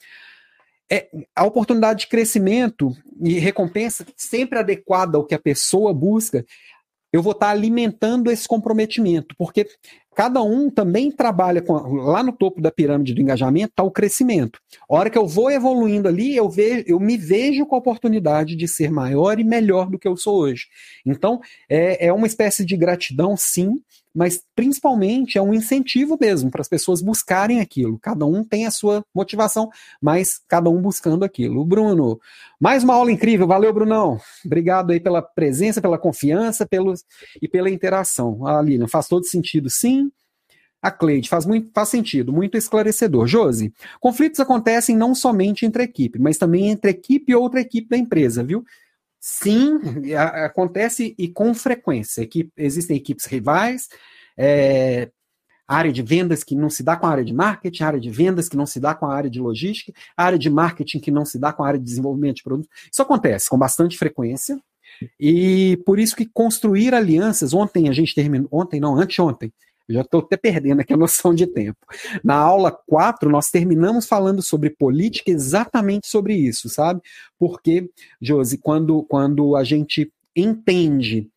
[0.91, 6.47] É, a oportunidade de crescimento e recompensa sempre adequada ao que a pessoa busca
[7.13, 9.67] eu vou estar alimentando esse comprometimento, porque
[10.19, 11.74] cada um também trabalha com.
[11.74, 14.59] Lá no topo da pirâmide do engajamento está o crescimento.
[14.90, 18.57] A hora que eu vou evoluindo ali, eu, vejo, eu me vejo com a oportunidade
[18.57, 20.66] de ser maior e melhor do que eu sou hoje.
[21.07, 21.39] Então,
[21.70, 23.81] é, é uma espécie de gratidão, sim,
[24.12, 27.97] mas principalmente é um incentivo mesmo para as pessoas buscarem aquilo.
[28.01, 29.70] Cada um tem a sua motivação,
[30.03, 31.65] mas cada um buscando aquilo.
[31.65, 32.19] Bruno,
[32.59, 33.47] mais uma aula incrível.
[33.47, 34.19] Valeu, Brunão.
[34.45, 37.05] Obrigado aí pela presença, pela confiança pelos,
[37.40, 38.45] e pela interação.
[38.45, 40.08] A Alina, faz todo sentido, sim.
[40.89, 43.27] A Cleide, faz, muito, faz sentido, muito esclarecedor.
[43.27, 47.97] Josi, conflitos acontecem não somente entre equipe, mas também entre equipe e outra equipe da
[47.97, 48.65] empresa, viu?
[49.20, 49.81] Sim,
[50.44, 52.23] acontece e com frequência.
[52.23, 53.89] Equipe, existem equipes rivais,
[54.36, 55.10] é,
[55.66, 58.48] área de vendas que não se dá com a área de marketing, área de vendas
[58.48, 61.39] que não se dá com a área de logística, área de marketing que não se
[61.39, 62.70] dá com a área de desenvolvimento de produtos.
[62.90, 64.59] Isso acontece com bastante frequência.
[65.20, 69.52] E por isso que construir alianças, ontem a gente terminou, ontem não, anteontem,
[69.89, 71.78] já estou até perdendo aqui a noção de tempo.
[72.23, 77.01] Na aula 4, nós terminamos falando sobre política exatamente sobre isso, sabe?
[77.39, 77.90] Porque,
[78.20, 81.28] Josi, quando, quando a gente entende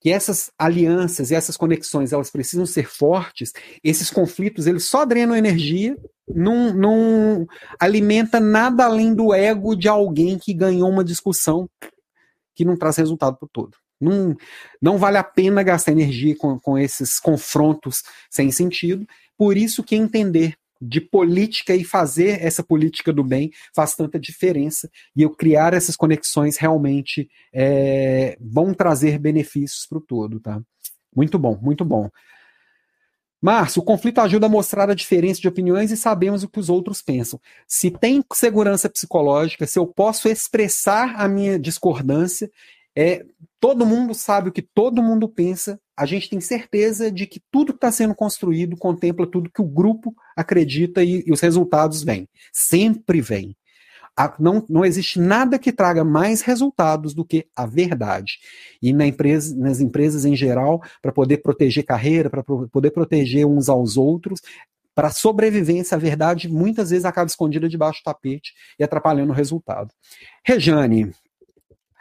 [0.00, 3.52] que essas alianças e essas conexões elas precisam ser fortes,
[3.82, 5.96] esses conflitos eles só drenam energia,
[6.28, 7.46] não, não
[7.80, 11.68] alimenta nada além do ego de alguém que ganhou uma discussão
[12.54, 13.76] que não traz resultado para o todo.
[14.00, 14.36] Não,
[14.80, 19.06] não vale a pena gastar energia com, com esses confrontos sem sentido.
[19.36, 24.88] Por isso que entender de política e fazer essa política do bem faz tanta diferença
[25.14, 30.60] e eu criar essas conexões realmente é, vão trazer benefícios para o todo, tá?
[31.14, 32.08] Muito bom, muito bom.
[33.40, 36.68] Márcio, o conflito ajuda a mostrar a diferença de opiniões e sabemos o que os
[36.68, 37.40] outros pensam.
[37.68, 42.50] Se tem segurança psicológica, se eu posso expressar a minha discordância,
[43.00, 43.24] é,
[43.60, 47.72] todo mundo sabe o que todo mundo pensa, a gente tem certeza de que tudo
[47.72, 52.28] que está sendo construído contempla tudo que o grupo acredita e, e os resultados vêm.
[52.52, 53.56] Sempre vêm.
[54.40, 58.40] não, não existe nada que traga mais resultados do que a verdade.
[58.82, 63.68] E na empresa, nas empresas em geral, para poder proteger carreira, para poder proteger uns
[63.68, 64.40] aos outros,
[64.92, 69.94] para sobrevivência, a verdade muitas vezes acaba escondida debaixo do tapete e atrapalhando o resultado.
[70.44, 71.12] Rejane,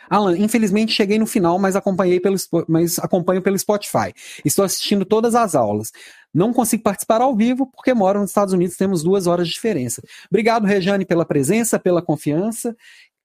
[0.09, 2.35] Alan, infelizmente cheguei no final, mas acompanhei pelo,
[2.67, 4.13] mas acompanho pelo Spotify.
[4.43, 5.91] Estou assistindo todas as aulas.
[6.33, 10.01] Não consigo participar ao vivo porque moro nos Estados Unidos, temos duas horas de diferença.
[10.29, 12.75] Obrigado, Rejane, pela presença, pela confiança.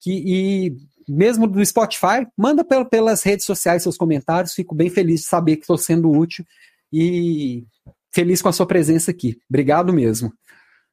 [0.01, 0.77] Que, e
[1.09, 4.55] mesmo do Spotify, manda pelas redes sociais seus comentários.
[4.55, 6.45] Fico bem feliz de saber que estou sendo útil
[6.93, 7.65] e
[8.13, 9.39] feliz com a sua presença aqui.
[9.49, 10.33] Obrigado mesmo.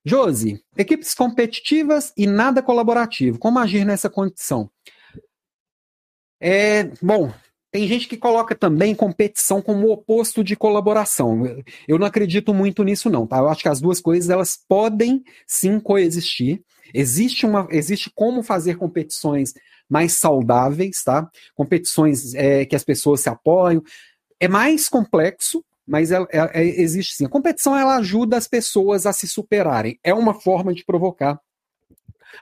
[0.06, 3.38] Josi, equipes competitivas e nada colaborativo.
[3.38, 4.70] Como agir nessa condição?
[6.41, 7.32] É, bom,
[7.72, 11.44] tem gente que coloca também competição como oposto de colaboração.
[11.88, 13.38] Eu não acredito muito nisso, não, tá?
[13.38, 16.64] Eu acho que as duas coisas elas podem sim coexistir.
[16.94, 19.53] Existe, uma, existe como fazer competições
[19.88, 21.30] mais saudáveis, tá?
[21.53, 23.84] Competições é, que as pessoas se apoiam.
[24.40, 27.26] É mais complexo, mas é, é, existe sim.
[27.26, 29.99] A competição ela ajuda as pessoas a se superarem.
[30.03, 31.40] É uma forma de provocar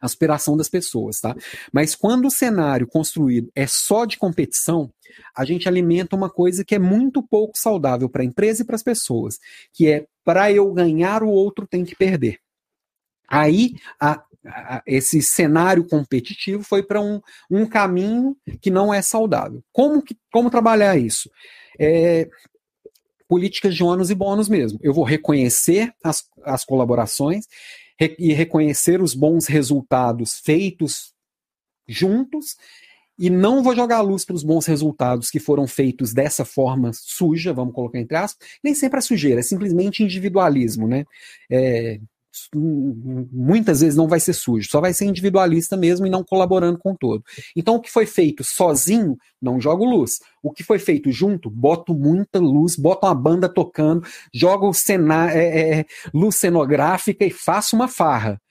[0.01, 1.35] aspiração das pessoas, tá?
[1.71, 4.91] Mas quando o cenário construído é só de competição,
[5.35, 8.75] a gente alimenta uma coisa que é muito pouco saudável para a empresa e para
[8.75, 9.37] as pessoas,
[9.73, 12.39] que é para eu ganhar, o outro tem que perder.
[13.27, 19.61] Aí a, a, esse cenário competitivo foi para um, um caminho que não é saudável.
[19.71, 21.29] Como, que, como trabalhar isso?
[21.79, 22.29] É,
[23.27, 24.79] políticas de ônus e bônus mesmo.
[24.81, 27.45] Eu vou reconhecer as, as colaborações
[27.99, 31.13] e reconhecer os bons resultados feitos
[31.87, 32.55] juntos
[33.17, 36.91] e não vou jogar a luz para os bons resultados que foram feitos dessa forma
[36.93, 41.03] suja, vamos colocar entre aspas, nem sempre é sujeira, é simplesmente individualismo, né?
[41.49, 41.99] É,
[42.53, 46.95] muitas vezes não vai ser sujo, só vai ser individualista mesmo e não colaborando com
[46.95, 47.23] todo.
[47.55, 50.19] Então, o que foi feito sozinho, não jogo luz.
[50.41, 55.79] O que foi feito junto, boto muita luz, boto uma banda tocando, jogo cena, é,
[55.79, 58.41] é, luz cenográfica e faço uma farra.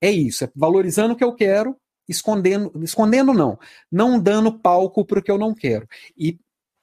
[0.00, 1.76] É isso, é valorizando o que eu quero,
[2.08, 3.58] escondendo, escondendo não,
[3.90, 5.86] não dando palco para o que eu não quero.
[6.16, 6.38] E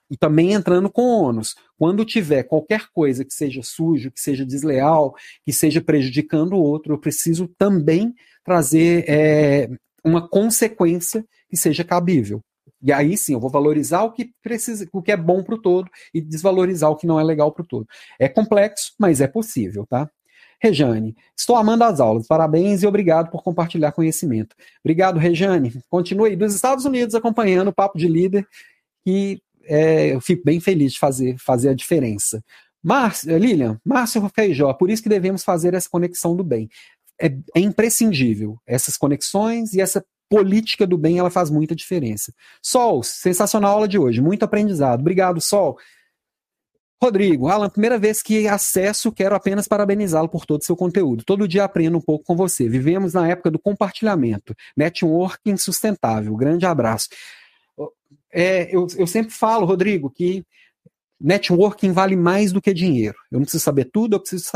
[0.09, 1.55] e também entrando com ônus.
[1.77, 5.15] Quando tiver qualquer coisa que seja sujo, que seja desleal,
[5.45, 8.13] que seja prejudicando o outro, eu preciso também
[8.43, 9.69] trazer é,
[10.03, 12.41] uma consequência que seja cabível.
[12.81, 15.61] E aí sim, eu vou valorizar o que precisa, o que é bom para o
[15.61, 17.87] todo e desvalorizar o que não é legal para o todo.
[18.19, 20.09] É complexo, mas é possível, tá?
[20.59, 22.27] Rejane, estou amando as aulas.
[22.27, 24.55] Parabéns e obrigado por compartilhar conhecimento.
[24.83, 25.71] Obrigado, Rejane.
[25.89, 28.47] Continue dos Estados Unidos acompanhando o Papo de Líder
[29.05, 32.43] e é, eu fico bem feliz de fazer, fazer a diferença.
[32.83, 36.69] Márcio, Lilian, Márcio Feijó, por isso que devemos fazer essa conexão do bem.
[37.19, 42.33] É, é imprescindível essas conexões e essa política do bem ela faz muita diferença.
[42.61, 45.01] Sol, sensacional aula de hoje, muito aprendizado.
[45.01, 45.77] Obrigado, Sol.
[47.01, 51.23] Rodrigo, Alan, primeira vez que acesso, quero apenas parabenizá-lo por todo o seu conteúdo.
[51.23, 52.67] Todo dia aprendo um pouco com você.
[52.67, 56.35] Vivemos na época do compartilhamento, networking sustentável.
[56.35, 57.09] Grande abraço.
[58.31, 60.45] É, eu, eu sempre falo, Rodrigo, que
[61.19, 63.17] networking vale mais do que dinheiro.
[63.31, 64.49] Eu não preciso saber tudo, eu preciso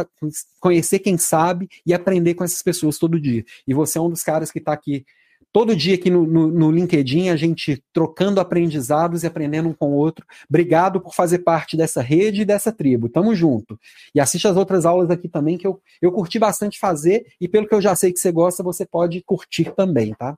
[0.60, 3.44] conhecer quem sabe e aprender com essas pessoas todo dia.
[3.68, 5.06] E você é um dos caras que está aqui
[5.52, 9.90] todo dia aqui no, no, no, LinkedIn, a gente trocando aprendizados e aprendendo um com
[9.90, 10.26] o outro.
[10.50, 13.10] Obrigado por fazer parte dessa rede e dessa tribo.
[13.10, 13.78] Tamo junto.
[14.16, 17.68] E assiste as outras aulas aqui também, que eu, eu curti bastante fazer, e pelo
[17.68, 20.36] que eu já sei que você gosta, você pode curtir também, tá?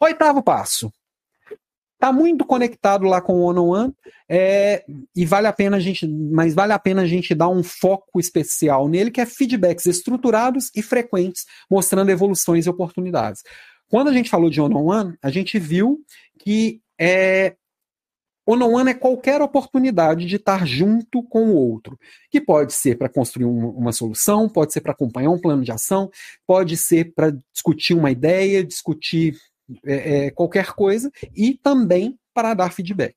[0.00, 0.90] Oitavo passo.
[2.00, 3.94] Tá muito conectado lá com o One on One,
[4.26, 4.82] é,
[5.14, 8.18] e vale a pena a gente, mas vale a pena a gente dar um foco
[8.18, 13.42] especial nele, que é feedbacks estruturados e frequentes, mostrando evoluções e oportunidades.
[13.86, 15.98] Quando a gente falou de one-on-one, a gente viu
[16.38, 17.54] que é,
[18.46, 21.98] one-on-one é qualquer oportunidade de estar junto com o outro,
[22.30, 25.70] que pode ser para construir um, uma solução, pode ser para acompanhar um plano de
[25.70, 26.10] ação,
[26.46, 29.36] pode ser para discutir uma ideia, discutir
[29.84, 33.16] é, é, qualquer coisa, e também para dar feedback.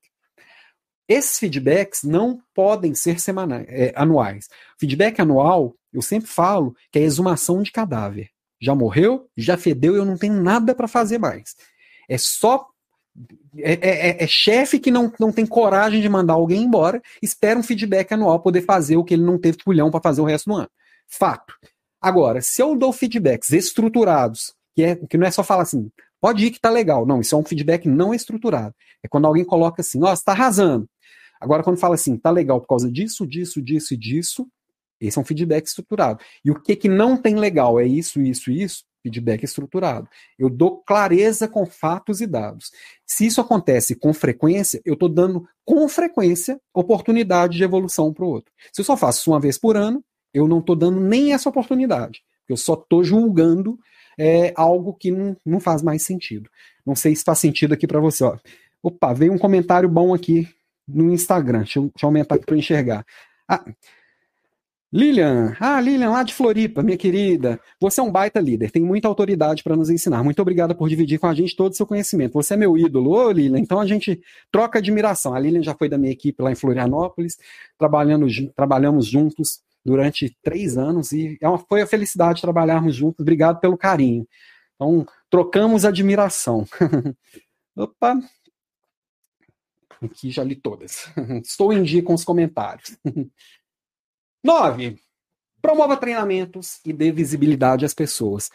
[1.08, 4.48] Esses feedbacks não podem ser semanais, é, anuais.
[4.80, 10.06] Feedback anual, eu sempre falo que é exumação de cadáver já morreu, já fedeu, eu
[10.06, 11.56] não tenho nada para fazer mais.
[12.08, 12.66] É só.
[13.58, 17.60] É, é, é, é, chefe que não, não tem coragem de mandar alguém embora, espera
[17.60, 20.50] um feedback anual poder fazer o que ele não teve pulhão para fazer o resto
[20.50, 20.70] do ano.
[21.08, 21.54] Fato.
[22.02, 25.92] Agora, se eu dou feedbacks estruturados, que, é, que não é só falar assim,
[26.24, 27.06] pode ir que tá legal.
[27.06, 28.74] Não, isso é um feedback não estruturado.
[29.04, 30.88] É quando alguém coloca assim, ó, você tá arrasando.
[31.42, 34.48] Agora, quando fala assim, tá legal por causa disso, disso, disso e disso,
[35.02, 36.24] esse é um feedback estruturado.
[36.46, 40.08] E o que, que não tem legal é isso, isso, isso, feedback estruturado.
[40.40, 42.72] Eu dou clareza com fatos e dados.
[43.06, 48.30] Se isso acontece com frequência, eu estou dando com frequência oportunidade de evolução para o
[48.30, 48.50] outro.
[48.72, 50.02] Se eu só faço isso uma vez por ano,
[50.34, 52.22] eu não estou dando nem essa oportunidade.
[52.48, 53.78] Eu só estou julgando
[54.18, 56.50] é, algo que não, não faz mais sentido.
[56.86, 58.24] Não sei se faz sentido aqui para você.
[58.24, 58.38] Ó.
[58.82, 60.48] Opa, veio um comentário bom aqui
[60.88, 61.60] no Instagram.
[61.60, 63.06] Deixa eu, deixa eu aumentar aqui para enxergar.
[63.48, 63.64] Ah,
[64.94, 67.60] Lilian, ah, Lilian, lá de Floripa, minha querida.
[67.80, 70.24] Você é um baita líder, tem muita autoridade para nos ensinar.
[70.24, 72.34] Muito obrigada por dividir com a gente todo o seu conhecimento.
[72.34, 73.60] Você é meu ídolo, ô Lilian.
[73.60, 74.22] Então a gente
[74.52, 75.34] troca admiração.
[75.34, 77.40] A Lilian já foi da minha equipe lá em Florianópolis,
[77.76, 83.20] trabalhando, trabalhamos juntos durante três anos e é uma, foi a felicidade trabalharmos juntos.
[83.20, 84.28] Obrigado pelo carinho.
[84.76, 86.66] Então, trocamos admiração.
[87.76, 88.20] Opa!
[90.02, 91.08] Aqui já li todas.
[91.44, 92.98] Estou em dia com os comentários.
[94.44, 95.00] 9.
[95.62, 98.52] Promova treinamentos e dê visibilidade às pessoas.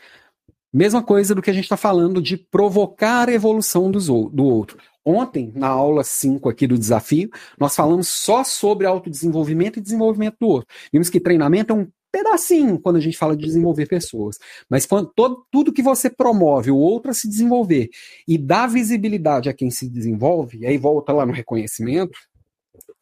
[0.73, 4.79] Mesma coisa do que a gente está falando de provocar a evolução do outro.
[5.05, 10.49] Ontem, na aula 5 aqui do desafio, nós falamos só sobre autodesenvolvimento e desenvolvimento do
[10.49, 10.69] outro.
[10.93, 14.37] Vimos que treinamento é um pedacinho quando a gente fala de desenvolver pessoas.
[14.69, 17.89] Mas quando, todo, tudo que você promove o outro a se desenvolver
[18.27, 22.19] e dá visibilidade a quem se desenvolve, e aí volta lá no reconhecimento,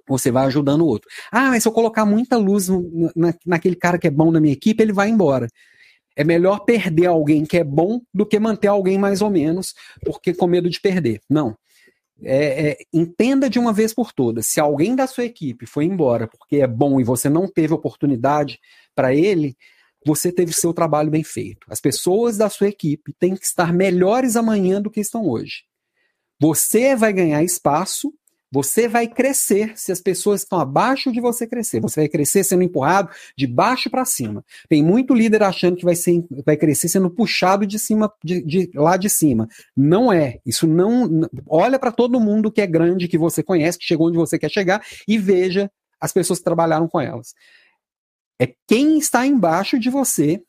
[0.09, 1.09] você vai ajudando o outro.
[1.33, 2.69] Ah, mas se eu colocar muita luz
[3.17, 5.49] na, naquele cara que é bom na minha equipe, ele vai embora.
[6.17, 9.75] É melhor perder alguém que é bom do que manter alguém mais ou menos,
[10.05, 11.21] porque com medo de perder.
[11.29, 11.57] Não.
[12.23, 16.27] É, é, entenda de uma vez por todas: se alguém da sua equipe foi embora
[16.27, 18.59] porque é bom e você não teve oportunidade
[18.95, 19.55] para ele,
[20.05, 21.67] você teve seu trabalho bem feito.
[21.69, 25.65] As pessoas da sua equipe têm que estar melhores amanhã do que estão hoje.
[26.41, 28.13] Você vai ganhar espaço
[28.51, 31.81] você vai crescer se as pessoas estão abaixo de você crescer.
[31.81, 34.45] Você vai crescer sendo empurrado de baixo para cima.
[34.69, 38.71] Tem muito líder achando que vai, ser, vai crescer sendo puxado de cima, de, de
[38.75, 39.49] lá de cima.
[39.77, 40.39] Não é.
[40.47, 41.29] Isso não.
[41.49, 44.51] Olha para todo mundo que é grande, que você conhece, que chegou onde você quer
[44.51, 45.71] chegar e veja
[46.01, 47.35] as pessoas que trabalharam com elas.
[48.39, 50.43] É quem está embaixo de você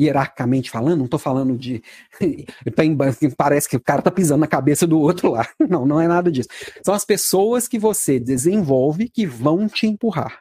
[0.00, 1.82] hierarquicamente falando, não estou falando de.
[3.36, 5.46] parece que o cara está pisando na cabeça do outro lá.
[5.68, 6.48] Não, não é nada disso.
[6.84, 10.40] São as pessoas que você desenvolve que vão te empurrar.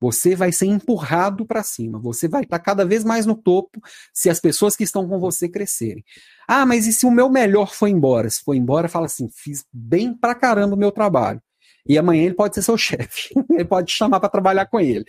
[0.00, 1.98] Você vai ser empurrado para cima.
[1.98, 3.80] Você vai estar tá cada vez mais no topo
[4.12, 6.04] se as pessoas que estão com você crescerem.
[6.48, 8.28] Ah, mas e se o meu melhor foi embora?
[8.28, 11.40] Se foi embora, fala assim: fiz bem pra caramba o meu trabalho.
[11.86, 13.34] E amanhã ele pode ser seu chefe.
[13.50, 15.04] ele pode te chamar para trabalhar com ele.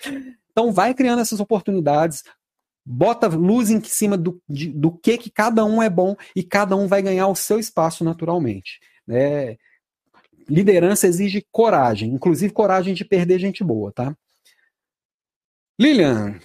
[0.52, 2.24] Então vai criando essas oportunidades,
[2.85, 6.76] bota luz em cima do, de, do que, que cada um é bom e cada
[6.76, 8.80] um vai ganhar o seu espaço naturalmente.
[9.10, 9.57] É,
[10.49, 14.15] liderança exige coragem, inclusive coragem de perder gente boa, tá?
[15.80, 16.39] Lilian,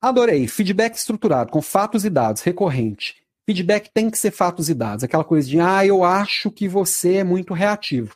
[0.00, 0.46] adorei.
[0.46, 3.22] Feedback estruturado, com fatos e dados, recorrente.
[3.46, 5.02] Feedback tem que ser fatos e dados.
[5.02, 8.14] Aquela coisa de, ah, eu acho que você é muito reativo.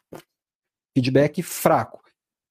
[0.97, 2.06] Feedback fraco.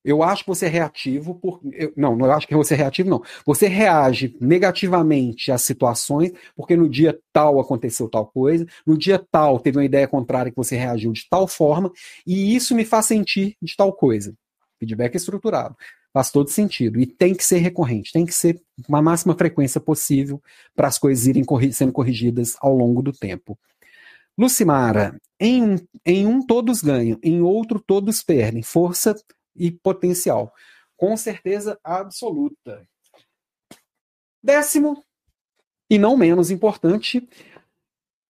[0.05, 1.59] Eu acho que você é reativo por.
[1.73, 3.23] Eu, não, não acho que você é reativo, não.
[3.43, 9.59] Você reage negativamente às situações, porque no dia tal aconteceu tal coisa, no dia tal
[9.59, 11.91] teve uma ideia contrária que você reagiu de tal forma,
[12.25, 14.35] e isso me faz sentir de tal coisa.
[14.79, 15.75] Feedback estruturado.
[16.13, 16.99] Faz todo sentido.
[16.99, 20.39] E tem que ser recorrente, tem que ser uma máxima frequência possível
[20.75, 23.57] para as coisas irem corri sendo corrigidas ao longo do tempo.
[24.37, 28.61] Lucimara, em em um todos ganham, em outro todos perdem.
[28.61, 29.15] Força
[29.55, 30.53] e potencial.
[30.97, 32.87] Com certeza absoluta.
[34.43, 35.03] Décimo,
[35.89, 37.27] e não menos importante,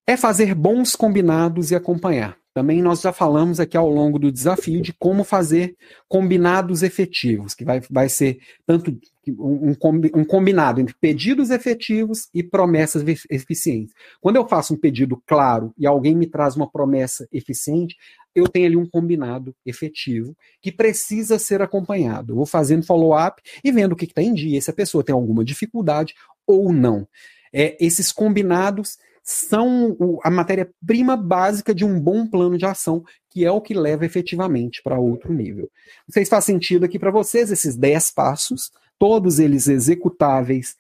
[0.08, 2.40] é fazer bons combinados e acompanhar.
[2.56, 5.76] Também nós já falamos aqui ao longo do desafio de como fazer
[6.08, 9.76] combinados efetivos, que vai, vai ser tanto um,
[10.16, 13.94] um combinado entre pedidos efetivos e promessas eficientes.
[14.22, 17.98] Quando eu faço um pedido claro e alguém me traz uma promessa eficiente,
[18.34, 22.32] eu tenho ali um combinado efetivo que precisa ser acompanhado.
[22.32, 25.14] Eu vou fazendo follow-up e vendo o que está em dia, se a pessoa tem
[25.14, 26.14] alguma dificuldade
[26.48, 27.06] ou não.
[27.52, 28.98] É, esses combinados
[29.28, 34.06] são a matéria-prima básica de um bom plano de ação, que é o que leva
[34.06, 35.68] efetivamente para outro nível.
[36.08, 40.76] Não sei se faz sentido aqui para vocês esses 10 passos, todos eles executáveis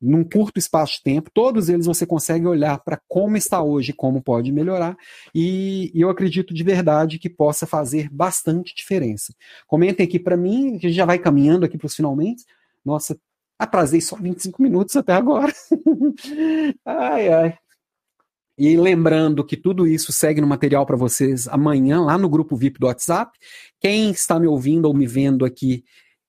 [0.00, 4.22] num curto espaço de tempo, todos eles você consegue olhar para como está hoje, como
[4.22, 4.96] pode melhorar,
[5.34, 9.34] e, e, eu acredito de verdade que possa fazer bastante diferença.
[9.66, 12.46] Comentem aqui para mim, que a gente já vai caminhando aqui para os finalmente.
[12.82, 13.14] Nossa,
[13.58, 15.52] atrasei só 25 minutos até agora.
[16.86, 17.58] ai, ai.
[18.60, 22.78] E lembrando que tudo isso segue no material para vocês amanhã lá no grupo VIP
[22.78, 23.32] do WhatsApp.
[23.80, 25.82] Quem está me ouvindo ou me vendo aqui,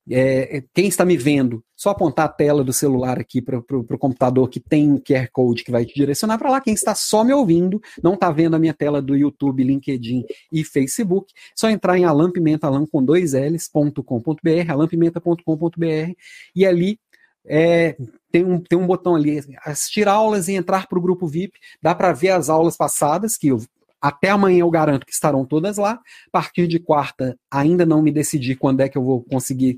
[0.09, 4.49] é, quem está me vendo, só apontar a tela do celular aqui para o computador
[4.49, 6.61] que tem um QR Code que vai te direcionar para lá.
[6.61, 10.63] Quem está só me ouvindo, não está vendo a minha tela do YouTube, LinkedIn e
[10.63, 16.13] Facebook, só entrar em alampimenta, alam com dois L's.com.br, alampimenta.com.br
[16.55, 16.97] e ali
[17.45, 17.97] é,
[18.31, 21.59] tem, um, tem um botão ali, assistir aulas e entrar para o grupo VIP.
[21.81, 23.59] Dá para ver as aulas passadas, que eu,
[24.01, 25.93] até amanhã eu garanto que estarão todas lá.
[25.93, 29.77] A partir de quarta, ainda não me decidi quando é que eu vou conseguir.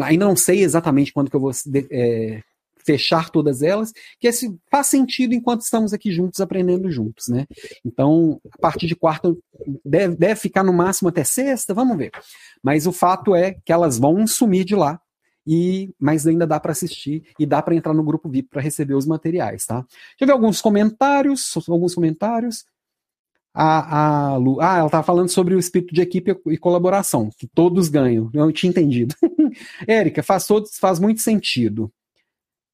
[0.00, 1.52] Ainda não sei exatamente quando que eu vou
[1.90, 2.42] é,
[2.86, 7.46] fechar todas elas, que esse faz sentido enquanto estamos aqui juntos, aprendendo juntos, né?
[7.84, 9.34] Então, a partir de quarta,
[9.84, 12.12] deve, deve ficar no máximo até sexta, vamos ver.
[12.62, 15.00] Mas o fato é que elas vão sumir de lá
[15.46, 18.94] e mas ainda dá para assistir e dá para entrar no grupo VIP para receber
[18.94, 19.80] os materiais, tá?
[19.80, 22.64] Deixa eu ver alguns comentários, alguns comentários.
[23.54, 27.46] A, a Lu, ah, ela tá falando sobre o espírito de equipe e colaboração, que
[27.46, 28.30] todos ganham.
[28.34, 29.14] Eu tinha entendido.
[29.88, 31.90] Érica, faz, todos, faz muito sentido.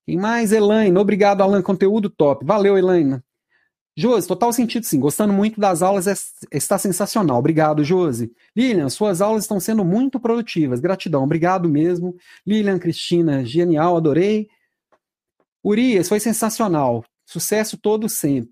[0.04, 0.50] Quem mais?
[0.50, 2.44] Elaine, obrigado, Alan, conteúdo top.
[2.44, 3.22] Valeu, Elaine.
[3.96, 4.98] Josi, total sentido sim.
[4.98, 6.14] Gostando muito das aulas, é,
[6.56, 7.38] está sensacional.
[7.38, 8.32] Obrigado, Josi.
[8.56, 10.80] Lilian, suas aulas estão sendo muito produtivas.
[10.80, 12.16] Gratidão, obrigado mesmo.
[12.46, 14.48] Lilian, Cristina, genial, adorei.
[15.62, 17.04] Urias, foi sensacional.
[17.24, 18.50] Sucesso todo sempre.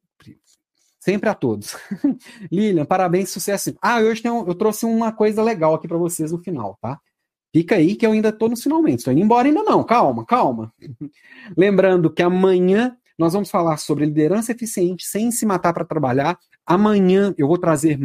[1.01, 1.75] Sempre a todos.
[2.53, 3.75] Lilian, parabéns, sucesso.
[3.81, 7.01] Ah, hoje tenho, eu trouxe uma coisa legal aqui para vocês no final, tá?
[7.53, 8.99] Fica aí que eu ainda estou nos finalmente.
[8.99, 9.83] Estou indo embora ainda não.
[9.83, 10.73] Calma, calma.
[11.57, 16.39] Lembrando que amanhã nós vamos falar sobre liderança eficiente sem se matar para trabalhar.
[16.65, 17.99] Amanhã eu vou trazer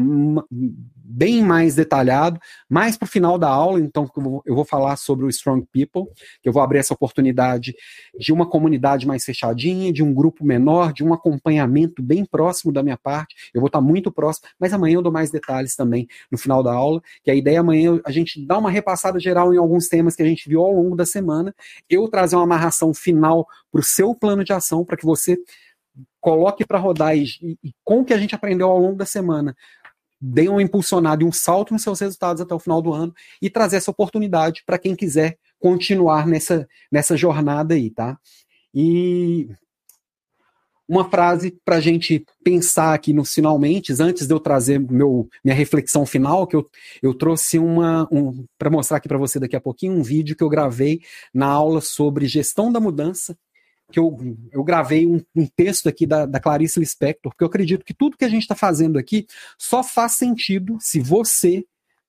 [1.08, 4.10] bem mais detalhado, mais para o final da aula, então
[4.46, 6.12] eu vou falar sobre o Strong People,
[6.44, 7.76] eu vou abrir essa oportunidade
[8.18, 12.82] de uma comunidade mais fechadinha, de um grupo menor, de um acompanhamento bem próximo da
[12.82, 13.36] minha parte.
[13.54, 16.74] Eu vou estar muito próximo, mas amanhã eu dou mais detalhes também no final da
[16.74, 20.16] aula, que a ideia é amanhã a gente dá uma repassada geral em alguns temas
[20.16, 21.54] que a gente viu ao longo da semana,
[21.90, 25.38] eu trazer uma amarração final para o seu plano de ação, para que você
[26.20, 27.26] coloque para rodar e,
[27.64, 29.56] e, com o que a gente aprendeu ao longo da semana,
[30.20, 33.50] dê um impulsionado e um salto nos seus resultados até o final do ano e
[33.50, 38.18] trazer essa oportunidade para quem quiser continuar nessa, nessa jornada aí, tá?
[38.74, 39.48] E
[40.88, 45.56] uma frase para a gente pensar aqui nos finalmente, antes de eu trazer meu, minha
[45.56, 46.70] reflexão final, que eu,
[47.02, 50.44] eu trouxe uma um, para mostrar aqui para você daqui a pouquinho um vídeo que
[50.44, 51.02] eu gravei
[51.34, 53.36] na aula sobre gestão da mudança
[53.92, 54.18] que eu,
[54.52, 58.18] eu gravei um, um texto aqui da, da Clarice Lispector, porque eu acredito que tudo
[58.18, 59.26] que a gente está fazendo aqui
[59.58, 61.64] só faz sentido se você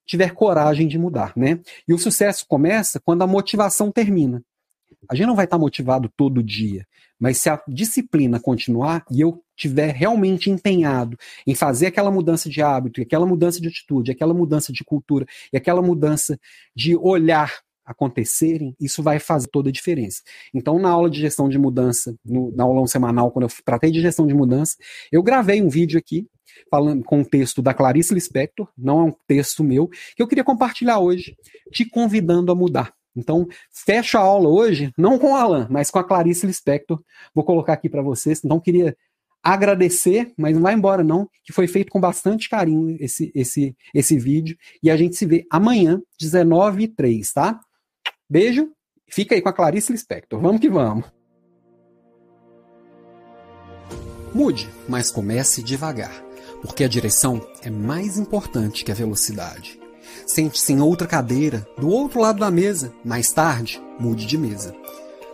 [0.07, 1.61] tiver coragem de mudar, né?
[1.87, 4.43] E o sucesso começa quando a motivação termina.
[5.09, 6.87] A gente não vai estar tá motivado todo dia,
[7.19, 11.17] mas se a disciplina continuar e eu tiver realmente empenhado
[11.47, 15.57] em fazer aquela mudança de hábito, aquela mudança de atitude, aquela mudança de cultura e
[15.57, 16.39] aquela mudança
[16.75, 17.53] de olhar
[17.87, 20.23] acontecerem, isso vai fazer toda a diferença.
[20.53, 24.01] Então, na aula de gestão de mudança, no, na aula semanal, quando eu tratei de
[24.01, 24.77] gestão de mudança,
[25.13, 26.27] eu gravei um vídeo aqui
[26.71, 30.45] falando com um texto da Clarice Lispector, não é um texto meu, que eu queria
[30.45, 31.37] compartilhar hoje,
[31.71, 32.93] te convidando a mudar.
[33.15, 37.01] Então, fecha a aula hoje, não com o Alan, mas com a Clarice Lispector.
[37.35, 38.43] Vou colocar aqui para vocês.
[38.45, 38.95] Então, queria
[39.43, 44.19] agradecer, mas não vai embora não, que foi feito com bastante carinho esse, esse, esse
[44.19, 44.57] vídeo.
[44.83, 47.61] E a gente se vê amanhã, 19 h 03 tá?
[48.29, 48.73] Beijo,
[49.09, 50.41] fica aí com a Clarice Lispector.
[50.41, 51.05] Vamos que vamos.
[54.35, 56.13] Mude, mas comece devagar,
[56.61, 59.81] porque a direção é mais importante que a velocidade.
[60.27, 62.93] Sente-se em outra cadeira, do outro lado da mesa.
[63.05, 64.75] Mais tarde, mude de mesa.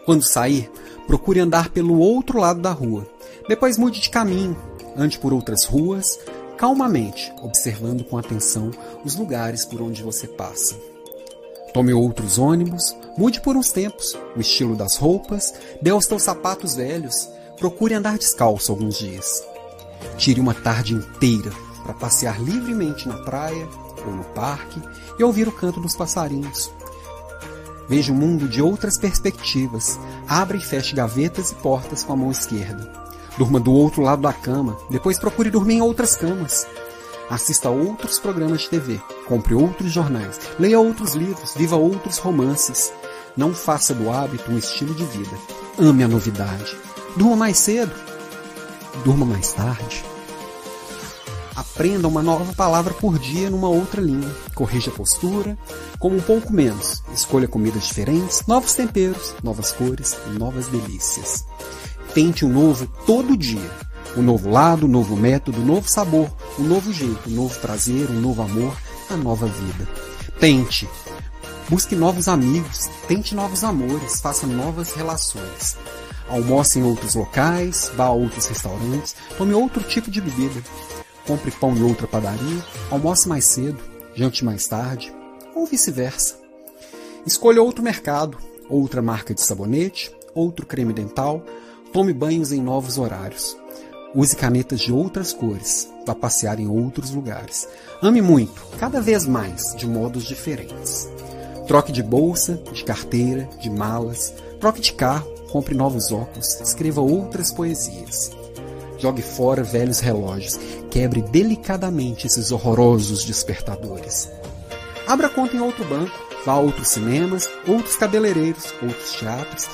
[0.05, 0.70] Quando sair,
[1.06, 3.10] procure andar pelo outro lado da rua.
[3.48, 4.56] Depois mude de caminho,
[4.94, 6.19] ande por outras ruas,
[6.59, 8.70] calmamente, observando com atenção
[9.02, 10.91] os lugares por onde você passa.
[11.73, 16.74] Tome outros ônibus, mude por uns tempos o estilo das roupas, dê aos teus sapatos
[16.74, 17.28] velhos,
[17.59, 19.43] procure andar descalço alguns dias.
[20.19, 21.51] Tire uma tarde inteira
[21.82, 23.69] para passear livremente na praia
[24.07, 24.81] ou no parque
[25.19, 26.70] e ouvir o canto dos passarinhos.
[27.89, 29.99] Veja o mundo de outras perspectivas.
[30.28, 32.90] Abra e feche gavetas e portas com a mão esquerda.
[33.39, 36.66] Durma do outro lado da cama, depois procure dormir em outras camas.
[37.33, 42.93] Assista a outros programas de TV, compre outros jornais, leia outros livros, viva outros romances.
[43.35, 45.35] Não faça do hábito um estilo de vida.
[45.79, 46.77] Ame a novidade.
[47.17, 47.91] Durma mais cedo.
[49.03, 50.05] Durma mais tarde.
[51.57, 54.31] Aprenda uma nova palavra por dia numa outra língua.
[54.55, 55.57] Corrija a postura,
[55.99, 57.03] como um pouco menos.
[57.15, 61.47] Escolha comidas diferentes, novos temperos, novas cores, novas delícias.
[62.13, 63.71] Tente um novo todo dia.
[64.16, 68.11] Um novo lado, um novo método, um novo sabor, um novo jeito, um novo prazer,
[68.11, 68.77] um novo amor,
[69.11, 69.89] a nova vida.
[70.39, 70.89] Tente.
[71.69, 75.77] Busque novos amigos, tente novos amores, faça novas relações.
[76.29, 80.62] Almoce em outros locais, vá a outros restaurantes, tome outro tipo de bebida
[81.27, 83.79] compre pão em outra padaria, almoce mais cedo,
[84.15, 85.12] jante mais tarde,
[85.55, 86.37] ou vice-versa.
[87.27, 88.39] Escolha outro mercado,
[88.69, 91.45] outra marca de sabonete, outro creme dental,
[91.93, 93.57] tome banhos em novos horários.
[94.15, 97.67] Use canetas de outras cores, vá passear em outros lugares.
[98.03, 101.09] Ame muito, cada vez mais, de modos diferentes.
[101.67, 107.51] Troque de bolsa, de carteira, de malas, troque de carro, compre novos óculos, escreva outras
[107.53, 108.31] poesias.
[108.99, 110.59] Jogue fora velhos relógios.
[110.91, 114.31] Quebre delicadamente esses horrorosos despertadores.
[115.09, 116.13] Abra conta em outro banco.
[116.47, 119.69] Vá a outros cinemas, outros cabeleireiros, outros teatros.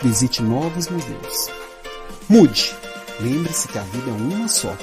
[0.00, 1.50] Visite novos museus.
[2.28, 2.72] Mude.
[3.20, 4.76] Lembre-se que a vida é uma só.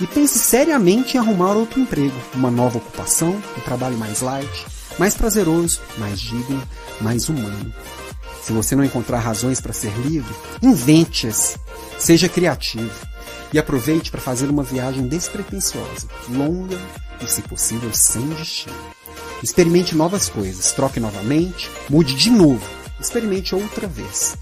[0.00, 4.66] E pense seriamente em arrumar outro emprego, uma nova ocupação, um trabalho mais light,
[4.98, 6.62] mais prazeroso, mais digno,
[7.00, 7.72] mais humano.
[8.42, 11.58] Se você não encontrar razões para ser livre, invente-as.
[11.98, 12.90] Seja criativo
[13.52, 16.78] e aproveite para fazer uma viagem despretensiosa, longa
[17.20, 18.76] e, se possível, sem destino.
[19.42, 22.64] Experimente novas coisas, troque novamente, mude de novo,
[23.00, 24.36] experimente outra vez.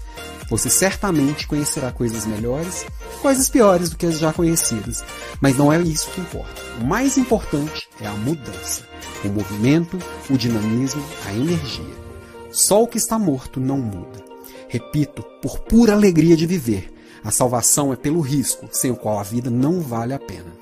[0.49, 2.85] Você certamente conhecerá coisas melhores,
[3.21, 5.03] coisas piores do que as já conhecidas,
[5.41, 6.61] mas não é isso que importa.
[6.79, 8.83] O mais importante é a mudança,
[9.25, 9.99] o movimento,
[10.29, 11.95] o dinamismo, a energia.
[12.49, 14.23] Só o que está morto não muda.
[14.69, 16.93] Repito, por pura alegria de viver,
[17.23, 20.56] a salvação é pelo risco, sem o qual a vida não vale a pena.